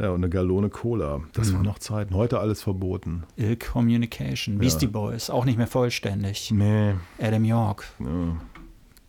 Ja, 0.00 0.10
und 0.10 0.20
eine 0.20 0.30
Gallone 0.30 0.70
Cola. 0.70 1.20
Das 1.34 1.50
mhm. 1.50 1.56
waren 1.56 1.62
noch 1.66 1.78
Zeiten. 1.78 2.14
Heute 2.14 2.40
alles 2.40 2.62
verboten. 2.62 3.24
Ill 3.36 3.56
Communication. 3.56 4.56
Beastie 4.56 4.86
ja. 4.86 4.90
Boys. 4.92 5.28
Auch 5.28 5.44
nicht 5.44 5.58
mehr 5.58 5.66
vollständig. 5.66 6.50
Nee. 6.50 6.94
Adam 7.18 7.44
York. 7.44 7.84
Ja. 7.98 8.40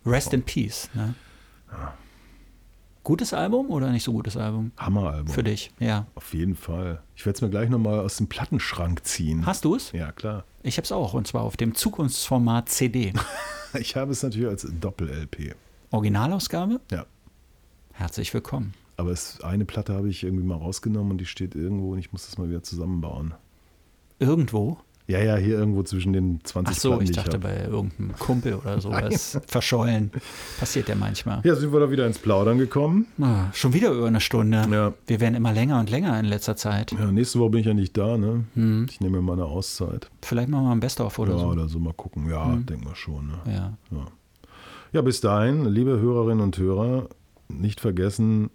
Rest 0.05 0.33
in 0.33 0.43
Peace. 0.43 0.89
Ne? 0.93 1.15
Ja. 1.71 1.93
Gutes 3.03 3.33
Album 3.33 3.69
oder 3.69 3.89
nicht 3.89 4.03
so 4.03 4.11
gutes 4.11 4.35
Album? 4.35 4.73
Hammeralbum. 4.77 5.33
Für 5.33 5.43
dich, 5.43 5.71
ja. 5.79 6.07
Auf 6.13 6.33
jeden 6.33 6.55
Fall. 6.55 7.01
Ich 7.15 7.25
werde 7.25 7.37
es 7.37 7.41
mir 7.41 7.49
gleich 7.49 7.69
nochmal 7.69 7.99
aus 7.99 8.17
dem 8.17 8.27
Plattenschrank 8.27 9.05
ziehen. 9.05 9.45
Hast 9.45 9.63
du 9.65 9.75
es? 9.75 9.93
Ja, 9.93 10.11
klar. 10.11 10.43
Ich 10.61 10.77
habe 10.77 10.83
es 10.83 10.91
auch 10.91 11.13
und 11.13 11.25
zwar 11.25 11.43
auf 11.43 11.55
dem 11.57 11.73
Zukunftsformat 11.73 12.69
CD. 12.69 13.13
ich 13.79 13.95
habe 13.95 14.11
es 14.11 14.21
natürlich 14.21 14.49
als 14.49 14.67
Doppel-LP. 14.69 15.55
Originalausgabe? 15.89 16.81
Ja. 16.91 17.05
Herzlich 17.93 18.33
willkommen. 18.33 18.73
Aber 19.01 19.09
es, 19.09 19.41
eine 19.41 19.65
Platte 19.65 19.95
habe 19.95 20.09
ich 20.09 20.23
irgendwie 20.23 20.43
mal 20.43 20.57
rausgenommen 20.57 21.13
und 21.13 21.17
die 21.17 21.25
steht 21.25 21.55
irgendwo 21.55 21.93
und 21.93 21.97
ich 21.97 22.11
muss 22.11 22.27
das 22.27 22.37
mal 22.37 22.47
wieder 22.47 22.61
zusammenbauen. 22.61 23.33
Irgendwo? 24.19 24.77
Ja, 25.07 25.17
ja, 25.19 25.37
hier 25.37 25.57
irgendwo 25.57 25.81
zwischen 25.81 26.13
den 26.13 26.39
20 26.43 26.75
Ach 26.75 26.79
so, 26.79 26.89
Platten, 26.89 27.03
ich 27.05 27.11
dachte 27.13 27.33
hab. 27.37 27.41
bei 27.41 27.63
irgendeinem 27.63 28.13
Kumpel 28.19 28.53
oder 28.53 28.79
sowas. 28.81 29.39
Verschollen. 29.47 30.11
Passiert 30.59 30.87
ja 30.87 30.93
manchmal. 30.93 31.41
Ja, 31.43 31.55
sind 31.55 31.73
wir 31.73 31.79
da 31.79 31.89
wieder 31.89 32.05
ins 32.05 32.19
Plaudern 32.19 32.59
gekommen. 32.59 33.07
Ah, 33.19 33.45
schon 33.53 33.73
wieder 33.73 33.91
über 33.91 34.05
eine 34.05 34.21
Stunde. 34.21 34.67
Ja. 34.71 34.93
Wir 35.07 35.19
werden 35.19 35.33
immer 35.33 35.51
länger 35.51 35.79
und 35.79 35.89
länger 35.89 36.19
in 36.19 36.27
letzter 36.27 36.55
Zeit. 36.55 36.91
Ja, 36.91 37.11
nächste 37.11 37.39
Woche 37.39 37.49
bin 37.49 37.61
ich 37.61 37.65
ja 37.65 37.73
nicht 37.73 37.97
da, 37.97 38.17
ne? 38.17 38.45
Hm. 38.53 38.85
Ich 38.87 39.01
nehme 39.01 39.17
mir 39.17 39.23
mal 39.23 39.33
eine 39.33 39.45
Auszeit. 39.45 40.11
Vielleicht 40.21 40.49
machen 40.49 40.65
wir 40.65 40.71
ein 40.73 40.79
Best-of 40.79 41.17
oder 41.17 41.33
ja, 41.33 41.39
so. 41.39 41.47
oder 41.47 41.67
so 41.67 41.79
mal 41.79 41.93
gucken. 41.93 42.29
Ja, 42.29 42.55
denken 42.55 42.85
wir 42.85 42.95
schon. 42.95 43.29
Ne? 43.29 43.39
Ja. 43.47 43.77
Ja. 43.89 44.05
ja, 44.93 45.01
bis 45.01 45.21
dahin, 45.21 45.65
liebe 45.65 45.99
Hörerinnen 45.99 46.41
und 46.41 46.55
Hörer, 46.59 47.09
nicht 47.49 47.81
vergessen, 47.81 48.51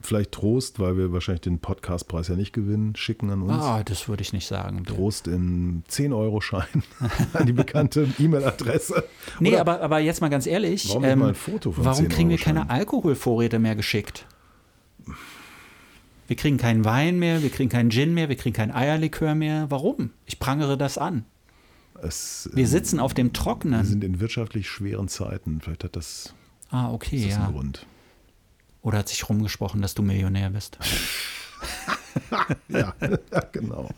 vielleicht 0.00 0.32
Trost, 0.32 0.78
weil 0.78 0.96
wir 0.96 1.12
wahrscheinlich 1.12 1.40
den 1.40 1.58
Podcastpreis 1.58 2.28
ja 2.28 2.36
nicht 2.36 2.52
gewinnen, 2.52 2.94
schicken 2.96 3.30
an 3.30 3.42
uns. 3.42 3.52
Ah, 3.62 3.82
das 3.84 4.08
würde 4.08 4.22
ich 4.22 4.32
nicht 4.32 4.46
sagen. 4.46 4.84
Trost 4.84 5.26
in 5.26 5.82
10-Euro-Schein 5.90 6.82
an 7.32 7.46
die 7.46 7.52
bekannte 7.52 8.08
E-Mail-Adresse. 8.18 9.04
Nee, 9.40 9.50
Oder- 9.50 9.60
aber, 9.60 9.80
aber 9.82 9.98
jetzt 10.00 10.20
mal 10.20 10.28
ganz 10.30 10.46
ehrlich. 10.46 10.84
ähm, 10.86 10.90
Warum 10.90 11.02
nicht 11.04 11.16
mal 11.16 11.28
ein 11.30 11.34
Foto 11.34 11.72
von 11.72 11.84
Warum 11.84 12.08
kriegen 12.08 12.28
wir 12.30 12.36
10-Euro-Schein? 12.38 12.54
keine 12.56 12.70
Alkoholvorräte 12.70 13.58
mehr 13.58 13.74
geschickt? 13.76 14.26
Wir 16.26 16.36
kriegen 16.36 16.58
keinen 16.58 16.84
Wein 16.84 17.18
mehr, 17.18 17.42
wir 17.42 17.50
kriegen 17.50 17.70
keinen 17.70 17.90
Gin 17.90 18.12
mehr, 18.12 18.28
wir 18.28 18.36
kriegen 18.36 18.54
kein 18.54 18.70
Eierlikör 18.70 19.34
mehr. 19.34 19.70
Warum? 19.70 20.10
Ich 20.26 20.38
prangere 20.38 20.76
das 20.76 20.98
an. 20.98 21.24
Es, 22.02 22.48
Wir 22.52 22.64
äh, 22.64 22.66
sitzen 22.66 23.00
auf 23.00 23.14
dem 23.14 23.28
wir 23.28 23.32
Trockenen. 23.32 23.84
sind 23.84 24.04
in 24.04 24.20
wirtschaftlich 24.20 24.68
schweren 24.68 25.08
Zeiten. 25.08 25.60
Vielleicht 25.62 25.84
hat 25.84 25.96
das, 25.96 26.34
Ah, 26.70 26.92
okay, 26.92 27.16
ist 27.16 27.26
das 27.28 27.34
ja. 27.36 27.46
ein 27.46 27.52
Grund. 27.54 27.86
Oder 28.88 29.00
hat 29.00 29.08
sich 29.10 29.28
rumgesprochen, 29.28 29.82
dass 29.82 29.94
du 29.94 30.02
Millionär 30.02 30.48
bist? 30.48 30.78
Ja, 32.68 32.94
genau. 33.52 33.88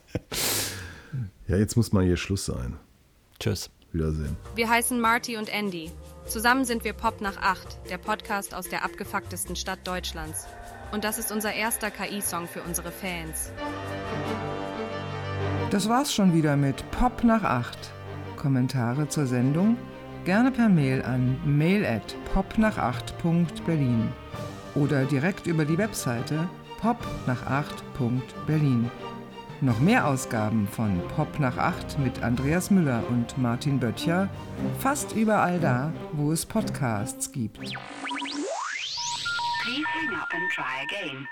Ja, 1.49 1.57
jetzt 1.57 1.77
muss 1.77 1.93
mal 1.93 2.05
hier 2.05 2.17
Schluss 2.17 2.45
sein. 2.45 2.77
Tschüss. 3.39 3.71
Wiedersehen. 3.93 4.37
Wir 4.55 4.69
heißen 4.69 5.01
Marty 5.01 5.37
und 5.37 5.49
Andy. 5.49 5.91
Zusammen 6.27 6.65
sind 6.65 6.85
wir 6.85 6.93
Pop 6.93 7.21
nach 7.21 7.39
8, 7.39 7.89
der 7.89 7.99
Podcast 7.99 8.55
aus 8.55 8.69
der 8.69 8.85
abgefucktesten 8.85 9.57
Stadt 9.57 9.81
Deutschlands. 9.85 10.47
Und 10.93 11.05
das 11.05 11.19
ist 11.19 11.33
unser 11.33 11.53
erster 11.55 11.91
KI-Song 11.91 12.47
für 12.47 12.63
unsere 12.63 12.93
Fans. 12.93 13.51
Das 15.71 15.89
war's 15.89 16.13
schon 16.13 16.35
wieder 16.35 16.57
mit 16.57 16.89
Pop 16.91 17.25
nach 17.25 17.43
8. 17.43 17.79
Kommentare 18.37 19.09
zur 19.09 19.27
Sendung 19.27 19.77
gerne 20.25 20.51
per 20.51 20.69
Mail 20.69 21.03
an 21.03 21.39
mail 21.45 21.85
at 21.87 22.15
popnach8.berlin 22.35 24.13
oder 24.75 25.05
direkt 25.05 25.47
über 25.47 25.65
die 25.65 25.79
Webseite 25.79 26.49
popnach8.berlin. 26.81 28.91
Noch 29.63 29.79
mehr 29.81 30.07
Ausgaben 30.07 30.67
von 30.67 31.03
Pop 31.15 31.39
nach 31.39 31.59
8 31.59 31.99
mit 31.99 32.23
Andreas 32.23 32.71
Müller 32.71 33.03
und 33.11 33.37
Martin 33.37 33.79
Böttcher 33.79 34.31
fast 34.79 35.15
überall 35.15 35.61
da, 35.61 35.93
wo 36.13 36.33
es 36.33 36.47
Podcasts 36.47 37.31
gibt. 37.31 37.59
Please 37.59 37.77
hang 39.87 40.15
up 40.19 40.33
and 40.33 40.51
try 40.51 40.81
again. 40.83 41.29